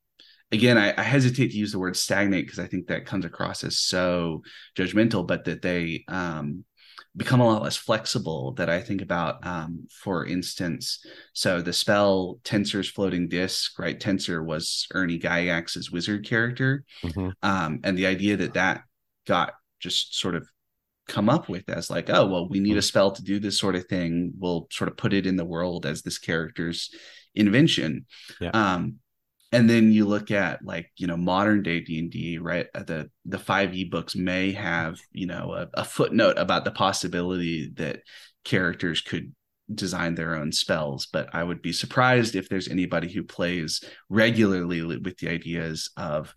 again 0.51 0.78
I, 0.78 0.93
I 0.97 1.03
hesitate 1.03 1.49
to 1.51 1.57
use 1.57 1.72
the 1.72 1.80
word 1.80 1.95
stagnate 1.97 2.45
because 2.45 2.59
i 2.59 2.68
think 2.68 2.88
that 2.88 3.05
comes 3.05 3.26
across 3.26 3.63
as 3.63 3.80
so 3.80 4.41
judgmental 4.78 5.26
but 5.26 5.45
that 5.45 5.61
they 5.61 6.03
um, 6.07 6.63
become 7.18 7.39
a 7.39 7.47
lot 7.47 7.63
less 7.63 7.78
flexible 7.78 8.53
that 8.53 8.70
i 8.70 8.82
think 8.82 9.01
about 9.01 9.45
um, 9.45 9.88
for 10.03 10.26
instance 10.26 11.03
so 11.34 11.61
the 11.61 11.74
spell 11.74 12.39
Tenser's 12.43 12.89
floating 12.89 13.28
disc 13.28 13.78
right 13.80 13.99
tensor 13.99 14.43
was 14.45 14.88
ernie 14.93 15.20
gygax's 15.20 15.91
wizard 15.91 16.26
character 16.26 16.84
Mhm. 17.03 17.34
um, 17.41 17.80
and 17.84 17.97
the 17.97 18.07
idea 18.07 18.38
that 18.38 18.53
that 18.53 18.84
got 19.28 19.53
just 19.80 20.16
sort 20.16 20.36
of 20.36 20.47
come 21.08 21.30
up 21.30 21.47
with 21.49 21.70
as 21.70 21.89
like 21.89 22.10
oh 22.10 22.26
well 22.26 22.49
we 22.49 22.60
need 22.60 22.78
a 22.78 22.82
spell 22.82 23.12
to 23.12 23.24
do 23.24 23.39
this 23.39 23.60
sort 23.60 23.76
of 23.76 23.86
thing. 23.88 24.34
We'll 24.38 24.68
sort 24.72 24.89
of 24.89 24.97
put 24.97 25.14
it 25.14 25.26
in 25.26 25.36
the 25.36 25.45
world 25.45 25.86
as 25.86 26.01
this 26.01 26.18
character's 26.18 26.89
invention. 27.34 28.06
Yeah. 28.39 28.51
um 28.51 28.95
and 29.51 29.70
then 29.70 29.91
you 29.91 30.06
look 30.06 30.32
at 30.32 30.64
like 30.66 30.91
you 30.97 31.08
know 31.08 31.18
modern 31.18 31.64
day 31.64 31.80
d&d 31.80 32.39
right? 32.39 32.68
Uh, 32.74 32.84
the 32.84 33.10
the 33.26 33.38
5e 33.38 33.89
books 33.89 34.16
may 34.16 34.51
have 34.51 34.99
you 35.12 35.28
know 35.28 35.53
a, 35.53 35.82
a 35.82 35.86
footnote 35.86 36.38
about 36.38 36.66
the 36.66 36.72
possibility 36.72 37.72
that 37.76 38.01
characters 38.43 39.01
could 39.01 39.34
design 39.74 40.14
their 40.14 40.36
own 40.36 40.51
spells 40.51 41.08
but 41.12 41.28
i 41.34 41.43
would 41.43 41.60
be 41.60 41.74
surprised 41.74 42.36
if 42.36 42.47
there's 42.47 42.68
anybody 42.68 43.12
who 43.12 43.24
plays 43.24 43.84
regularly 44.10 44.84
with 44.84 45.18
the 45.18 45.28
ideas 45.28 45.89
of 45.97 46.36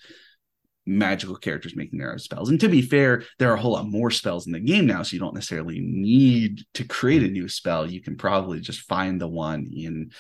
magical 0.89 1.37
characters 1.37 1.77
making 1.77 1.99
their 1.99 2.11
own 2.11 2.19
spells. 2.19 2.49
And 2.49 2.59
to 2.61 2.69
be 2.69 2.81
fair, 2.81 3.23
there 3.39 3.51
are 3.51 3.55
a 3.55 3.61
whole 3.61 3.73
lot 3.73 3.87
more 3.87 4.11
spells 4.11 4.47
in 4.47 4.53
the 4.53 4.61
game 4.61 4.87
now, 4.87 5.03
so 5.03 5.15
you 5.15 5.21
don't 5.21 5.35
necessarily 5.35 5.81
need 5.81 6.63
to 6.75 6.85
create 6.85 7.23
a 7.23 7.29
new 7.29 7.49
spell. 7.49 7.89
You 7.89 8.01
can 8.01 8.17
probably 8.17 8.61
just 8.61 8.81
find 8.81 9.21
the 9.21 9.29
one 9.29 9.69
in 9.73 10.11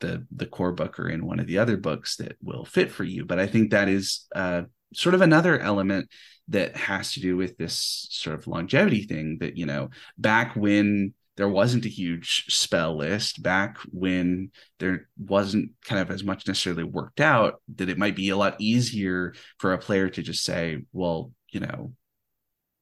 the 0.00 0.26
the 0.34 0.46
core 0.46 0.72
book 0.72 0.98
or 0.98 1.08
in 1.08 1.26
one 1.26 1.40
of 1.40 1.46
the 1.46 1.58
other 1.58 1.76
books 1.76 2.16
that 2.16 2.36
will 2.42 2.64
fit 2.64 2.90
for 2.90 3.04
you. 3.04 3.24
But 3.24 3.38
I 3.38 3.46
think 3.46 3.70
that 3.70 3.88
is 3.88 4.26
uh, 4.34 4.62
sort 4.94 5.14
of 5.14 5.22
another 5.22 5.58
element 5.58 6.08
that 6.48 6.76
has 6.76 7.12
to 7.12 7.20
do 7.20 7.36
with 7.36 7.56
this 7.56 8.06
sort 8.10 8.38
of 8.38 8.46
longevity 8.46 9.04
thing. 9.04 9.38
That 9.40 9.56
you 9.56 9.66
know, 9.66 9.90
back 10.18 10.54
when 10.54 11.14
there 11.40 11.48
wasn't 11.48 11.86
a 11.86 11.88
huge 11.88 12.44
spell 12.50 12.98
list 12.98 13.42
back 13.42 13.78
when 13.92 14.50
there 14.78 15.08
wasn't 15.18 15.70
kind 15.86 15.98
of 15.98 16.10
as 16.10 16.22
much 16.22 16.46
necessarily 16.46 16.84
worked 16.84 17.18
out 17.18 17.62
that 17.76 17.88
it 17.88 17.96
might 17.96 18.14
be 18.14 18.28
a 18.28 18.36
lot 18.36 18.60
easier 18.60 19.32
for 19.56 19.72
a 19.72 19.78
player 19.78 20.10
to 20.10 20.20
just 20.20 20.44
say 20.44 20.82
well 20.92 21.32
you 21.48 21.58
know 21.58 21.94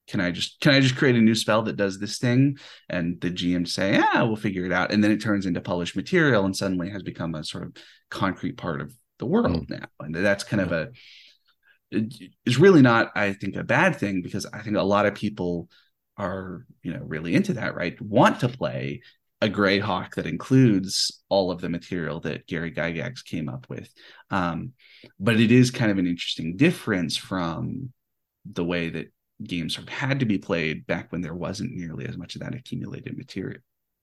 can 0.09 0.21
i 0.21 0.33
just 0.33 0.59
can 0.59 0.75
i 0.75 0.81
just 0.81 0.97
create 0.97 1.15
a 1.15 1.21
new 1.21 1.37
spell 1.37 1.63
that 1.63 1.77
does 1.77 2.01
this 2.01 2.19
thing? 2.19 2.59
And 2.89 3.21
the 3.21 3.31
gm 3.31 3.69
say 3.69 3.93
yeah 3.93 4.23
we'll 4.23 4.35
figure 4.35 4.67
it 4.67 4.73
out. 4.73 4.91
And 4.91 5.05
then 5.05 5.13
it 5.13 5.23
turns 5.23 5.47
into 5.47 5.61
published 5.61 5.95
material 5.95 6.45
and 6.45 6.57
suddenly 6.57 6.91
has 6.91 7.05
become 7.05 7.37
a 7.37 7.45
sort 7.45 7.63
of 7.63 7.77
concrete 8.11 8.57
part 8.57 8.81
of 8.81 8.93
the 9.21 9.27
world 9.27 9.67
hmm. 9.69 9.75
now. 9.75 9.87
And 10.01 10.13
that's 10.13 10.43
kind 10.43 10.63
of 10.63 10.69
hmm. 10.71 10.75
a 10.75 10.89
it- 11.93 12.33
it's 12.45 12.59
really 12.59 12.83
not 12.83 13.13
i 13.15 13.33
think 13.33 13.55
a 13.55 13.63
bad 13.63 13.95
thing 13.97 14.21
because 14.21 14.47
i 14.53 14.63
think 14.63 14.77
a 14.77 14.83
lot 14.83 15.07
of 15.07 15.15
people 15.15 15.69
are 16.19 16.67
you 16.83 16.93
know 16.93 17.01
really 17.03 17.35
into 17.35 17.55
that 17.55 17.75
right? 17.75 18.01
Want 18.01 18.41
to 18.41 18.49
play 18.49 19.03
a 19.41 19.49
greyhawk 19.49 20.15
that 20.15 20.27
includes 20.27 21.23
all 21.29 21.51
of 21.51 21.61
the 21.61 21.69
material 21.69 22.21
that 22.21 22.47
gary 22.47 22.73
gygax 22.73 23.25
came 23.25 23.49
up 23.49 23.67
with. 23.69 23.89
Um, 24.31 24.73
but 25.21 25.39
it 25.39 25.53
is 25.53 25.71
kind 25.71 25.91
of 25.91 25.99
an 25.99 26.09
interesting 26.09 26.57
difference 26.57 27.17
from 27.17 27.93
the 28.45 28.65
way 28.65 28.89
that 28.89 29.13
games 29.43 29.79
had 29.87 30.21
to 30.21 30.27
be 30.27 30.39
played 30.39 30.87
back 30.87 31.13
when 31.13 31.21
there 31.21 31.35
wasn't 31.35 31.73
nearly 31.73 32.07
as 32.07 32.17
much 32.17 32.35
of 32.35 32.41
that 32.41 32.55
accumulated 32.55 33.17
material. 33.17 33.61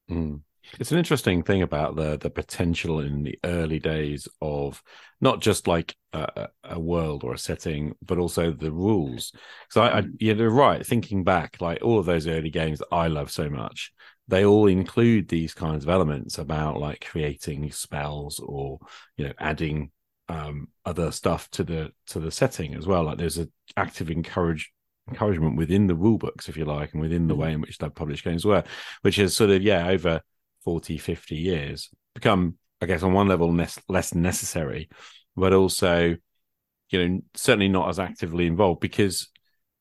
Mm. 0.10 0.42
It's 0.80 0.92
an 0.92 0.98
interesting 0.98 1.44
thing 1.44 1.62
about 1.62 1.96
the 1.96 2.18
the 2.18 2.30
potential 2.30 3.00
in 3.00 3.24
the 3.24 3.38
early 3.44 3.80
days 3.80 4.28
of 4.42 4.82
not 5.22 5.40
just 5.42 5.68
like 5.68 5.96
a, 6.14 6.50
a 6.64 6.80
world 6.80 7.24
or 7.24 7.34
a 7.34 7.38
setting, 7.38 7.96
but 8.06 8.18
also 8.18 8.52
the 8.52 8.72
rules. 8.72 9.32
So 9.70 9.82
I, 9.82 10.00
I, 10.00 10.04
you're 10.20 10.50
right. 10.50 10.86
Thinking 10.86 11.24
back, 11.24 11.58
like 11.62 11.82
all 11.82 12.00
of 12.00 12.06
those 12.06 12.28
early 12.28 12.50
games 12.50 12.80
that 12.80 12.88
I 12.92 13.08
love 13.08 13.32
so 13.32 13.50
much, 13.50 13.92
they 14.28 14.46
all 14.46 14.68
include 14.68 15.28
these 15.28 15.54
kinds 15.54 15.84
of 15.84 15.90
elements 15.90 16.38
about 16.38 16.80
like 16.80 17.06
creating 17.10 17.72
spells 17.72 18.40
or 18.40 18.80
you 19.18 19.26
know 19.26 19.34
adding 19.40 19.92
um, 20.28 20.68
other 20.86 21.12
stuff 21.12 21.50
to 21.52 21.64
the 21.64 21.92
to 22.08 22.20
the 22.20 22.32
setting 22.32 22.76
as 22.76 22.86
well. 22.88 23.04
Like 23.04 23.18
there's 23.18 23.38
an 23.38 23.52
active 23.78 24.10
encourage 24.10 24.72
encouragement 25.08 25.56
within 25.56 25.88
the 25.88 25.96
rule 25.96 26.18
books, 26.18 26.50
if 26.50 26.58
you 26.58 26.66
like, 26.66 26.94
and 26.94 27.02
within 27.02 27.28
the 27.28 27.36
Mhm. 27.36 27.40
way 27.40 27.54
in 27.54 27.62
which 27.62 27.78
they 27.78 27.90
published 27.90 28.24
games 28.26 28.44
were, 28.46 28.64
which 29.02 29.20
is 29.20 29.36
sort 29.36 29.52
of 29.52 29.62
yeah 29.62 29.88
over 29.90 30.22
40, 30.66 30.98
50 30.98 31.36
years 31.38 31.90
become, 32.16 32.56
I 32.82 32.88
guess, 32.88 33.04
on 33.04 33.14
one 33.14 33.30
level 33.30 33.54
less 33.54 33.80
less 33.88 34.14
necessary, 34.16 34.90
but 35.38 35.54
also 35.54 36.18
you 36.90 37.08
know 37.08 37.22
certainly 37.36 37.68
not 37.70 37.90
as 37.90 38.00
actively 38.00 38.46
involved 38.46 38.80
because 38.80 39.30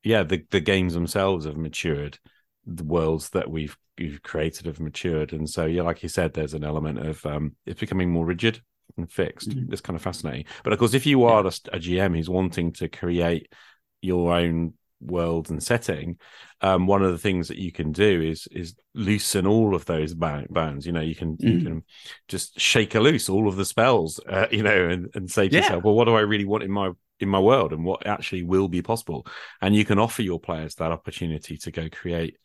yeah 0.03 0.23
the 0.23 0.45
the 0.51 0.61
games 0.61 0.95
themselves 0.95 1.47
have 1.47 1.57
matured. 1.57 2.19
The 2.67 2.85
worlds 2.85 3.31
that 3.31 3.51
we've 3.51 3.77
we've 3.99 4.23
created 4.23 4.67
have 4.67 4.81
matured. 4.81 5.33
And 5.33 5.49
so 5.49 5.67
yeah 5.67 5.83
like 5.83 6.03
you 6.03 6.09
said 6.09 6.33
there's 6.33 6.55
an 6.55 6.65
element 6.65 6.99
of 6.99 7.25
um 7.27 7.57
it's 7.67 7.81
becoming 7.81 8.11
more 8.11 8.27
rigid 8.27 8.61
and 8.97 9.11
fixed. 9.11 9.51
Mhm. 9.51 9.73
it's 9.73 9.81
kind 9.81 9.97
of 9.97 10.03
fascinating. 10.03 10.47
But 10.63 10.73
of 10.73 10.79
course 10.79 10.95
if 10.95 11.07
you 11.07 11.25
are 11.25 11.45
a, 11.45 11.49
a 11.73 11.79
gm 11.79 12.17
who's 12.17 12.31
wanting 12.31 12.73
to 12.75 12.89
create 12.89 13.53
your 14.01 14.35
own 14.35 14.75
world 15.05 15.51
and 15.51 15.63
setting, 15.63 16.19
um, 16.61 16.87
one 16.87 17.03
of 17.03 17.13
the 17.13 17.19
things 17.19 17.49
that 17.49 17.59
you 17.59 17.73
can 17.73 17.93
do 17.93 18.23
is 18.23 18.49
is 18.51 18.75
loosen 18.95 19.47
all 19.47 19.75
of 19.75 19.85
those 19.85 20.15
bounds. 20.15 20.87
You 20.87 20.93
know, 20.93 21.01
you 21.01 21.15
can 21.15 21.37
mm. 21.37 21.53
you 21.53 21.65
can 21.65 21.83
just 22.29 22.59
shake 22.59 22.95
a 22.95 23.01
loose 23.01 23.29
all 23.29 23.49
of 23.49 23.57
the 23.57 23.65
spells. 23.65 24.21
Uh, 24.29 24.47
you 24.51 24.63
know, 24.63 24.89
and, 24.89 25.09
and 25.15 25.31
say 25.31 25.49
to 25.49 25.55
yeah. 25.55 25.63
yourself, 25.63 25.85
well, 25.85 25.95
what 25.95 26.05
do 26.07 26.15
I 26.15 26.21
really 26.21 26.45
want 26.45 26.63
in 26.63 26.71
my 26.71 26.93
in 27.21 27.29
my 27.29 27.39
world, 27.39 27.73
and 27.73 27.85
what 27.85 28.07
actually 28.07 28.43
will 28.43 28.69
be 28.69 28.83
possible? 28.83 29.27
And 29.61 29.75
you 29.75 29.85
can 29.85 29.99
offer 29.99 30.23
your 30.23 30.41
players 30.41 30.75
that 30.77 30.93
opportunity 30.93 31.57
to 31.59 31.71
go 31.71 31.89
create 31.91 32.37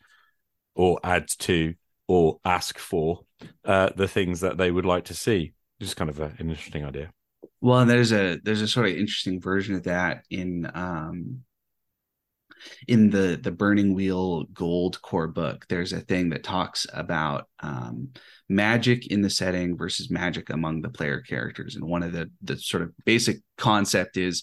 or 0.74 1.00
add 1.02 1.28
to 1.40 1.74
or 2.06 2.40
ask 2.44 2.78
for 2.78 3.20
uh, 3.64 3.90
the 3.96 4.08
things 4.08 4.40
that 4.40 4.56
they 4.56 4.70
would 4.70 4.84
like 4.84 5.04
to 5.06 5.14
see. 5.14 5.52
Just 5.80 5.96
kind 5.96 6.10
of 6.10 6.20
a, 6.20 6.32
an 6.38 6.50
interesting 6.50 6.84
idea. 6.84 7.10
Well, 7.60 7.80
and 7.80 7.90
there's 7.90 8.12
a 8.12 8.38
there's 8.42 8.62
a 8.62 8.68
sort 8.68 8.86
of 8.86 8.92
interesting 8.92 9.40
version 9.40 9.74
of 9.74 9.84
that 9.84 10.24
in 10.30 10.70
um 10.74 11.42
in 12.88 13.10
the 13.10 13.38
the 13.40 13.50
Burning 13.50 13.94
Wheel 13.94 14.44
Gold 14.52 15.00
core 15.02 15.28
book. 15.28 15.66
There's 15.68 15.92
a 15.92 16.00
thing 16.00 16.30
that 16.30 16.44
talks 16.44 16.86
about 16.92 17.48
um, 17.60 18.10
magic 18.48 19.06
in 19.08 19.22
the 19.22 19.30
setting 19.30 19.76
versus 19.76 20.10
magic 20.10 20.50
among 20.50 20.82
the 20.82 20.90
player 20.90 21.20
characters, 21.20 21.76
and 21.76 21.84
one 21.84 22.02
of 22.02 22.12
the 22.12 22.30
the 22.42 22.56
sort 22.56 22.82
of 22.82 22.92
basic 23.04 23.38
concept 23.56 24.16
is 24.16 24.42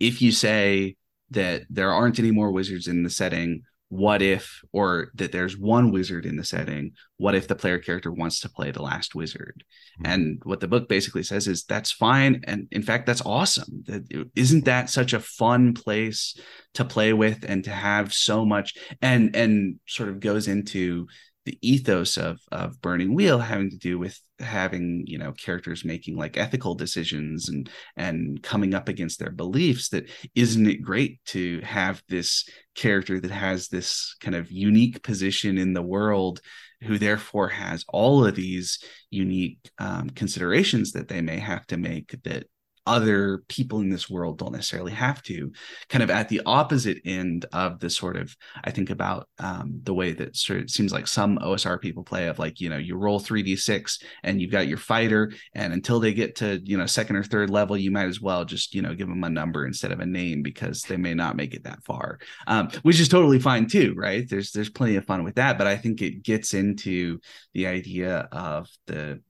if 0.00 0.22
you 0.22 0.32
say 0.32 0.96
that 1.30 1.62
there 1.68 1.92
aren't 1.92 2.18
any 2.18 2.30
more 2.30 2.50
wizards 2.50 2.88
in 2.88 3.02
the 3.02 3.10
setting 3.10 3.62
what 3.88 4.20
if 4.20 4.60
or 4.72 5.10
that 5.14 5.32
there's 5.32 5.56
one 5.56 5.90
wizard 5.90 6.26
in 6.26 6.36
the 6.36 6.44
setting 6.44 6.92
what 7.18 7.34
if 7.34 7.48
the 7.48 7.54
player 7.56 7.78
character 7.78 8.12
wants 8.12 8.40
to 8.40 8.48
play 8.48 8.70
the 8.70 8.82
last 8.82 9.14
wizard? 9.14 9.64
Mm-hmm. 10.00 10.12
and 10.12 10.40
what 10.44 10.60
the 10.60 10.68
book 10.68 10.88
basically 10.88 11.24
says 11.24 11.48
is 11.48 11.64
that's 11.64 11.90
fine. 11.90 12.42
And 12.44 12.68
in 12.70 12.82
fact 12.82 13.06
that's 13.06 13.26
awesome. 13.26 13.82
That 13.86 14.28
isn't 14.36 14.64
that 14.66 14.88
such 14.88 15.12
a 15.12 15.20
fun 15.20 15.74
place 15.74 16.38
to 16.74 16.84
play 16.84 17.12
with 17.12 17.44
and 17.46 17.64
to 17.64 17.70
have 17.70 18.12
so 18.12 18.46
much 18.46 18.74
and 19.02 19.34
and 19.34 19.80
sort 19.86 20.08
of 20.08 20.20
goes 20.20 20.46
into 20.46 21.08
the 21.48 21.58
ethos 21.62 22.18
of 22.18 22.38
of 22.52 22.78
burning 22.82 23.14
wheel 23.14 23.38
having 23.38 23.70
to 23.70 23.78
do 23.78 23.98
with 23.98 24.20
having 24.38 25.02
you 25.06 25.16
know 25.16 25.32
characters 25.32 25.82
making 25.82 26.14
like 26.14 26.36
ethical 26.36 26.74
decisions 26.74 27.48
and 27.48 27.70
and 27.96 28.42
coming 28.42 28.74
up 28.74 28.86
against 28.86 29.18
their 29.18 29.30
beliefs 29.30 29.88
that 29.88 30.04
isn't 30.34 30.66
it 30.66 30.82
great 30.82 31.24
to 31.24 31.58
have 31.62 32.02
this 32.10 32.46
character 32.74 33.18
that 33.18 33.30
has 33.30 33.68
this 33.68 34.14
kind 34.20 34.36
of 34.36 34.52
unique 34.52 35.02
position 35.02 35.56
in 35.56 35.72
the 35.72 35.82
world 35.82 36.42
who 36.82 36.98
therefore 36.98 37.48
has 37.48 37.82
all 37.88 38.26
of 38.26 38.34
these 38.34 38.78
unique 39.10 39.58
um, 39.78 40.10
considerations 40.10 40.92
that 40.92 41.08
they 41.08 41.22
may 41.22 41.38
have 41.38 41.66
to 41.66 41.78
make 41.78 42.14
that 42.24 42.44
other 42.88 43.44
people 43.48 43.80
in 43.80 43.90
this 43.90 44.10
world 44.10 44.38
don't 44.38 44.52
necessarily 44.52 44.92
have 44.92 45.22
to. 45.24 45.52
Kind 45.88 46.02
of 46.02 46.10
at 46.10 46.28
the 46.28 46.42
opposite 46.46 46.98
end 47.04 47.46
of 47.52 47.78
the 47.78 47.90
sort 47.90 48.16
of 48.16 48.36
i 48.64 48.70
think 48.70 48.90
about 48.90 49.28
um, 49.38 49.80
the 49.82 49.94
way 49.94 50.12
that 50.12 50.36
sort 50.36 50.60
of 50.60 50.70
seems 50.70 50.92
like 50.92 51.06
some 51.06 51.38
osr 51.38 51.80
people 51.80 52.02
play 52.02 52.28
of 52.28 52.38
like 52.38 52.60
you 52.60 52.68
know 52.68 52.76
you 52.76 52.96
roll 52.96 53.20
3d6 53.20 54.02
and 54.22 54.40
you've 54.40 54.50
got 54.50 54.68
your 54.68 54.78
fighter 54.78 55.32
and 55.54 55.72
until 55.72 56.00
they 56.00 56.12
get 56.12 56.36
to 56.36 56.60
you 56.64 56.76
know 56.76 56.86
second 56.86 57.16
or 57.16 57.24
third 57.24 57.50
level 57.50 57.76
you 57.76 57.90
might 57.90 58.06
as 58.06 58.20
well 58.20 58.44
just 58.44 58.74
you 58.74 58.82
know 58.82 58.94
give 58.94 59.08
them 59.08 59.24
a 59.24 59.30
number 59.30 59.66
instead 59.66 59.92
of 59.92 60.00
a 60.00 60.06
name 60.06 60.42
because 60.42 60.82
they 60.82 60.96
may 60.96 61.14
not 61.14 61.36
make 61.36 61.54
it 61.54 61.64
that 61.64 61.82
far 61.84 62.18
um, 62.46 62.68
which 62.82 63.00
is 63.00 63.08
totally 63.08 63.38
fine 63.38 63.66
too 63.66 63.94
right? 63.96 64.28
There's 64.28 64.52
there's 64.52 64.70
plenty 64.70 64.96
of 64.96 65.04
fun 65.04 65.24
with 65.24 65.36
that 65.36 65.58
but 65.58 65.66
i 65.66 65.76
think 65.76 66.02
it 66.02 66.22
gets 66.22 66.54
into 66.54 67.20
the 67.54 67.66
idea 67.66 68.28
of 68.32 68.68
the 68.86 69.20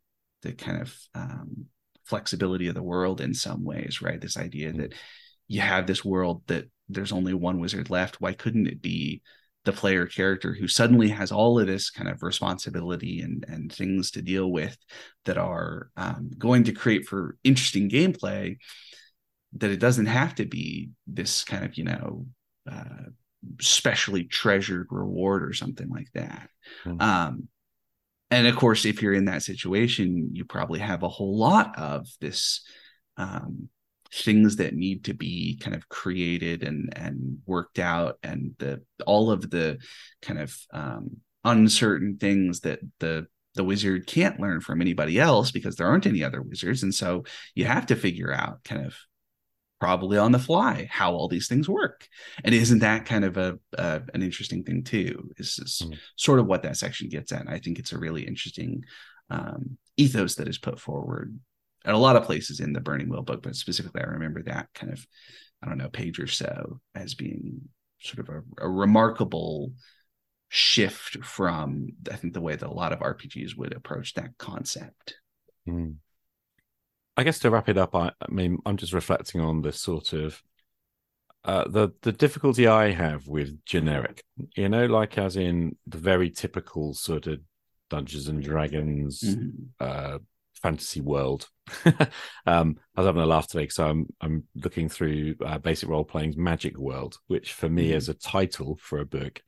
the 0.43 0.53
kind 0.53 0.83
of 0.83 0.95
um, 1.15 1.67
flexibility 2.09 2.69
of 2.69 2.75
the 2.75 2.83
world 2.83 3.21
in 3.21 3.35
some 3.35 3.65
ways, 3.65 4.01
right? 4.01 4.21
This 4.21 4.37
idea 4.37 4.71
mm-hmm. 4.71 4.81
that 4.81 4.95
you 5.47 5.61
have 5.61 5.87
this 5.87 6.05
world 6.05 6.43
that 6.47 6.71
there's 6.89 7.13
only 7.13 7.35
one 7.35 7.61
wizard 7.61 7.91
left. 7.91 8.21
Why 8.21 8.33
couldn't 8.33 8.67
it 8.67 8.81
be 8.81 9.23
the 9.65 9.73
player 9.73 10.07
character 10.07 10.55
who 10.55 10.67
suddenly 10.67 11.09
has 11.09 11.31
all 11.31 11.61
of 11.61 11.67
this 11.67 11.91
kind 11.91 12.09
of 12.09 12.23
responsibility 12.23 13.21
and 13.21 13.45
and 13.49 13.73
things 13.73 14.11
to 14.13 14.23
deal 14.23 14.51
with 14.51 14.77
that 15.27 15.37
are 15.37 15.91
um, 15.97 16.31
going 16.39 16.65
to 16.65 16.73
create 16.73 17.07
for 17.07 17.37
interesting 17.45 17.91
gameplay? 17.91 18.57
That 19.55 19.71
it 19.71 19.81
doesn't 19.81 20.07
have 20.07 20.35
to 20.37 20.47
be 20.47 20.91
this 21.07 21.45
kind 21.45 21.65
of 21.65 21.77
you 21.77 21.85
know 21.85 22.27
uh, 22.71 23.11
specially 23.61 24.25
treasured 24.25 24.89
reward 24.91 25.43
or 25.43 25.53
something 25.53 25.89
like 25.89 26.09
that. 26.15 26.49
Mm-hmm. 26.85 27.01
Um, 27.01 27.49
and 28.31 28.47
of 28.47 28.57
course 28.57 28.85
if 28.85 29.03
you're 29.03 29.15
in 29.15 29.27
that 29.27 29.43
situation 29.43 30.31
you 30.33 30.45
probably 30.45 30.79
have 30.79 31.03
a 31.03 31.09
whole 31.09 31.39
lot 31.39 31.79
of 31.79 32.07
this 32.21 32.63
um, 33.17 33.69
things 34.13 34.57
that 34.57 34.75
need 34.75 35.05
to 35.05 35.15
be 35.15 35.59
kind 35.61 35.77
of 35.77 35.89
created 35.89 36.63
and 36.63 36.93
and 36.97 37.39
worked 37.47 37.79
out 37.79 38.19
and 38.23 38.55
the 38.59 38.83
all 39.07 39.31
of 39.31 39.51
the 39.51 39.79
kind 40.23 40.41
of 40.41 40.57
um, 40.73 41.19
uncertain 41.45 42.17
things 42.19 42.61
that 42.61 42.81
the 43.01 43.27
the 43.55 43.65
wizard 43.65 44.07
can't 44.07 44.41
learn 44.41 44.61
from 44.61 44.81
anybody 44.81 45.19
else 45.19 45.51
because 45.51 45.77
there 45.77 45.87
aren't 45.87 46.07
any 46.07 46.23
other 46.23 46.41
wizards. 46.41 46.83
And 46.83 46.95
so 46.95 47.25
you 47.55 47.65
have 47.65 47.87
to 47.87 47.97
figure 47.97 48.33
out 48.33 48.63
kind 48.65 48.87
of 48.87 48.95
probably 49.81 50.19
on 50.19 50.33
the 50.33 50.39
fly 50.39 50.89
how 50.91 51.13
all 51.13 51.29
these 51.29 51.49
things 51.49 51.69
work 51.69 52.09
and 52.45 52.55
isn't 52.55 52.81
that 52.81 53.05
kind 53.05 53.25
of 53.25 53.37
a, 53.37 53.59
an 53.77 54.23
interesting 54.23 54.65
thing 54.65 54.83
too 54.83 55.31
is, 55.37 55.59
is 55.59 55.83
mm. 55.85 55.97
sort 56.17 56.39
of 56.39 56.47
what 56.47 56.63
that 56.63 56.77
section 56.77 57.09
gets 57.09 57.33
at 57.33 57.41
and 57.41 57.51
i 57.51 57.59
think 57.59 57.79
it's 57.79 57.93
a 57.93 57.99
really 57.99 58.27
interesting 58.27 58.83
um, 59.31 59.77
ethos 59.97 60.37
that 60.37 60.49
is 60.49 60.59
put 60.59 60.81
forward 60.81 61.39
at 61.85 61.95
a 61.95 61.99
lot 61.99 62.17
of 62.17 62.25
places 62.25 62.61
in 62.61 62.73
the 62.73 62.81
burning 62.81 63.09
wheel 63.09 63.23
book 63.23 63.43
but 63.43 63.55
specifically 63.55 64.03
i 64.03 64.07
remember 64.07 64.43
that 64.43 64.69
kind 64.75 64.93
of 64.93 65.07
i 65.63 65.69
don't 65.69 65.79
know 65.79 65.89
page 65.89 66.19
or 66.19 66.27
so 66.27 66.81
as 66.95 67.15
being 67.15 67.61
sort 68.01 68.27
of 68.27 68.35
a, 68.35 68.65
a 68.65 68.69
remarkable 68.69 69.73
shift 70.49 71.23
from 71.25 71.89
i 72.11 72.17
think 72.17 72.33
the 72.33 72.41
way 72.41 72.57
that 72.57 72.69
a 72.69 72.73
lot 72.73 72.93
of 72.93 73.01
rpgs 73.01 73.57
would 73.57 73.75
approach 73.75 74.15
that 74.15 74.31
concept 74.39 75.17
mm. 75.69 75.95
I 77.19 77.25
guess 77.25 77.41
to 77.41 77.51
wrap 77.51 77.69
it 77.69 77.77
up, 77.77 77.97
I, 77.97 78.13
I 78.23 78.31
mean, 78.31 78.59
I'm 78.65 78.77
just 78.77 78.93
reflecting 78.93 79.41
on 79.41 79.61
the 79.61 79.73
sort 79.73 80.13
of 80.13 80.41
uh, 81.45 81.65
the 81.67 81.91
the 82.03 82.13
difficulty 82.13 82.69
I 82.69 82.93
have 82.93 83.27
with 83.27 83.65
generic. 83.65 84.23
You 84.57 84.69
know, 84.69 84.87
like 84.87 85.19
as 85.19 85.37
in 85.37 85.77
the 85.85 85.99
very 85.99 86.31
typical 86.31 86.95
sort 86.95 87.27
of 87.27 87.41
Dungeons 87.91 88.29
and 88.29 88.41
Dragons 88.41 89.23
mm-hmm. 89.23 89.51
uh, 89.81 90.19
fantasy 90.63 91.01
world. 91.01 91.49
um, 92.47 92.77
I 92.95 93.01
was 93.01 93.07
having 93.07 93.23
a 93.23 93.27
laugh 93.27 93.49
today 93.49 93.65
because 93.65 93.81
I'm 93.81 94.07
I'm 94.21 94.45
looking 94.55 94.89
through 94.89 95.35
uh, 95.45 95.59
basic 95.59 95.89
role 95.89 96.05
playing's 96.05 96.37
Magic 96.37 96.79
World, 96.79 97.19
which 97.27 97.53
for 97.53 97.69
me 97.69 97.89
mm-hmm. 97.89 97.97
as 97.97 98.09
a 98.09 98.15
title 98.15 98.79
for 98.81 99.01
a 99.01 99.05
book 99.05 99.43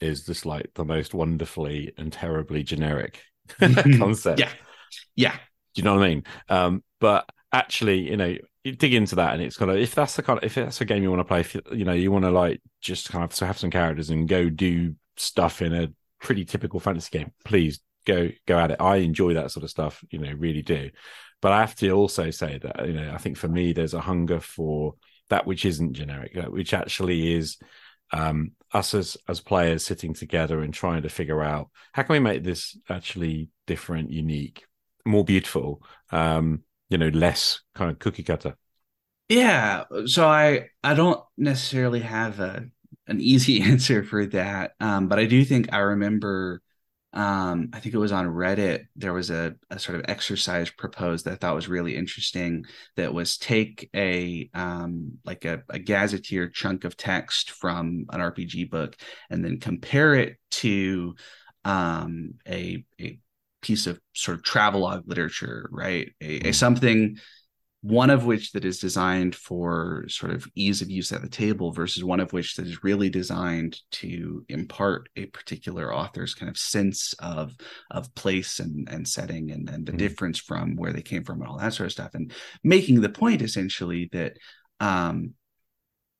is 0.00 0.24
just 0.24 0.46
like 0.46 0.70
the 0.74 0.84
most 0.84 1.12
wonderfully 1.12 1.92
and 1.98 2.12
terribly 2.12 2.62
generic 2.62 3.20
concept. 3.58 4.38
Yeah, 4.38 4.50
yeah. 5.16 5.36
Do 5.76 5.80
you 5.80 5.84
know 5.84 5.94
what 5.94 6.04
I 6.04 6.08
mean? 6.08 6.24
Um, 6.48 6.84
but 7.00 7.30
actually, 7.52 8.08
you 8.08 8.16
know, 8.16 8.34
you 8.64 8.72
dig 8.72 8.94
into 8.94 9.16
that, 9.16 9.34
and 9.34 9.42
it's 9.42 9.58
kind 9.58 9.70
of 9.70 9.76
if 9.76 9.94
that's 9.94 10.16
the 10.16 10.22
kind 10.22 10.38
of 10.38 10.44
if 10.44 10.54
that's 10.54 10.80
a 10.80 10.86
game 10.86 11.02
you 11.02 11.10
want 11.10 11.20
to 11.20 11.24
play, 11.24 11.40
if, 11.40 11.54
you 11.70 11.84
know, 11.84 11.92
you 11.92 12.10
want 12.10 12.24
to 12.24 12.30
like 12.30 12.62
just 12.80 13.10
kind 13.10 13.22
of 13.22 13.34
so 13.34 13.44
have 13.44 13.58
some 13.58 13.70
characters 13.70 14.08
and 14.08 14.26
go 14.26 14.48
do 14.48 14.94
stuff 15.18 15.60
in 15.60 15.74
a 15.74 15.92
pretty 16.18 16.46
typical 16.46 16.80
fantasy 16.80 17.18
game. 17.18 17.30
Please 17.44 17.80
go 18.06 18.30
go 18.46 18.58
at 18.58 18.70
it. 18.70 18.80
I 18.80 18.96
enjoy 18.96 19.34
that 19.34 19.50
sort 19.50 19.64
of 19.64 19.70
stuff, 19.70 20.02
you 20.10 20.18
know, 20.18 20.32
really 20.32 20.62
do. 20.62 20.88
But 21.42 21.52
I 21.52 21.60
have 21.60 21.74
to 21.76 21.90
also 21.90 22.30
say 22.30 22.58
that 22.58 22.86
you 22.86 22.94
know, 22.94 23.12
I 23.12 23.18
think 23.18 23.36
for 23.36 23.48
me, 23.48 23.74
there's 23.74 23.92
a 23.92 24.00
hunger 24.00 24.40
for 24.40 24.94
that 25.28 25.46
which 25.46 25.66
isn't 25.66 25.92
generic, 25.92 26.34
which 26.48 26.72
actually 26.72 27.34
is 27.34 27.58
um, 28.12 28.52
us 28.72 28.94
as 28.94 29.18
as 29.28 29.40
players 29.40 29.84
sitting 29.84 30.14
together 30.14 30.62
and 30.62 30.72
trying 30.72 31.02
to 31.02 31.10
figure 31.10 31.42
out 31.42 31.68
how 31.92 32.02
can 32.02 32.14
we 32.14 32.20
make 32.20 32.44
this 32.44 32.78
actually 32.88 33.50
different, 33.66 34.10
unique, 34.10 34.64
more 35.06 35.24
beautiful, 35.24 35.82
um, 36.10 36.62
you 36.88 36.98
know, 36.98 37.08
less 37.08 37.60
kind 37.74 37.90
of 37.90 37.98
cookie 37.98 38.22
cutter. 38.22 38.56
Yeah. 39.28 39.84
So 40.06 40.26
I 40.26 40.68
I 40.84 40.94
don't 40.94 41.20
necessarily 41.36 42.00
have 42.00 42.40
a 42.40 42.66
an 43.06 43.20
easy 43.20 43.60
answer 43.62 44.04
for 44.04 44.26
that. 44.26 44.72
Um, 44.80 45.08
but 45.08 45.18
I 45.18 45.26
do 45.26 45.44
think 45.44 45.72
I 45.72 45.78
remember 45.78 46.62
um, 47.16 47.70
I 47.72 47.80
think 47.80 47.94
it 47.94 47.98
was 47.98 48.12
on 48.12 48.26
Reddit, 48.26 48.88
there 48.94 49.14
was 49.14 49.30
a, 49.30 49.54
a 49.70 49.78
sort 49.78 49.98
of 49.98 50.04
exercise 50.06 50.68
proposed 50.68 51.24
that 51.24 51.32
I 51.32 51.36
thought 51.36 51.54
was 51.54 51.66
really 51.66 51.96
interesting 51.96 52.66
that 52.96 53.14
was 53.14 53.38
take 53.38 53.88
a 53.96 54.50
um, 54.52 55.12
like 55.24 55.46
a, 55.46 55.62
a 55.70 55.78
gazetteer 55.78 56.48
chunk 56.50 56.84
of 56.84 56.94
text 56.94 57.52
from 57.52 58.04
an 58.10 58.20
RPG 58.20 58.68
book 58.68 58.96
and 59.30 59.42
then 59.42 59.60
compare 59.60 60.14
it 60.14 60.36
to 60.50 61.14
um, 61.64 62.34
a, 62.46 62.84
a 63.00 63.18
piece 63.66 63.88
of 63.88 63.98
sort 64.14 64.36
of 64.36 64.44
travelogue 64.44 65.02
literature, 65.06 65.68
right? 65.72 66.12
A, 66.20 66.24
a, 66.24 66.40
mm-hmm. 66.40 66.52
something, 66.52 67.16
one 67.80 68.10
of 68.10 68.24
which 68.24 68.52
that 68.52 68.64
is 68.64 68.78
designed 68.78 69.34
for 69.34 70.04
sort 70.08 70.32
of 70.32 70.46
ease 70.54 70.82
of 70.82 70.90
use 70.90 71.10
at 71.10 71.20
the 71.20 71.28
table 71.28 71.72
versus 71.72 72.04
one 72.04 72.20
of 72.20 72.32
which 72.32 72.54
that 72.54 72.66
is 72.66 72.84
really 72.84 73.10
designed 73.10 73.80
to 73.90 74.44
impart 74.48 75.08
a 75.16 75.26
particular 75.26 75.92
author's 75.92 76.34
kind 76.34 76.48
of 76.48 76.56
sense 76.56 77.12
of 77.18 77.56
of 77.90 78.14
place 78.14 78.60
and 78.60 78.88
and 78.88 79.06
setting 79.06 79.50
and, 79.50 79.68
and 79.68 79.84
the 79.84 79.90
mm-hmm. 79.90 79.98
difference 79.98 80.38
from 80.38 80.76
where 80.76 80.92
they 80.92 81.02
came 81.02 81.24
from 81.24 81.40
and 81.40 81.50
all 81.50 81.58
that 81.58 81.74
sort 81.74 81.86
of 81.86 81.92
stuff. 81.92 82.14
And 82.14 82.32
making 82.62 83.00
the 83.00 83.08
point 83.08 83.42
essentially 83.42 84.08
that 84.12 84.36
um 84.78 85.34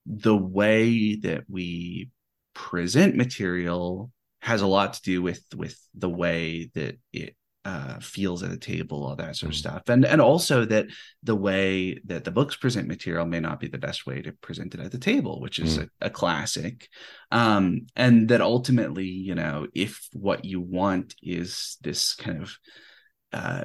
the 0.04 0.36
way 0.36 1.16
that 1.16 1.44
we 1.48 2.10
present 2.54 3.14
material 3.14 4.10
has 4.46 4.62
a 4.62 4.66
lot 4.66 4.94
to 4.94 5.02
do 5.02 5.20
with 5.20 5.42
with 5.56 5.76
the 5.94 6.08
way 6.08 6.70
that 6.74 6.96
it 7.12 7.34
uh, 7.64 7.98
feels 7.98 8.44
at 8.44 8.52
a 8.52 8.56
table, 8.56 9.04
all 9.04 9.16
that 9.16 9.34
sort 9.34 9.50
of 9.50 9.56
Mm. 9.56 9.58
stuff, 9.58 9.82
and 9.88 10.04
and 10.04 10.20
also 10.20 10.64
that 10.66 10.86
the 11.24 11.34
way 11.34 12.00
that 12.04 12.22
the 12.22 12.30
books 12.30 12.54
present 12.54 12.86
material 12.86 13.26
may 13.26 13.40
not 13.40 13.58
be 13.58 13.66
the 13.66 13.86
best 13.88 14.06
way 14.06 14.22
to 14.22 14.30
present 14.32 14.74
it 14.74 14.80
at 14.80 14.92
the 14.92 14.98
table, 15.12 15.40
which 15.40 15.58
is 15.58 15.78
Mm. 15.78 15.82
a, 16.00 16.06
a 16.06 16.10
classic, 16.10 16.88
um, 17.32 17.86
and 17.96 18.28
that 18.28 18.40
ultimately, 18.40 19.08
you 19.08 19.34
know, 19.34 19.66
if 19.74 20.08
what 20.12 20.44
you 20.44 20.60
want 20.60 21.16
is 21.22 21.76
this 21.82 22.14
kind 22.14 22.40
of 22.42 22.56
uh, 23.32 23.64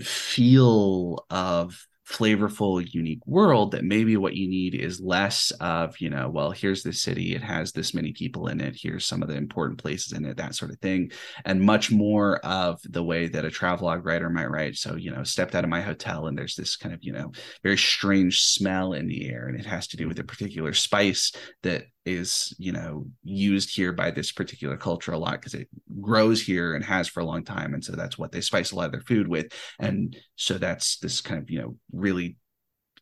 feel 0.00 1.26
of 1.28 1.86
flavorful 2.10 2.84
unique 2.92 3.24
world 3.26 3.70
that 3.72 3.84
maybe 3.84 4.16
what 4.16 4.34
you 4.34 4.48
need 4.48 4.74
is 4.74 5.00
less 5.00 5.50
of 5.60 5.98
you 6.00 6.10
know 6.10 6.28
well 6.28 6.50
here's 6.50 6.82
this 6.82 7.02
city 7.02 7.34
it 7.34 7.42
has 7.42 7.72
this 7.72 7.94
many 7.94 8.12
people 8.12 8.48
in 8.48 8.60
it 8.60 8.76
here's 8.80 9.06
some 9.06 9.22
of 9.22 9.28
the 9.28 9.34
important 9.34 9.78
places 9.78 10.12
in 10.12 10.24
it 10.24 10.36
that 10.36 10.54
sort 10.54 10.70
of 10.70 10.78
thing 10.80 11.10
and 11.44 11.60
much 11.60 11.90
more 11.90 12.38
of 12.38 12.80
the 12.84 13.02
way 13.02 13.28
that 13.28 13.44
a 13.44 13.50
travelogue 13.50 14.04
writer 14.04 14.30
might 14.30 14.50
write. 14.50 14.76
So 14.76 14.96
you 14.96 15.10
know 15.10 15.22
stepped 15.24 15.54
out 15.54 15.64
of 15.64 15.70
my 15.70 15.80
hotel 15.80 16.26
and 16.26 16.36
there's 16.36 16.56
this 16.56 16.76
kind 16.76 16.94
of 16.94 17.00
you 17.02 17.12
know 17.12 17.32
very 17.62 17.78
strange 17.78 18.42
smell 18.42 18.92
in 18.92 19.06
the 19.06 19.28
air 19.28 19.46
and 19.46 19.58
it 19.58 19.66
has 19.66 19.86
to 19.88 19.96
do 19.96 20.08
with 20.08 20.18
a 20.18 20.24
particular 20.24 20.72
spice 20.72 21.32
that 21.62 21.84
is 22.06 22.54
you 22.58 22.72
know 22.72 23.06
used 23.22 23.74
here 23.74 23.92
by 23.92 24.10
this 24.10 24.32
particular 24.32 24.76
culture 24.76 25.12
a 25.12 25.18
lot 25.18 25.32
because 25.32 25.54
it 25.54 25.68
grows 26.00 26.40
here 26.40 26.74
and 26.74 26.84
has 26.84 27.08
for 27.08 27.20
a 27.20 27.24
long 27.24 27.44
time 27.44 27.74
and 27.74 27.84
so 27.84 27.92
that's 27.92 28.16
what 28.16 28.32
they 28.32 28.40
spice 28.40 28.72
a 28.72 28.76
lot 28.76 28.86
of 28.86 28.92
their 28.92 29.00
food 29.02 29.28
with. 29.28 29.52
And 29.78 30.16
so 30.36 30.56
that's 30.58 30.98
this 30.98 31.20
kind 31.20 31.40
of 31.40 31.50
you 31.50 31.60
know 31.60 31.76
really 31.92 32.36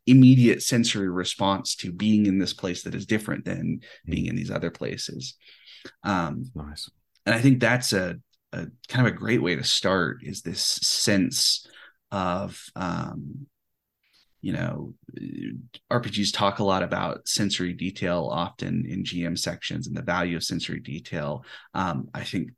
immediate 0.06 0.62
sensory 0.62 1.08
response 1.08 1.76
to 1.76 1.92
being 1.92 2.26
in 2.26 2.38
this 2.38 2.54
place 2.54 2.82
that 2.82 2.94
is 2.94 3.06
different 3.06 3.44
than 3.44 3.80
being 4.06 4.26
in 4.26 4.36
these 4.36 4.50
other 4.50 4.70
places. 4.70 5.34
Um 6.02 6.50
Nice. 6.54 6.90
and 7.24 7.34
i 7.34 7.40
think 7.40 7.60
that's 7.60 7.92
a, 7.92 8.16
a 8.52 8.66
kind 8.88 9.06
of 9.06 9.12
a 9.12 9.16
great 9.16 9.42
way 9.42 9.54
to 9.54 9.64
start 9.64 10.18
is 10.22 10.42
this 10.42 10.62
sense 10.62 11.66
of 12.10 12.60
um 12.74 13.46
you 14.40 14.52
know 14.52 14.94
rpgs 15.90 16.32
talk 16.32 16.58
a 16.58 16.64
lot 16.64 16.82
about 16.82 17.26
sensory 17.26 17.72
detail 17.72 18.28
often 18.32 18.84
in 18.88 19.02
gm 19.02 19.38
sections 19.38 19.86
and 19.86 19.96
the 19.96 20.02
value 20.02 20.36
of 20.36 20.44
sensory 20.44 20.80
detail 20.80 21.44
um 21.74 22.08
i 22.14 22.22
think 22.22 22.50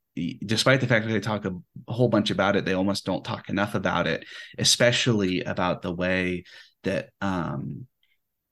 despite 0.45 0.81
the 0.81 0.87
fact 0.87 1.07
that 1.07 1.13
they 1.13 1.21
talk 1.21 1.45
a, 1.45 1.53
whole 1.89 2.09
bunch 2.09 2.31
about 2.31 2.57
it 2.57 2.65
they 2.65 2.75
almost 2.75 3.07
don't 3.07 3.25
talk 3.25 3.49
enough 3.49 3.75
about 3.75 4.07
it 4.07 4.25
especially 4.59 5.43
about 5.43 5.83
the 5.83 5.93
way 5.93 6.45
that 6.83 7.11
um 7.21 7.87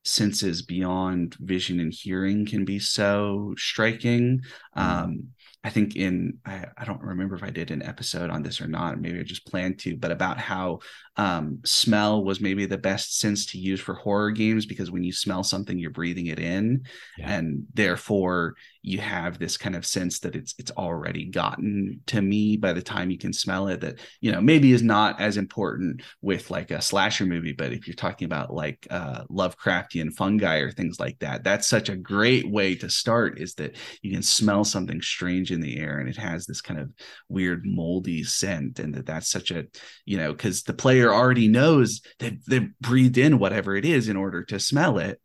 senses 0.04 0.62
beyond 0.62 1.36
vision 1.38 1.80
and 1.80 1.92
hearing 1.92 2.46
can 2.46 2.64
be 2.64 2.78
so 2.78 3.54
striking 3.58 4.40
um 4.74 5.28
I 5.64 5.70
think 5.70 5.96
in 5.96 6.38
I, 6.46 6.66
I 6.76 6.84
don't 6.84 7.02
remember 7.02 7.34
if 7.34 7.42
I 7.42 7.50
did 7.50 7.70
an 7.70 7.82
episode 7.82 8.30
on 8.30 8.42
this 8.42 8.60
or 8.60 8.68
not. 8.68 9.00
Maybe 9.00 9.18
I 9.18 9.22
just 9.22 9.46
planned 9.46 9.80
to, 9.80 9.96
but 9.96 10.12
about 10.12 10.38
how 10.38 10.78
um, 11.18 11.58
smell 11.64 12.24
was 12.24 12.40
maybe 12.40 12.64
the 12.64 12.78
best 12.78 13.18
sense 13.18 13.46
to 13.46 13.58
use 13.58 13.80
for 13.80 13.94
horror 13.94 14.30
games 14.30 14.66
because 14.66 14.90
when 14.90 15.02
you 15.04 15.12
smell 15.12 15.42
something, 15.42 15.78
you're 15.78 15.90
breathing 15.90 16.26
it 16.28 16.38
in, 16.38 16.84
Yeah. 17.18 17.38
and 17.38 17.64
therefore 17.74 18.54
you 18.82 19.00
have 19.00 19.38
this 19.38 19.56
kind 19.58 19.74
of 19.76 19.84
sense 19.84 20.20
that 20.20 20.36
it's 20.36 20.54
it's 20.58 20.70
already 20.70 21.24
gotten 21.26 22.00
to 22.06 22.22
me 22.22 22.56
by 22.56 22.72
the 22.72 22.80
time 22.80 23.10
you 23.10 23.18
can 23.18 23.32
smell 23.32 23.68
it. 23.68 23.80
That 23.80 23.98
you 24.20 24.30
know 24.32 24.40
maybe 24.40 24.72
is 24.72 24.82
not 24.82 25.20
as 25.20 25.36
important 25.36 26.02
with 26.22 26.50
like 26.50 26.70
a 26.70 26.80
slasher 26.80 27.26
movie, 27.26 27.52
but 27.52 27.72
if 27.72 27.88
you're 27.88 27.94
talking 27.96 28.26
about 28.26 28.54
like 28.54 28.86
uh, 28.88 29.24
Lovecraftian 29.28 30.12
fungi 30.14 30.58
or 30.58 30.70
things 30.70 31.00
like 31.00 31.18
that, 31.18 31.42
that's 31.42 31.66
such 31.68 31.88
a 31.88 31.96
great 31.96 32.48
way 32.48 32.76
to 32.76 32.88
start. 32.88 33.40
Is 33.40 33.54
that 33.54 33.76
you 34.02 34.12
can 34.12 34.22
smell 34.22 34.64
something 34.64 35.02
strange 35.02 35.50
in 35.50 35.60
the 35.60 35.78
air 35.78 35.98
and 35.98 36.08
it 36.08 36.16
has 36.16 36.46
this 36.46 36.60
kind 36.60 36.78
of 36.80 36.90
weird 37.28 37.62
moldy 37.66 38.22
scent 38.22 38.78
and 38.78 38.94
that 38.94 39.06
that's 39.06 39.28
such 39.28 39.50
a 39.50 39.64
you 40.04 40.16
know 40.16 40.32
because 40.32 40.62
the 40.62 40.72
player 40.72 41.07
already 41.14 41.48
knows 41.48 42.00
that 42.18 42.34
they've 42.46 42.70
breathed 42.80 43.18
in 43.18 43.38
whatever 43.38 43.76
it 43.76 43.84
is 43.84 44.08
in 44.08 44.16
order 44.16 44.44
to 44.44 44.58
smell 44.60 44.98
it 44.98 45.20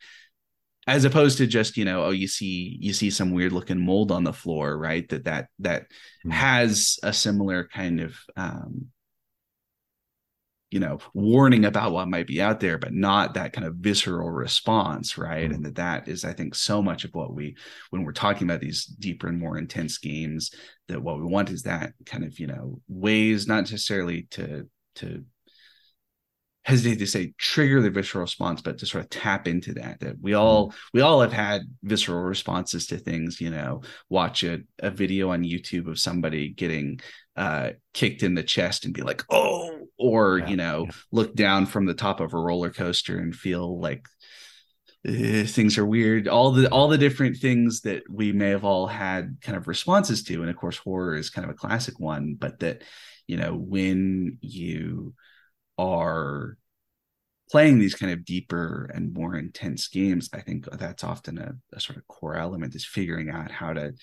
as 0.85 1.05
opposed 1.05 1.37
to 1.37 1.47
just 1.47 1.77
you 1.77 1.85
know 1.85 2.03
oh 2.05 2.09
you 2.11 2.27
see 2.27 2.77
you 2.81 2.91
see 2.93 3.09
some 3.09 3.31
weird 3.31 3.51
looking 3.53 3.79
mold 3.83 4.11
on 4.11 4.23
the 4.23 4.33
floor 4.33 4.77
right 4.77 5.07
that 5.09 5.23
that 5.25 5.47
that 5.59 5.85
Hmm. 6.23 6.29
has 6.31 6.99
a 7.03 7.13
similar 7.13 7.67
kind 7.67 7.99
of 8.01 8.15
um 8.35 8.87
you 10.71 10.79
know 10.79 10.97
warning 11.13 11.65
about 11.65 11.91
what 11.91 12.07
might 12.07 12.25
be 12.27 12.41
out 12.41 12.59
there 12.59 12.77
but 12.79 12.93
not 12.93 13.35
that 13.35 13.53
kind 13.53 13.67
of 13.67 13.75
visceral 13.75 14.29
response 14.31 15.17
right 15.17 15.49
Mm. 15.51 15.55
and 15.55 15.65
that 15.65 15.75
that 15.75 16.07
is 16.07 16.25
i 16.25 16.33
think 16.33 16.55
so 16.55 16.81
much 16.81 17.03
of 17.05 17.13
what 17.13 17.33
we 17.33 17.55
when 17.91 18.03
we're 18.03 18.11
talking 18.11 18.47
about 18.47 18.59
these 18.59 18.85
deeper 18.85 19.27
and 19.27 19.39
more 19.39 19.57
intense 19.57 19.99
games 19.99 20.51
that 20.87 21.01
what 21.01 21.17
we 21.19 21.25
want 21.25 21.49
is 21.51 21.63
that 21.63 21.93
kind 22.05 22.23
of 22.23 22.39
you 22.39 22.47
know 22.47 22.79
ways 22.87 23.47
not 23.47 23.59
necessarily 23.69 24.23
to 24.31 24.67
to 24.95 25.23
hesitate 26.65 26.99
to 26.99 27.05
say 27.07 27.33
trigger 27.37 27.81
the 27.81 27.89
visceral 27.89 28.21
response 28.21 28.61
but 28.61 28.77
to 28.77 28.85
sort 28.85 29.03
of 29.03 29.09
tap 29.09 29.47
into 29.47 29.73
that 29.73 29.99
that 29.99 30.15
we 30.21 30.33
all 30.33 30.73
we 30.93 31.01
all 31.01 31.21
have 31.21 31.33
had 31.33 31.61
visceral 31.83 32.21
responses 32.23 32.87
to 32.87 32.97
things 32.97 33.41
you 33.41 33.49
know 33.49 33.81
watch 34.09 34.43
a, 34.43 34.59
a 34.79 34.89
video 34.89 35.31
on 35.31 35.43
youtube 35.43 35.87
of 35.89 35.99
somebody 35.99 36.49
getting 36.49 36.99
uh 37.35 37.69
kicked 37.93 38.23
in 38.23 38.33
the 38.35 38.43
chest 38.43 38.85
and 38.85 38.93
be 38.93 39.01
like 39.01 39.23
oh 39.29 39.87
or 39.97 40.39
Yeah, 40.39 40.49
you 40.49 40.55
know 40.55 40.85
yeah. 40.85 40.91
look 41.11 41.35
down 41.35 41.65
from 41.65 41.85
the 41.85 41.93
top 41.93 42.19
of 42.19 42.33
a 42.33 42.37
roller 42.39 42.69
coaster 42.71 43.17
and 43.17 43.35
feel 43.35 43.79
like 43.79 44.05
things 45.05 45.77
are 45.77 45.85
weird 45.85 46.29
all 46.29 46.51
the 46.51 46.69
all 46.69 46.87
the 46.87 46.97
different 46.97 47.35
things 47.37 47.81
that 47.81 48.03
we 48.09 48.31
may 48.31 48.49
have 48.49 48.63
all 48.63 48.87
had 48.87 49.35
kind 49.41 49.57
of 49.57 49.67
responses 49.67 50.23
to 50.23 50.41
and 50.41 50.49
of 50.49 50.55
course 50.55 50.77
horror 50.77 51.15
is 51.15 51.29
kind 51.29 51.43
of 51.43 51.51
a 51.51 51.57
classic 51.57 51.99
one 51.99 52.35
but 52.39 52.59
that 52.59 52.83
you 53.27 53.35
know 53.35 53.53
when 53.53 54.37
you 54.39 55.13
are 55.77 56.57
playing 57.49 57.79
these 57.79 57.95
kind 57.95 58.11
of 58.11 58.25
deeper 58.25 58.89
and 58.93 59.13
more 59.13 59.35
intense 59.35 59.87
games 59.87 60.29
i 60.33 60.39
think 60.39 60.65
that's 60.71 61.03
often 61.03 61.37
a, 61.37 61.53
a 61.73 61.79
sort 61.79 61.97
of 61.97 62.07
core 62.07 62.35
element 62.35 62.75
is 62.75 62.85
figuring 62.85 63.29
out 63.29 63.51
how 63.51 63.73
to 63.73 63.93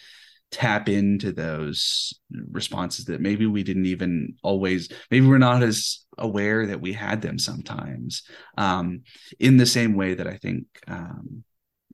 tap 0.51 0.89
into 0.89 1.31
those 1.33 2.13
responses 2.51 3.05
that 3.05 3.21
maybe 3.21 3.47
we 3.47 3.63
didn't 3.63 3.87
even 3.87 4.35
always 4.43 4.89
maybe 5.11 5.27
we're 5.27 5.39
not 5.39 5.63
as 5.63 6.05
aware 6.19 6.67
that 6.67 6.81
we 6.81 6.93
had 6.93 7.23
them 7.23 7.39
sometimes 7.39 8.25
um 8.59 9.03
in 9.39 9.57
the 9.57 9.67
same 9.67 9.95
way 9.95 10.15
that 10.15 10.27
i 10.27 10.37
think 10.37 10.65
um 10.89 11.45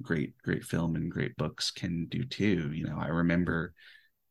great 0.02 0.36
great 0.42 0.64
film 0.64 0.96
and 0.96 1.10
great 1.10 1.36
books 1.36 1.70
can 1.70 2.06
do 2.06 2.24
too. 2.24 2.70
You 2.72 2.86
know 2.86 2.98
i 2.98 3.08
remember 3.08 3.72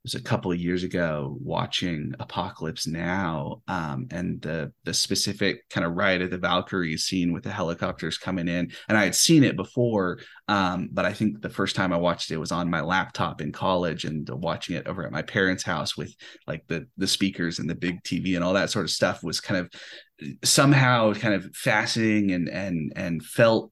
was 0.06 0.14
a 0.14 0.22
couple 0.22 0.52
of 0.52 0.60
years 0.60 0.84
ago 0.84 1.36
watching 1.42 2.14
Apocalypse 2.20 2.86
Now, 2.86 3.64
um, 3.68 4.08
and 4.12 4.40
the 4.40 4.72
the 4.84 4.94
specific 4.94 5.68
kind 5.70 5.84
of 5.84 5.96
ride 5.96 6.22
of 6.22 6.30
the 6.30 6.38
Valkyries 6.38 7.06
scene 7.06 7.34
with 7.34 7.44
the 7.44 7.50
helicopters 7.50 8.20
coming 8.20 8.48
in. 8.48 8.72
And 8.88 8.98
I 9.00 9.04
had 9.04 9.16
seen 9.16 9.44
it 9.44 9.56
before, 9.56 10.20
um, 10.48 10.90
but 10.92 11.06
I 11.06 11.14
think 11.14 11.42
the 11.42 11.50
first 11.50 11.76
time 11.76 11.92
I 11.92 11.98
watched 11.98 12.30
it 12.30 12.38
was 12.38 12.52
on 12.52 12.70
my 12.70 12.82
laptop 12.82 13.42
in 13.42 13.52
college, 13.52 14.06
and 14.06 14.30
watching 14.30 14.76
it 14.76 14.86
over 14.86 15.04
at 15.04 15.12
my 15.12 15.24
parents' 15.24 15.64
house 15.64 15.98
with 15.98 16.16
like 16.46 16.68
the 16.68 16.86
the 16.98 17.08
speakers 17.08 17.58
and 17.58 17.68
the 17.68 17.74
big 17.74 18.04
TV 18.04 18.36
and 18.36 18.44
all 18.44 18.54
that 18.54 18.70
sort 18.70 18.86
of 18.86 18.92
stuff 18.92 19.24
was 19.24 19.42
kind 19.42 19.60
of 19.60 20.38
somehow 20.44 21.14
kind 21.14 21.34
of 21.34 21.50
fascinating 21.56 22.32
and 22.32 22.48
and 22.48 22.94
and 22.96 23.26
felt 23.26 23.72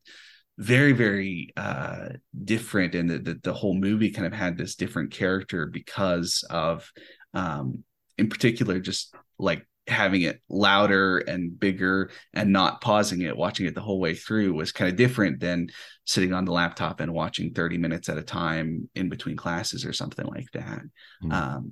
very 0.58 0.92
very 0.92 1.52
uh 1.58 2.10
different 2.44 2.94
and 2.94 3.10
that 3.10 3.26
the 3.26 3.40
the 3.44 3.54
whole 3.54 3.74
movie 3.74 4.12
kind 4.12 4.28
of 4.28 4.34
had 4.34 4.58
this 4.58 4.76
different 4.76 5.12
character 5.12 5.66
because 5.66 6.44
of 6.50 6.92
um 7.34 7.84
in 8.18 8.30
particular 8.30 8.80
just 8.80 9.16
like 9.40 9.66
having 9.88 10.22
it 10.22 10.40
louder 10.50 11.18
and 11.18 11.60
bigger 11.60 12.10
and 12.34 12.54
not 12.54 12.80
pausing 12.82 13.22
it 13.22 13.36
watching 13.36 13.66
it 13.66 13.74
the 13.76 13.82
whole 13.82 14.00
way 14.00 14.14
through 14.14 14.54
was 14.54 14.72
kind 14.72 14.90
of 14.90 14.96
different 14.96 15.40
than 15.40 15.68
sitting 16.06 16.34
on 16.34 16.46
the 16.46 16.52
laptop 16.54 17.00
and 17.00 17.12
watching 17.12 17.52
30 17.54 17.78
minutes 17.78 18.08
at 18.08 18.18
a 18.18 18.24
time 18.24 18.88
in 18.96 19.10
between 19.10 19.36
classes 19.36 19.86
or 19.86 19.92
something 19.94 20.26
like 20.26 20.50
that 20.54 20.82
Mm. 21.24 21.34
um 21.34 21.72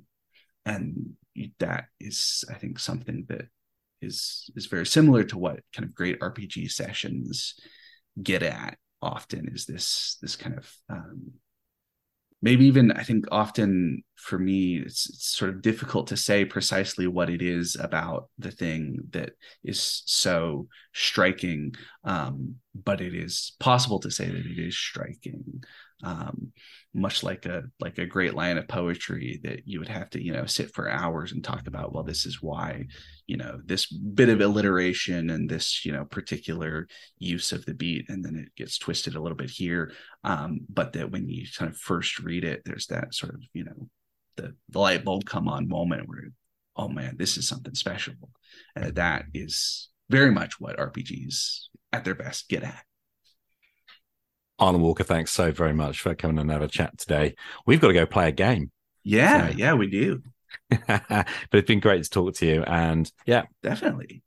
and 0.66 1.12
that 1.60 1.84
is 2.00 2.44
i 2.50 2.54
think 2.54 2.78
something 2.78 3.24
that 3.28 3.46
is 4.02 4.50
is 4.56 4.66
very 4.66 4.86
similar 4.86 5.24
to 5.24 5.38
what 5.38 5.60
kind 5.74 5.88
of 5.88 5.94
great 5.94 6.20
rpg 6.20 6.70
sessions 6.70 7.54
get 8.20 8.42
at 8.42 8.78
often 9.00 9.50
is 9.52 9.66
this 9.66 10.16
this 10.22 10.36
kind 10.36 10.56
of 10.56 10.72
um 10.88 11.32
maybe 12.40 12.66
even 12.66 12.92
i 12.92 13.02
think 13.02 13.24
often 13.32 14.02
for 14.16 14.38
me 14.38 14.76
it's, 14.76 15.08
it's 15.08 15.26
sort 15.26 15.50
of 15.50 15.62
difficult 15.62 16.06
to 16.06 16.16
say 16.16 16.44
precisely 16.44 17.06
what 17.06 17.30
it 17.30 17.42
is 17.42 17.76
about 17.80 18.28
the 18.38 18.50
thing 18.50 18.96
that 19.10 19.30
is 19.64 20.02
so 20.06 20.68
striking 20.92 21.74
um 22.04 22.56
but 22.74 23.00
it 23.00 23.14
is 23.14 23.52
possible 23.60 23.98
to 24.00 24.10
say 24.10 24.26
that 24.26 24.46
it 24.46 24.58
is 24.58 24.76
striking. 24.76 25.62
Um, 26.02 26.52
much 26.94 27.22
like 27.22 27.46
a 27.46 27.62
like 27.80 27.96
a 27.98 28.06
great 28.06 28.34
line 28.34 28.58
of 28.58 28.68
poetry 28.68 29.40
that 29.42 29.66
you 29.66 29.78
would 29.78 29.88
have 29.88 30.10
to 30.10 30.22
you 30.22 30.32
know 30.32 30.44
sit 30.44 30.72
for 30.74 30.90
hours 30.90 31.32
and 31.32 31.42
talk 31.42 31.66
about 31.66 31.92
well 31.94 32.02
this 32.02 32.26
is 32.26 32.42
why 32.42 32.84
you 33.26 33.36
know 33.36 33.58
this 33.64 33.86
bit 33.86 34.28
of 34.28 34.40
alliteration 34.40 35.30
and 35.30 35.48
this 35.48 35.86
you 35.86 35.92
know 35.92 36.04
particular 36.04 36.86
use 37.18 37.52
of 37.52 37.64
the 37.64 37.72
beat 37.72 38.04
and 38.10 38.22
then 38.22 38.36
it 38.36 38.54
gets 38.56 38.76
twisted 38.76 39.14
a 39.14 39.20
little 39.20 39.36
bit 39.36 39.50
here. 39.50 39.92
Um, 40.24 40.60
but 40.68 40.92
that 40.92 41.10
when 41.10 41.28
you 41.28 41.46
kind 41.56 41.70
of 41.70 41.78
first 41.78 42.18
read 42.18 42.44
it 42.44 42.62
there's 42.64 42.86
that 42.88 43.14
sort 43.14 43.34
of 43.34 43.42
you 43.54 43.64
know 43.64 43.88
the, 44.36 44.54
the 44.68 44.78
light 44.78 45.04
bulb 45.04 45.24
come 45.24 45.48
on 45.48 45.68
moment 45.68 46.08
where 46.08 46.30
oh 46.76 46.88
man 46.88 47.16
this 47.16 47.38
is 47.38 47.48
something 47.48 47.74
special. 47.74 48.14
And 48.76 48.94
that 48.96 49.24
is 49.32 49.88
very 50.10 50.30
much 50.30 50.60
what 50.60 50.76
rpgs 50.76 51.68
at 51.90 52.04
their 52.04 52.14
best 52.14 52.50
get 52.50 52.62
at 52.62 52.84
Arlen 54.58 54.80
Walker, 54.80 55.04
thanks 55.04 55.32
so 55.32 55.50
very 55.50 55.72
much 55.72 56.00
for 56.00 56.14
coming 56.14 56.38
and 56.38 56.50
have 56.50 56.62
a 56.62 56.68
chat 56.68 56.96
today. 56.98 57.34
We've 57.66 57.80
got 57.80 57.88
to 57.88 57.94
go 57.94 58.06
play 58.06 58.28
a 58.28 58.32
game. 58.32 58.70
yeah 59.04 59.48
so. 59.48 59.56
yeah 59.56 59.74
we 59.74 59.88
do 59.88 60.22
but 60.86 61.26
it's 61.52 61.66
been 61.66 61.80
great 61.80 62.04
to 62.04 62.10
talk 62.10 62.34
to 62.34 62.46
you. 62.46 62.62
And 62.62 63.10
yeah, 63.26 63.44
definitely 63.62 64.22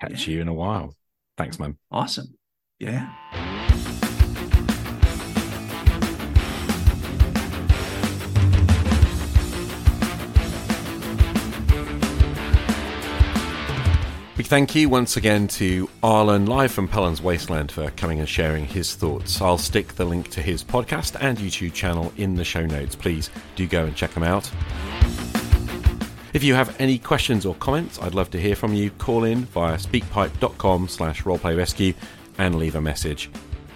catch 0.00 0.26
yeah. 0.26 0.34
you 0.34 0.40
in 0.40 0.48
a 0.48 0.54
while. 0.54 0.94
Thanks, 1.36 1.58
man. 1.58 1.78
Awesome. 1.90 2.36
Yeah. 2.78 3.12
Thank 14.48 14.74
you 14.74 14.88
once 14.88 15.18
again 15.18 15.46
to 15.48 15.90
Arlen, 16.02 16.46
live 16.46 16.72
from 16.72 16.88
Pellam's 16.88 17.20
Wasteland, 17.20 17.70
for 17.70 17.90
coming 17.90 18.18
and 18.18 18.26
sharing 18.26 18.64
his 18.64 18.94
thoughts. 18.94 19.42
I'll 19.42 19.58
stick 19.58 19.88
the 19.96 20.06
link 20.06 20.30
to 20.30 20.40
his 20.40 20.64
podcast 20.64 21.18
and 21.20 21.36
YouTube 21.36 21.74
channel 21.74 22.14
in 22.16 22.34
the 22.34 22.44
show 22.44 22.64
notes. 22.64 22.96
Please 22.96 23.28
do 23.56 23.66
go 23.66 23.84
and 23.84 23.94
check 23.94 24.12
them 24.12 24.22
out. 24.22 24.50
If 26.32 26.42
you 26.42 26.54
have 26.54 26.74
any 26.80 26.98
questions 26.98 27.44
or 27.44 27.56
comments, 27.56 28.00
I'd 28.00 28.14
love 28.14 28.30
to 28.30 28.40
hear 28.40 28.56
from 28.56 28.72
you. 28.72 28.88
Call 28.92 29.24
in 29.24 29.44
via 29.44 29.76
speakpipe.com 29.76 30.88
slash 30.88 31.24
roleplayrescue 31.24 31.94
and 32.38 32.54
leave 32.54 32.74
a 32.74 32.80
message. 32.80 33.28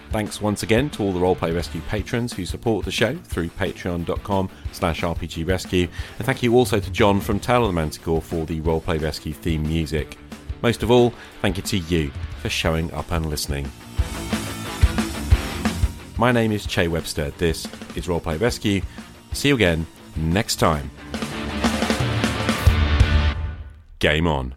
Thanks 0.09 0.41
once 0.41 0.63
again 0.63 0.89
to 0.91 1.03
all 1.03 1.11
the 1.11 1.19
Roleplay 1.19 1.53
Rescue 1.53 1.81
patrons 1.81 2.33
who 2.33 2.45
support 2.45 2.85
the 2.85 2.91
show 2.91 3.15
through 3.15 3.49
patreon.com 3.49 4.49
slash 4.71 5.01
rpgrescue. 5.01 5.89
And 6.17 6.25
thank 6.25 6.41
you 6.41 6.55
also 6.55 6.79
to 6.79 6.91
Jon 6.91 7.21
from 7.21 7.39
Tale 7.39 7.63
of 7.63 7.69
the 7.69 7.73
Manticore 7.73 8.21
for 8.21 8.47
the 8.47 8.59
Roleplay 8.61 8.99
Rescue 8.99 9.33
theme 9.33 9.61
music. 9.63 10.17
Most 10.63 10.81
of 10.81 10.89
all, 10.89 11.13
thank 11.41 11.57
you 11.57 11.63
to 11.63 11.77
you 11.77 12.09
for 12.41 12.47
showing 12.47 12.91
up 12.93 13.11
and 13.11 13.25
listening. 13.25 13.69
My 16.17 16.31
name 16.31 16.53
is 16.53 16.65
Che 16.65 16.87
Webster. 16.87 17.31
This 17.31 17.65
is 17.95 18.07
Roleplay 18.07 18.39
Rescue. 18.39 18.81
See 19.33 19.49
you 19.49 19.55
again 19.55 19.85
next 20.15 20.55
time. 20.55 20.89
Game 23.99 24.25
on. 24.25 24.55